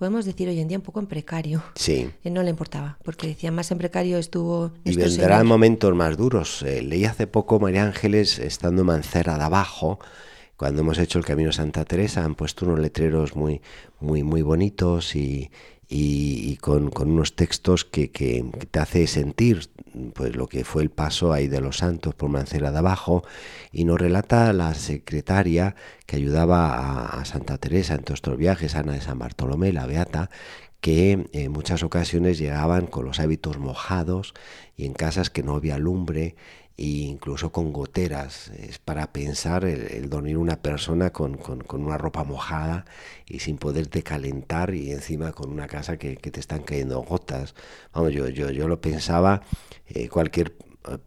podemos 0.00 0.24
decir 0.24 0.48
hoy 0.48 0.58
en 0.58 0.66
día 0.66 0.78
un 0.78 0.82
poco 0.82 0.98
en 0.98 1.06
precario. 1.06 1.62
Sí. 1.74 2.10
no 2.24 2.42
le 2.42 2.48
importaba, 2.48 2.96
porque 3.04 3.26
decía 3.26 3.52
más 3.52 3.70
en 3.70 3.76
precario 3.76 4.16
estuvo. 4.16 4.72
Y 4.82 4.96
vendrán 4.96 5.46
momentos 5.46 5.94
más 5.94 6.16
duros. 6.16 6.62
Eh, 6.62 6.80
leí 6.80 7.04
hace 7.04 7.26
poco 7.26 7.60
María 7.60 7.84
Ángeles, 7.84 8.38
estando 8.38 8.80
en 8.80 8.86
Mancera 8.86 9.36
de 9.36 9.44
abajo, 9.44 10.00
cuando 10.60 10.82
hemos 10.82 10.98
hecho 10.98 11.18
el 11.18 11.24
Camino 11.24 11.52
Santa 11.52 11.86
Teresa, 11.86 12.22
han 12.22 12.34
puesto 12.34 12.66
unos 12.66 12.80
letreros 12.80 13.34
muy, 13.34 13.62
muy, 13.98 14.22
muy 14.22 14.42
bonitos 14.42 15.16
y, 15.16 15.50
y, 15.88 16.56
con, 16.56 16.90
unos 16.94 17.34
textos 17.34 17.86
que, 17.86 18.10
que, 18.10 18.44
te 18.70 18.78
hace 18.78 19.06
sentir 19.06 19.70
pues 20.12 20.36
lo 20.36 20.48
que 20.48 20.64
fue 20.64 20.82
el 20.82 20.90
paso 20.90 21.32
ahí 21.32 21.48
de 21.48 21.62
los 21.62 21.78
santos 21.78 22.14
por 22.14 22.28
Mancera 22.28 22.72
de 22.72 22.78
abajo. 22.78 23.24
Y 23.72 23.86
nos 23.86 23.98
relata 23.98 24.52
la 24.52 24.74
secretaria 24.74 25.76
que 26.04 26.16
ayudaba 26.16 27.06
a, 27.06 27.24
Santa 27.24 27.56
Teresa 27.56 27.94
en 27.94 28.02
todos 28.02 28.18
estos 28.18 28.36
viajes, 28.36 28.74
Ana 28.74 28.92
de 28.92 29.00
San 29.00 29.18
Bartolomé, 29.18 29.72
la 29.72 29.86
Beata, 29.86 30.28
que 30.82 31.26
en 31.32 31.52
muchas 31.52 31.82
ocasiones 31.82 32.36
llegaban 32.36 32.86
con 32.86 33.06
los 33.06 33.18
hábitos 33.18 33.56
mojados 33.58 34.34
y 34.76 34.84
en 34.84 34.92
casas 34.92 35.30
que 35.30 35.42
no 35.42 35.56
había 35.56 35.78
lumbre 35.78 36.36
e 36.80 37.02
incluso 37.04 37.52
con 37.52 37.72
goteras. 37.72 38.48
Es 38.48 38.78
para 38.78 39.12
pensar 39.12 39.64
el, 39.66 40.08
dormir 40.08 40.38
una 40.38 40.62
persona 40.62 41.10
con, 41.10 41.38
una 41.72 41.98
ropa 41.98 42.24
mojada 42.24 42.86
y 43.26 43.40
sin 43.40 43.58
poderte 43.58 44.02
calentar 44.02 44.74
y 44.74 44.90
encima 44.90 45.32
con 45.32 45.50
una 45.50 45.66
casa 45.66 45.98
que, 45.98 46.16
te 46.16 46.40
están 46.40 46.62
cayendo 46.62 47.02
gotas. 47.02 47.54
Vamos, 47.92 48.12
yo, 48.12 48.28
yo, 48.28 48.50
yo 48.50 48.66
lo 48.66 48.80
pensaba, 48.80 49.42
eh, 49.88 50.08
cualquier 50.08 50.54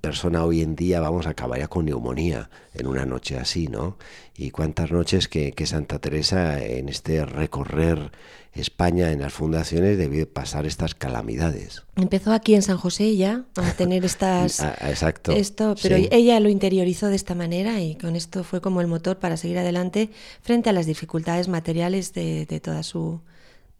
persona 0.01 0.45
hoy 0.45 0.61
en 0.61 0.75
día, 0.75 0.99
vamos, 0.99 1.27
acabaría 1.27 1.67
con 1.67 1.85
neumonía 1.85 2.49
en 2.73 2.87
una 2.87 3.05
noche 3.05 3.37
así, 3.37 3.67
¿no? 3.67 3.97
Y 4.35 4.51
cuántas 4.51 4.91
noches 4.91 5.27
que, 5.27 5.51
que 5.51 5.65
Santa 5.65 5.99
Teresa 5.99 6.63
en 6.63 6.89
este 6.89 7.25
recorrer 7.25 8.11
España 8.53 9.11
en 9.11 9.21
las 9.21 9.33
fundaciones 9.33 9.97
debió 9.97 10.31
pasar 10.31 10.67
estas 10.67 10.93
calamidades. 10.93 11.83
Empezó 11.95 12.33
aquí 12.33 12.53
en 12.53 12.61
San 12.61 12.77
José 12.77 13.15
ya 13.15 13.45
a 13.55 13.71
tener 13.73 14.05
estas... 14.05 14.59
Ah, 14.59 14.75
exacto. 14.81 15.31
Esto, 15.31 15.75
pero 15.81 15.95
ella 15.95 16.39
lo 16.39 16.49
interiorizó 16.49 17.07
de 17.07 17.15
esta 17.15 17.33
manera 17.33 17.81
y 17.81 17.95
con 17.95 18.15
esto 18.15 18.43
fue 18.43 18.61
como 18.61 18.81
el 18.81 18.87
motor 18.87 19.17
para 19.17 19.37
seguir 19.37 19.57
adelante 19.57 20.11
frente 20.41 20.69
a 20.69 20.73
las 20.73 20.85
dificultades 20.85 21.47
materiales 21.47 22.13
de, 22.13 22.45
de 22.45 22.59
toda, 22.59 22.83
su, 22.83 23.21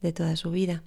de 0.02 0.12
toda 0.12 0.36
su 0.36 0.50
vida. 0.50 0.82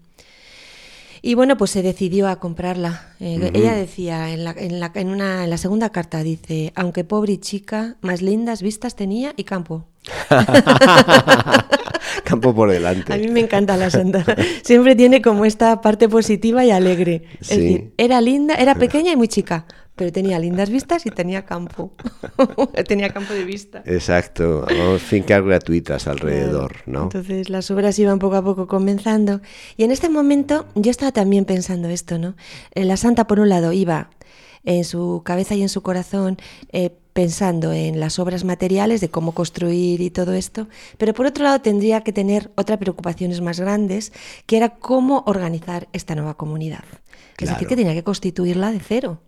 Y 1.22 1.34
bueno, 1.34 1.56
pues 1.56 1.70
se 1.70 1.82
decidió 1.82 2.28
a 2.28 2.36
comprarla. 2.36 3.14
Eh, 3.20 3.50
ella 3.54 3.74
decía 3.74 4.30
en 4.30 4.44
la, 4.44 4.52
en, 4.52 4.80
la, 4.80 4.90
en, 4.94 5.08
una, 5.08 5.44
en 5.44 5.50
la 5.50 5.58
segunda 5.58 5.90
carta, 5.90 6.22
dice, 6.22 6.72
aunque 6.76 7.04
pobre 7.04 7.34
y 7.34 7.38
chica, 7.38 7.96
más 8.00 8.22
lindas 8.22 8.62
vistas 8.62 8.96
tenía 8.96 9.32
y 9.36 9.44
campo. 9.44 9.86
campo 12.24 12.54
por 12.54 12.70
delante. 12.70 13.12
A 13.12 13.16
mí 13.16 13.28
me 13.28 13.40
encanta 13.40 13.76
la 13.76 13.90
santa. 13.90 14.24
Siempre 14.62 14.94
tiene 14.94 15.20
como 15.22 15.44
esta 15.44 15.80
parte 15.80 16.08
positiva 16.08 16.64
y 16.64 16.70
alegre. 16.70 17.24
Es 17.40 17.48
decir, 17.48 17.92
era 17.96 18.20
linda, 18.20 18.54
era 18.54 18.74
pequeña 18.74 19.12
y 19.12 19.16
muy 19.16 19.28
chica, 19.28 19.66
pero 19.96 20.12
tenía 20.12 20.38
lindas 20.38 20.70
vistas 20.70 21.06
y 21.06 21.10
tenía 21.10 21.44
campo. 21.44 21.92
tenía 22.86 23.08
campo 23.08 23.32
de 23.32 23.44
vista. 23.44 23.82
Exacto, 23.86 24.66
fincas 24.98 25.42
gratuitas 25.42 26.06
alrededor, 26.06 26.76
¿no? 26.86 27.04
Entonces 27.04 27.48
las 27.48 27.70
obras 27.70 27.98
iban 27.98 28.18
poco 28.18 28.36
a 28.36 28.44
poco 28.44 28.66
comenzando. 28.66 29.40
Y 29.76 29.84
en 29.84 29.90
este 29.90 30.08
momento 30.08 30.66
yo 30.74 30.90
estaba 30.90 31.12
también 31.12 31.46
pensando 31.46 31.88
esto, 31.88 32.18
¿no? 32.18 32.36
Eh, 32.74 32.84
la 32.84 32.96
santa, 32.96 33.26
por 33.26 33.40
un 33.40 33.48
lado, 33.48 33.72
iba 33.72 34.10
en 34.64 34.84
su 34.84 35.22
cabeza 35.24 35.54
y 35.54 35.62
en 35.62 35.68
su 35.68 35.82
corazón 35.82 36.36
eh, 36.72 36.90
pensando 37.14 37.72
en 37.72 37.98
las 37.98 38.18
obras 38.18 38.44
materiales, 38.44 39.00
de 39.00 39.08
cómo 39.08 39.32
construir 39.32 40.02
y 40.02 40.10
todo 40.10 40.34
esto, 40.34 40.68
pero 40.98 41.14
por 41.14 41.24
otro 41.24 41.44
lado 41.44 41.62
tendría 41.62 42.02
que 42.02 42.12
tener 42.12 42.50
otras 42.56 42.78
preocupaciones 42.78 43.40
más 43.40 43.58
grandes, 43.58 44.12
que 44.44 44.58
era 44.58 44.74
cómo 44.74 45.24
organizar 45.26 45.88
esta 45.94 46.14
nueva 46.14 46.34
comunidad. 46.34 46.84
Es 47.38 47.48
decir, 47.48 47.68
que 47.68 47.76
tenía 47.76 47.94
que 47.94 48.04
constituirla 48.04 48.70
de 48.70 48.80
cero. 48.80 49.20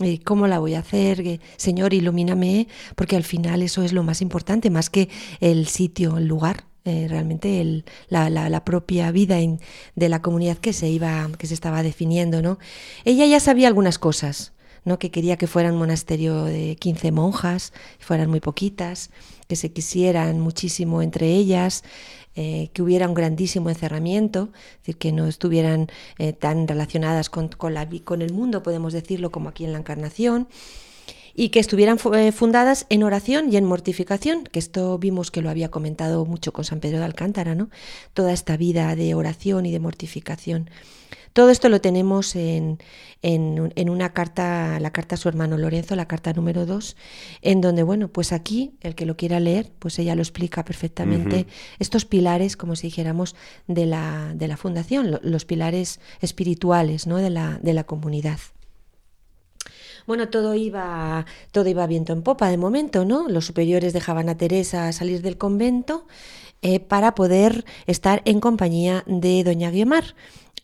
¿Y 0.00 0.18
¿Cómo 0.18 0.46
la 0.46 0.58
voy 0.58 0.74
a 0.74 0.80
hacer? 0.80 1.40
Señor, 1.56 1.92
ilumíname, 1.92 2.68
porque 2.96 3.16
al 3.16 3.24
final 3.24 3.62
eso 3.62 3.82
es 3.82 3.92
lo 3.92 4.02
más 4.02 4.22
importante, 4.22 4.70
más 4.70 4.88
que 4.88 5.10
el 5.40 5.66
sitio, 5.66 6.16
el 6.16 6.26
lugar. 6.26 6.64
Eh, 6.86 7.06
realmente 7.10 7.60
el, 7.60 7.84
la, 8.08 8.64
propia 8.64 9.12
vida 9.12 9.36
de 9.96 10.08
la 10.08 10.22
comunidad 10.22 10.56
que 10.56 10.72
se 10.72 10.88
iba, 10.88 11.28
que 11.38 11.46
se 11.46 11.52
estaba 11.52 11.82
definiendo, 11.82 12.40
¿no? 12.40 12.58
Ella 13.04 13.26
ya 13.26 13.38
sabía 13.38 13.68
algunas 13.68 13.98
cosas, 13.98 14.54
¿no? 14.86 14.98
que 14.98 15.10
quería 15.10 15.36
que 15.36 15.46
fuera 15.46 15.70
un 15.70 15.78
monasterio 15.78 16.44
de 16.44 16.76
15 16.76 17.12
monjas, 17.12 17.74
fueran 17.98 18.30
muy 18.30 18.40
poquitas, 18.40 19.10
que 19.46 19.56
se 19.56 19.72
quisieran 19.72 20.40
muchísimo 20.40 21.02
entre 21.02 21.28
ellas, 21.34 21.84
eh, 22.42 22.70
que 22.72 22.80
hubiera 22.80 23.06
un 23.06 23.12
grandísimo 23.12 23.68
encerramiento, 23.68 24.48
es 24.54 24.78
decir, 24.78 24.96
que 24.96 25.12
no 25.12 25.26
estuvieran 25.26 25.88
eh, 26.18 26.32
tan 26.32 26.66
relacionadas 26.66 27.28
con, 27.28 27.48
con, 27.48 27.74
la, 27.74 27.86
con 28.02 28.22
el 28.22 28.32
mundo, 28.32 28.62
podemos 28.62 28.94
decirlo, 28.94 29.30
como 29.30 29.50
aquí 29.50 29.66
en 29.66 29.72
la 29.72 29.78
Encarnación 29.78 30.48
y 31.34 31.50
que 31.50 31.60
estuvieran 31.60 31.98
eh, 32.14 32.32
fundadas 32.32 32.86
en 32.88 33.02
oración 33.02 33.52
y 33.52 33.58
en 33.58 33.66
mortificación, 33.66 34.44
que 34.44 34.58
esto 34.58 34.96
vimos 34.96 35.30
que 35.30 35.42
lo 35.42 35.50
había 35.50 35.70
comentado 35.70 36.24
mucho 36.24 36.54
con 36.54 36.64
San 36.64 36.80
Pedro 36.80 37.00
de 37.00 37.04
Alcántara, 37.04 37.54
¿no? 37.54 37.68
Toda 38.14 38.32
esta 38.32 38.56
vida 38.56 38.96
de 38.96 39.14
oración 39.14 39.66
y 39.66 39.70
de 39.70 39.80
mortificación. 39.80 40.70
Todo 41.32 41.50
esto 41.50 41.68
lo 41.68 41.80
tenemos 41.80 42.34
en, 42.34 42.78
en, 43.22 43.90
una 43.90 44.12
carta, 44.12 44.80
la 44.80 44.90
carta 44.90 45.14
a 45.14 45.18
su 45.18 45.28
hermano 45.28 45.56
Lorenzo, 45.58 45.94
la 45.94 46.08
carta 46.08 46.32
número 46.32 46.66
2, 46.66 46.96
en 47.42 47.60
donde, 47.60 47.82
bueno, 47.82 48.08
pues 48.08 48.32
aquí, 48.32 48.72
el 48.80 48.94
que 48.94 49.06
lo 49.06 49.16
quiera 49.16 49.38
leer, 49.40 49.70
pues 49.78 49.98
ella 49.98 50.14
lo 50.14 50.22
explica 50.22 50.64
perfectamente, 50.64 51.46
estos 51.78 52.04
pilares, 52.04 52.56
como 52.56 52.76
si 52.76 52.88
dijéramos, 52.88 53.36
de 53.66 53.86
la, 53.86 54.32
de 54.34 54.48
la 54.48 54.56
fundación, 54.56 55.18
los 55.22 55.44
pilares 55.44 56.00
espirituales 56.20 57.06
¿no? 57.06 57.16
de, 57.16 57.30
la, 57.30 57.58
de 57.62 57.74
la 57.74 57.84
comunidad. 57.84 58.38
Bueno, 60.06 60.28
todo 60.28 60.54
iba, 60.54 61.26
todo 61.52 61.68
iba 61.68 61.86
viento 61.86 62.12
en 62.12 62.22
popa 62.22 62.48
de 62.48 62.56
momento, 62.56 63.04
¿no? 63.04 63.28
Los 63.28 63.44
superiores 63.44 63.92
dejaban 63.92 64.28
a 64.28 64.36
Teresa 64.36 64.90
salir 64.92 65.22
del 65.22 65.36
convento 65.36 66.06
eh, 66.62 66.80
para 66.80 67.14
poder 67.14 67.64
estar 67.86 68.22
en 68.24 68.40
compañía 68.40 69.04
de 69.06 69.44
Doña 69.44 69.70
Guiomar 69.70 70.14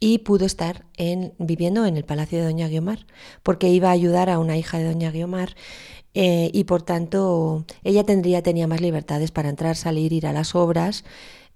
y 0.01 0.19
pudo 0.19 0.47
estar 0.47 0.85
en, 0.97 1.33
viviendo 1.39 1.87
en 1.87 1.97
el 1.97 2.05
palacio 2.05 2.39
de 2.39 2.45
Doña 2.45 2.69
Guiomar, 2.69 3.07
porque 3.43 3.69
iba 3.69 3.89
a 3.89 3.93
ayudar 3.93 4.31
a 4.31 4.39
una 4.39 4.57
hija 4.57 4.79
de 4.79 4.85
Doña 4.85 5.11
Guiomar 5.11 5.55
eh, 6.19 6.51
y 6.55 6.65
por 6.65 6.81
tanto 6.81 7.67
ella 7.85 8.05
tendría, 8.05 8.43
tenía 8.43 8.67
más 8.67 8.81
libertades 8.81 9.31
para 9.31 9.51
entrar, 9.51 9.77
salir, 9.77 10.15
ir 10.15 10.27
a 10.27 10.33
las 10.33 10.55
obras. 10.55 11.05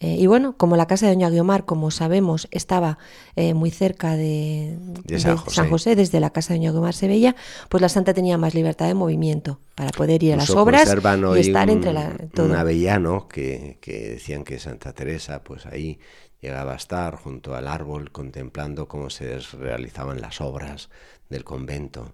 Eh, 0.03 0.17
y 0.19 0.27
bueno, 0.27 0.57
como 0.57 0.77
la 0.77 0.87
casa 0.87 1.07
de 1.07 1.13
Doña 1.13 1.29
Guiomar, 1.29 1.65
como 1.65 1.91
sabemos, 1.91 2.49
estaba 2.51 2.99
eh, 3.37 3.53
muy 3.53 3.71
cerca 3.71 4.17
de, 4.17 4.79
San, 5.19 5.37
José. 5.69 5.95
desde 5.95 6.21
la 6.21 6.31
casa 6.31 6.53
de 6.53 6.59
Doña 6.59 6.73
Guiomar 6.73 6.95
se 6.95 7.09
veía, 7.09 7.37
pues 7.69 7.81
la 7.83 7.89
santa 7.89 8.15
tenía 8.15 8.39
más 8.39 8.55
libertad 8.55 8.87
de 8.87 8.95
movimiento 8.95 9.61
para 9.75 9.91
poder 9.91 10.23
ir 10.23 10.35
a 10.35 10.37
las 10.37 10.51
obras 10.51 10.95
y 11.37 11.41
estar 11.41 11.69
entre 11.69 11.93
la, 11.93 12.17
todo. 12.35 12.47
Un 12.47 12.55
avellano 12.55 13.29
que, 13.29 13.79
que 13.81 14.11
decían 14.11 14.45
que 14.45 14.59
Santa 14.59 14.93
Teresa, 14.95 15.43
pues 15.43 15.67
ahí 15.67 15.99
llegaba 16.41 16.73
a 16.73 16.77
estar 16.77 17.17
junto 17.17 17.55
al 17.55 17.69
árbol 17.69 18.11
contemplando 18.11 18.89
cómo 18.89 19.11
se 19.11 19.39
realizaban 19.59 20.21
las 20.21 20.41
obras 20.41 20.89
del 21.29 21.45
convento. 21.45 22.13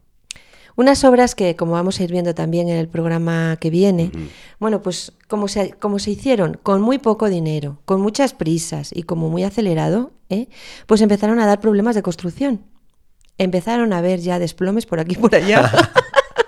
Unas 0.76 1.04
obras 1.04 1.34
que, 1.34 1.56
como 1.56 1.72
vamos 1.72 1.98
a 1.98 2.04
ir 2.04 2.12
viendo 2.12 2.34
también 2.34 2.68
en 2.68 2.76
el 2.76 2.88
programa 2.88 3.56
que 3.58 3.70
viene, 3.70 4.10
bueno, 4.58 4.82
pues 4.82 5.12
como 5.26 5.48
se, 5.48 5.70
como 5.70 5.98
se 5.98 6.10
hicieron 6.10 6.58
con 6.62 6.82
muy 6.82 6.98
poco 6.98 7.30
dinero, 7.30 7.80
con 7.86 8.02
muchas 8.02 8.34
prisas 8.34 8.90
y 8.94 9.04
como 9.04 9.30
muy 9.30 9.42
acelerado, 9.42 10.12
¿eh? 10.28 10.48
pues 10.86 11.00
empezaron 11.00 11.40
a 11.40 11.46
dar 11.46 11.60
problemas 11.60 11.94
de 11.94 12.02
construcción. 12.02 12.62
Empezaron 13.38 13.94
a 13.94 13.98
haber 13.98 14.20
ya 14.20 14.38
desplomes 14.38 14.84
por 14.84 15.00
aquí 15.00 15.14
y 15.14 15.18
por 15.18 15.34
allá. 15.34 15.70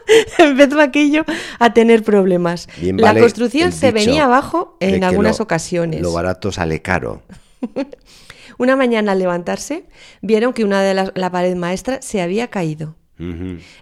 Empezó 0.39 0.81
aquello 0.81 1.25
a 1.59 1.73
tener 1.73 2.03
problemas. 2.03 2.69
la 2.81 3.19
construcción 3.19 3.73
se 3.73 3.93
venía 3.93 4.25
abajo 4.25 4.77
en 4.81 5.05
algunas 5.05 5.41
ocasiones. 5.41 6.01
Lo 6.01 6.13
barato 6.13 6.53
sale 6.53 6.83
caro. 6.83 7.23
una 8.59 8.77
mañana 8.77 9.13
al 9.13 9.19
levantarse, 9.19 9.87
vieron 10.23 10.53
que 10.53 10.65
una 10.65 10.83
de 10.83 10.95
las, 10.95 11.13
la 11.15 11.31
pared 11.31 11.57
maestra 11.57 12.01
se 12.03 12.21
había 12.21 12.49
caído. 12.49 12.97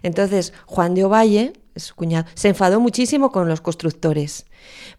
Entonces, 0.01 0.51
Juan 0.65 0.95
de 0.95 1.03
Ovalle, 1.03 1.53
su 1.75 1.93
cuñado, 1.93 2.25
se 2.33 2.47
enfadó 2.47 2.79
muchísimo 2.79 3.31
con 3.31 3.47
los 3.47 3.61
constructores 3.61 4.47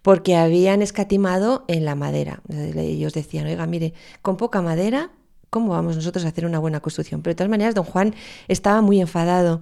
porque 0.01 0.37
habían 0.37 0.81
escatimado 0.81 1.65
en 1.67 1.83
la 1.83 1.95
madera. 1.95 2.41
Ellos 2.49 3.13
decían, 3.13 3.47
oiga, 3.47 3.65
mire, 3.67 3.93
con 4.21 4.37
poca 4.37 4.61
madera, 4.61 5.11
¿cómo 5.49 5.71
vamos 5.71 5.97
nosotros 5.97 6.23
a 6.23 6.29
hacer 6.29 6.45
una 6.45 6.59
buena 6.59 6.79
construcción? 6.79 7.21
Pero 7.21 7.31
de 7.33 7.35
todas 7.35 7.49
maneras, 7.49 7.75
don 7.75 7.83
Juan 7.83 8.15
estaba 8.47 8.81
muy 8.81 9.01
enfadado. 9.01 9.61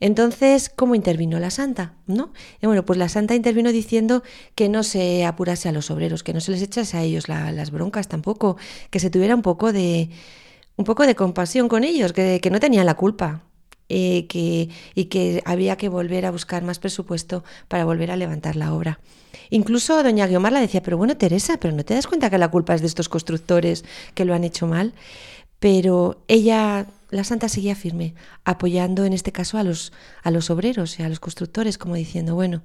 Entonces, 0.00 0.70
¿cómo 0.74 0.94
intervino 0.94 1.40
la 1.40 1.50
santa? 1.50 1.94
¿No? 2.06 2.32
Y 2.62 2.66
bueno, 2.66 2.84
pues 2.84 2.98
la 2.98 3.08
santa 3.08 3.34
intervino 3.34 3.72
diciendo 3.72 4.22
que 4.54 4.68
no 4.68 4.82
se 4.82 5.24
apurase 5.24 5.68
a 5.68 5.72
los 5.72 5.90
obreros, 5.90 6.22
que 6.22 6.32
no 6.32 6.40
se 6.40 6.52
les 6.52 6.62
echase 6.62 6.96
a 6.96 7.02
ellos 7.02 7.28
las 7.28 7.70
broncas 7.70 8.08
tampoco, 8.08 8.56
que 8.90 9.00
se 9.00 9.10
tuviera 9.10 9.34
un 9.34 9.42
poco 9.42 9.72
de, 9.72 10.10
un 10.76 10.84
poco 10.84 11.06
de 11.06 11.16
compasión 11.16 11.68
con 11.68 11.82
ellos, 11.84 12.12
que, 12.12 12.40
no 12.50 12.60
tenían 12.60 12.86
la 12.86 12.94
culpa, 12.94 13.42
eh, 13.88 14.26
que, 14.28 14.68
y 14.94 15.06
que 15.06 15.42
había 15.44 15.76
que 15.76 15.88
volver 15.88 16.26
a 16.26 16.30
buscar 16.30 16.62
más 16.62 16.78
presupuesto 16.78 17.42
para 17.66 17.84
volver 17.84 18.10
a 18.12 18.16
levantar 18.16 18.54
la 18.54 18.72
obra. 18.72 19.00
Incluso 19.50 20.02
doña 20.02 20.26
Guiomar 20.26 20.52
la 20.52 20.60
decía, 20.60 20.82
pero 20.82 20.96
bueno, 20.96 21.16
Teresa, 21.16 21.58
pero 21.58 21.74
¿no 21.74 21.84
te 21.84 21.94
das 21.94 22.06
cuenta 22.06 22.30
que 22.30 22.38
la 22.38 22.50
culpa 22.50 22.74
es 22.74 22.82
de 22.82 22.86
estos 22.86 23.08
constructores 23.08 23.84
que 24.14 24.24
lo 24.24 24.34
han 24.34 24.44
hecho 24.44 24.66
mal? 24.66 24.94
Pero 25.58 26.22
ella, 26.28 26.86
la 27.10 27.24
santa, 27.24 27.48
seguía 27.48 27.74
firme, 27.74 28.14
apoyando 28.44 29.04
en 29.04 29.12
este 29.12 29.32
caso 29.32 29.58
a 29.58 29.64
los, 29.64 29.92
a 30.22 30.30
los 30.30 30.50
obreros 30.50 30.98
y 30.98 31.02
a 31.02 31.08
los 31.08 31.20
constructores, 31.20 31.78
como 31.78 31.94
diciendo, 31.94 32.34
bueno, 32.34 32.62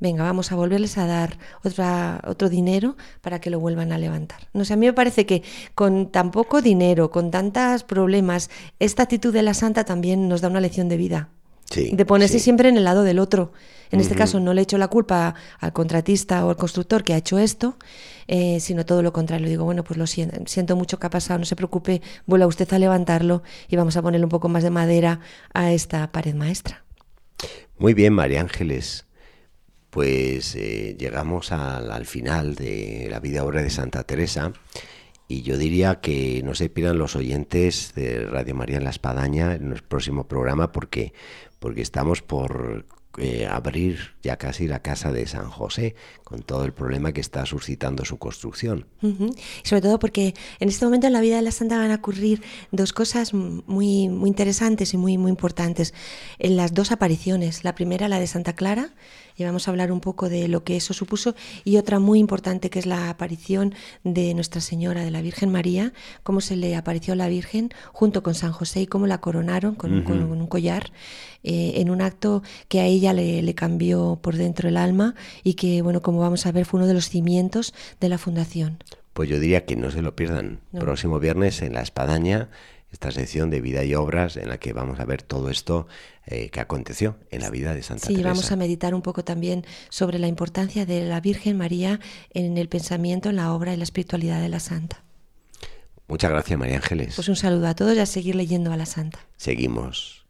venga, 0.00 0.24
vamos 0.24 0.50
a 0.50 0.56
volverles 0.56 0.98
a 0.98 1.06
dar 1.06 1.38
otra, 1.62 2.20
otro 2.26 2.48
dinero 2.48 2.96
para 3.20 3.40
que 3.40 3.50
lo 3.50 3.60
vuelvan 3.60 3.92
a 3.92 3.98
levantar. 3.98 4.48
No 4.52 4.64
sé, 4.64 4.74
a 4.74 4.76
mí 4.76 4.86
me 4.86 4.92
parece 4.92 5.26
que 5.26 5.42
con 5.74 6.10
tan 6.10 6.30
poco 6.30 6.60
dinero, 6.60 7.10
con 7.10 7.30
tantos 7.30 7.84
problemas, 7.84 8.50
esta 8.80 9.04
actitud 9.04 9.32
de 9.32 9.42
la 9.42 9.54
santa 9.54 9.84
también 9.84 10.28
nos 10.28 10.40
da 10.40 10.48
una 10.48 10.60
lección 10.60 10.88
de 10.88 10.96
vida. 10.96 11.28
De 11.74 12.04
ponerse 12.04 12.38
siempre 12.38 12.68
en 12.68 12.76
el 12.76 12.84
lado 12.84 13.02
del 13.02 13.18
otro. 13.18 13.52
En 13.90 14.00
este 14.00 14.14
caso 14.14 14.40
no 14.40 14.54
le 14.54 14.62
echo 14.62 14.78
la 14.78 14.88
culpa 14.88 15.34
al 15.60 15.72
contratista 15.74 16.46
o 16.46 16.50
al 16.50 16.56
constructor 16.56 17.04
que 17.04 17.12
ha 17.12 17.18
hecho 17.18 17.38
esto, 17.38 17.76
eh, 18.26 18.58
sino 18.60 18.86
todo 18.86 19.02
lo 19.02 19.12
contrario. 19.12 19.48
Digo, 19.48 19.64
bueno, 19.64 19.84
pues 19.84 19.98
lo 19.98 20.06
siento, 20.06 20.40
siento 20.46 20.76
mucho 20.76 20.98
que 20.98 21.06
ha 21.06 21.10
pasado, 21.10 21.38
no 21.38 21.44
se 21.44 21.56
preocupe, 21.56 22.00
vuelva 22.24 22.46
usted 22.46 22.72
a 22.72 22.78
levantarlo 22.78 23.42
y 23.68 23.76
vamos 23.76 23.96
a 23.98 24.02
ponerle 24.02 24.24
un 24.24 24.30
poco 24.30 24.48
más 24.48 24.62
de 24.62 24.70
madera 24.70 25.20
a 25.52 25.72
esta 25.72 26.10
pared 26.10 26.34
maestra. 26.34 26.84
Muy 27.76 27.92
bien, 27.92 28.14
María 28.14 28.40
Ángeles 28.40 29.04
pues 29.92 30.56
eh, 30.56 30.96
llegamos 30.98 31.52
al, 31.52 32.06
final 32.06 32.54
de 32.54 33.08
la 33.10 33.20
vida 33.20 33.44
obra 33.44 33.62
de 33.62 33.68
Santa 33.68 34.04
Teresa 34.04 34.54
y 35.28 35.42
yo 35.42 35.58
diría 35.58 36.00
que 36.00 36.40
no 36.42 36.54
se 36.54 36.70
pierdan 36.70 36.96
los 36.96 37.14
oyentes 37.14 37.92
de 37.94 38.24
Radio 38.24 38.54
María 38.54 38.78
en 38.78 38.84
la 38.84 38.90
Espadaña 38.90 39.54
en 39.54 39.70
el 39.70 39.82
próximo 39.82 40.26
programa 40.26 40.72
porque, 40.72 41.12
porque 41.62 41.80
estamos 41.80 42.20
por 42.20 42.84
eh, 43.16 43.46
abrir 43.46 44.16
ya 44.22 44.36
casi 44.36 44.66
la 44.66 44.80
casa 44.80 45.12
de 45.12 45.26
San 45.26 45.48
José 45.48 45.94
con 46.24 46.42
todo 46.42 46.64
el 46.64 46.72
problema 46.72 47.12
que 47.12 47.20
está 47.20 47.46
suscitando 47.46 48.04
su 48.04 48.18
construcción. 48.18 48.86
Sobre 49.62 49.80
todo 49.80 49.98
porque 50.00 50.34
en 50.58 50.68
este 50.68 50.84
momento 50.84 51.06
en 51.06 51.12
la 51.12 51.20
vida 51.20 51.36
de 51.36 51.42
la 51.42 51.52
Santa 51.52 51.78
van 51.78 51.92
a 51.92 51.96
ocurrir 51.96 52.42
dos 52.72 52.92
cosas 52.92 53.32
muy, 53.32 54.08
muy 54.08 54.28
interesantes 54.28 54.92
y 54.92 54.96
muy, 54.96 55.18
muy 55.18 55.30
importantes. 55.30 55.94
En 56.38 56.56
las 56.56 56.74
dos 56.74 56.90
apariciones. 56.90 57.62
La 57.62 57.76
primera, 57.76 58.08
la 58.08 58.18
de 58.18 58.26
Santa 58.26 58.54
Clara, 58.54 58.90
y 59.36 59.44
vamos 59.44 59.66
a 59.66 59.70
hablar 59.70 59.92
un 59.92 60.00
poco 60.00 60.28
de 60.28 60.48
lo 60.48 60.64
que 60.64 60.76
eso 60.76 60.94
supuso, 60.94 61.34
y 61.64 61.76
otra 61.76 61.98
muy 61.98 62.18
importante 62.18 62.70
que 62.70 62.78
es 62.78 62.86
la 62.86 63.10
aparición 63.10 63.74
de 64.04 64.34
Nuestra 64.34 64.60
Señora, 64.60 65.04
de 65.04 65.10
la 65.10 65.22
Virgen 65.22 65.50
María, 65.50 65.92
cómo 66.22 66.40
se 66.40 66.56
le 66.56 66.76
apareció 66.76 67.14
la 67.14 67.28
Virgen 67.28 67.70
junto 67.92 68.22
con 68.22 68.34
San 68.34 68.52
José 68.52 68.82
y 68.82 68.86
cómo 68.86 69.06
la 69.06 69.18
coronaron 69.18 69.74
con, 69.74 69.92
un 69.92 70.46
collar, 70.46 70.92
eh, 71.42 71.74
en 71.76 71.90
un 71.90 72.02
acto 72.02 72.42
que 72.68 72.80
a 72.80 72.86
ella 72.86 73.12
le, 73.12 73.54
cambió 73.54 74.18
por 74.22 74.36
dentro 74.36 74.68
el 74.68 74.76
alma 74.76 75.14
y 75.42 75.54
que, 75.54 75.82
bueno, 75.82 76.00
como 76.00 76.20
vamos 76.20 76.46
a 76.46 76.52
ver, 76.52 76.64
fue 76.64 76.78
uno 76.78 76.86
de 76.86 76.94
los 76.94 77.08
cimientos 77.08 77.74
de 78.00 78.08
la 78.08 78.18
fundación. 78.18 78.78
Pues 79.12 79.28
yo 79.28 79.38
diría 79.38 79.66
que 79.66 79.76
no 79.76 79.90
se 79.90 80.00
lo 80.00 80.16
pierdan. 80.16 80.60
Próximo 80.72 81.18
viernes 81.20 81.60
en 81.60 81.74
La 81.74 81.82
Espadaña 81.82 82.48
esta 82.92 83.10
sección 83.10 83.50
de 83.50 83.60
vida 83.60 83.84
y 83.84 83.94
obras 83.94 84.36
en 84.36 84.48
la 84.48 84.58
que 84.58 84.72
vamos 84.72 85.00
a 85.00 85.04
ver 85.04 85.22
todo 85.22 85.48
esto 85.48 85.86
eh, 86.26 86.50
que 86.50 86.60
aconteció 86.60 87.16
en 87.30 87.40
la 87.40 87.50
vida 87.50 87.74
de 87.74 87.82
Santa 87.82 88.06
sí, 88.06 88.14
Teresa. 88.14 88.20
Sí, 88.20 88.24
vamos 88.24 88.52
a 88.52 88.56
meditar 88.56 88.94
un 88.94 89.02
poco 89.02 89.24
también 89.24 89.64
sobre 89.88 90.18
la 90.18 90.28
importancia 90.28 90.86
de 90.86 91.06
la 91.06 91.20
Virgen 91.20 91.56
María 91.56 92.00
en 92.30 92.58
el 92.58 92.68
pensamiento, 92.68 93.30
en 93.30 93.36
la 93.36 93.52
obra 93.52 93.72
y 93.72 93.76
la 93.78 93.84
espiritualidad 93.84 94.40
de 94.40 94.50
la 94.50 94.60
Santa. 94.60 95.02
Muchas 96.06 96.30
gracias, 96.30 96.58
María 96.58 96.76
Ángeles. 96.76 97.14
Pues 97.16 97.28
un 97.28 97.36
saludo 97.36 97.68
a 97.68 97.74
todos 97.74 97.96
y 97.96 98.00
a 98.00 98.06
seguir 98.06 98.34
leyendo 98.34 98.72
a 98.72 98.76
la 98.76 98.86
Santa. 98.86 99.20
Seguimos. 99.38 100.26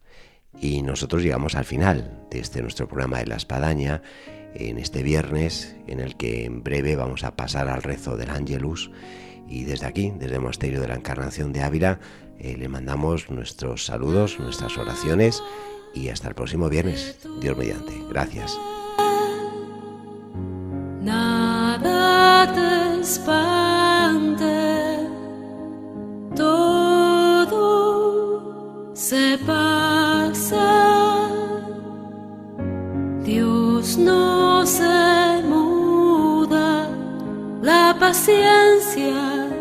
Y 0.60 0.82
nosotros 0.82 1.22
llegamos 1.22 1.56
al 1.56 1.64
final 1.64 2.26
de 2.30 2.38
este 2.38 2.62
nuestro 2.62 2.86
programa 2.86 3.18
de 3.18 3.26
la 3.26 3.36
Espadaña, 3.36 4.02
en 4.54 4.78
este 4.78 5.02
viernes, 5.02 5.74
en 5.86 5.98
el 5.98 6.16
que 6.16 6.44
en 6.44 6.62
breve 6.62 6.94
vamos 6.94 7.24
a 7.24 7.34
pasar 7.34 7.68
al 7.68 7.82
rezo 7.82 8.16
del 8.16 8.30
Ángelus. 8.30 8.90
Y 9.48 9.64
desde 9.64 9.86
aquí, 9.86 10.12
desde 10.16 10.36
el 10.36 10.40
Monasterio 10.40 10.80
de 10.80 10.88
la 10.88 10.94
Encarnación 10.94 11.52
de 11.52 11.62
Ávila, 11.62 11.98
eh, 12.42 12.56
le 12.58 12.68
mandamos 12.68 13.30
nuestros 13.30 13.84
saludos, 13.84 14.40
nuestras 14.40 14.76
oraciones 14.76 15.40
y 15.94 16.08
hasta 16.08 16.28
el 16.28 16.34
próximo 16.34 16.68
viernes. 16.68 17.16
Dios 17.40 17.56
mediante. 17.56 17.92
Gracias. 18.10 18.58
Nada 21.00 22.52
te 22.52 23.00
espante, 23.00 25.06
todo 26.34 28.92
se 28.92 29.38
pasa. 29.46 31.28
Dios 33.24 33.96
no 33.98 34.66
se 34.66 35.42
muda, 35.44 36.90
la 37.62 37.96
paciencia 38.00 39.51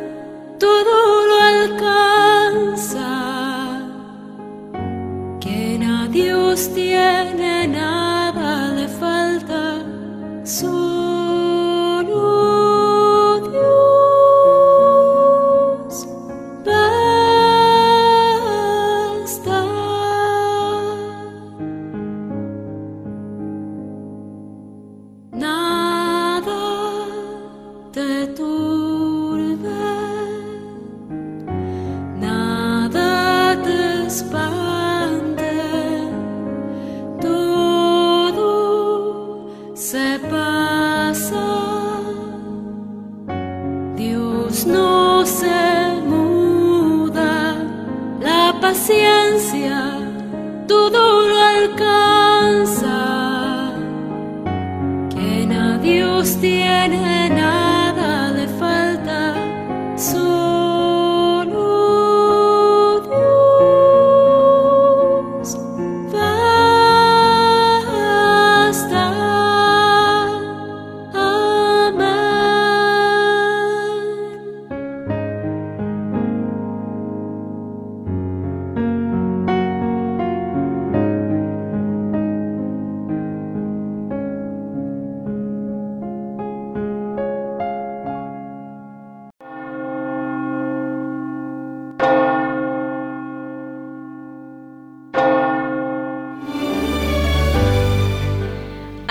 todo 0.62 1.26
lo 1.30 1.36
alcanza. 1.55 3.09
Quien 5.39 5.82
a 5.84 6.07
Dios 6.07 6.70
tiene 6.76 7.68
nada 7.68 8.72
le 8.72 8.88
falta. 8.88 9.84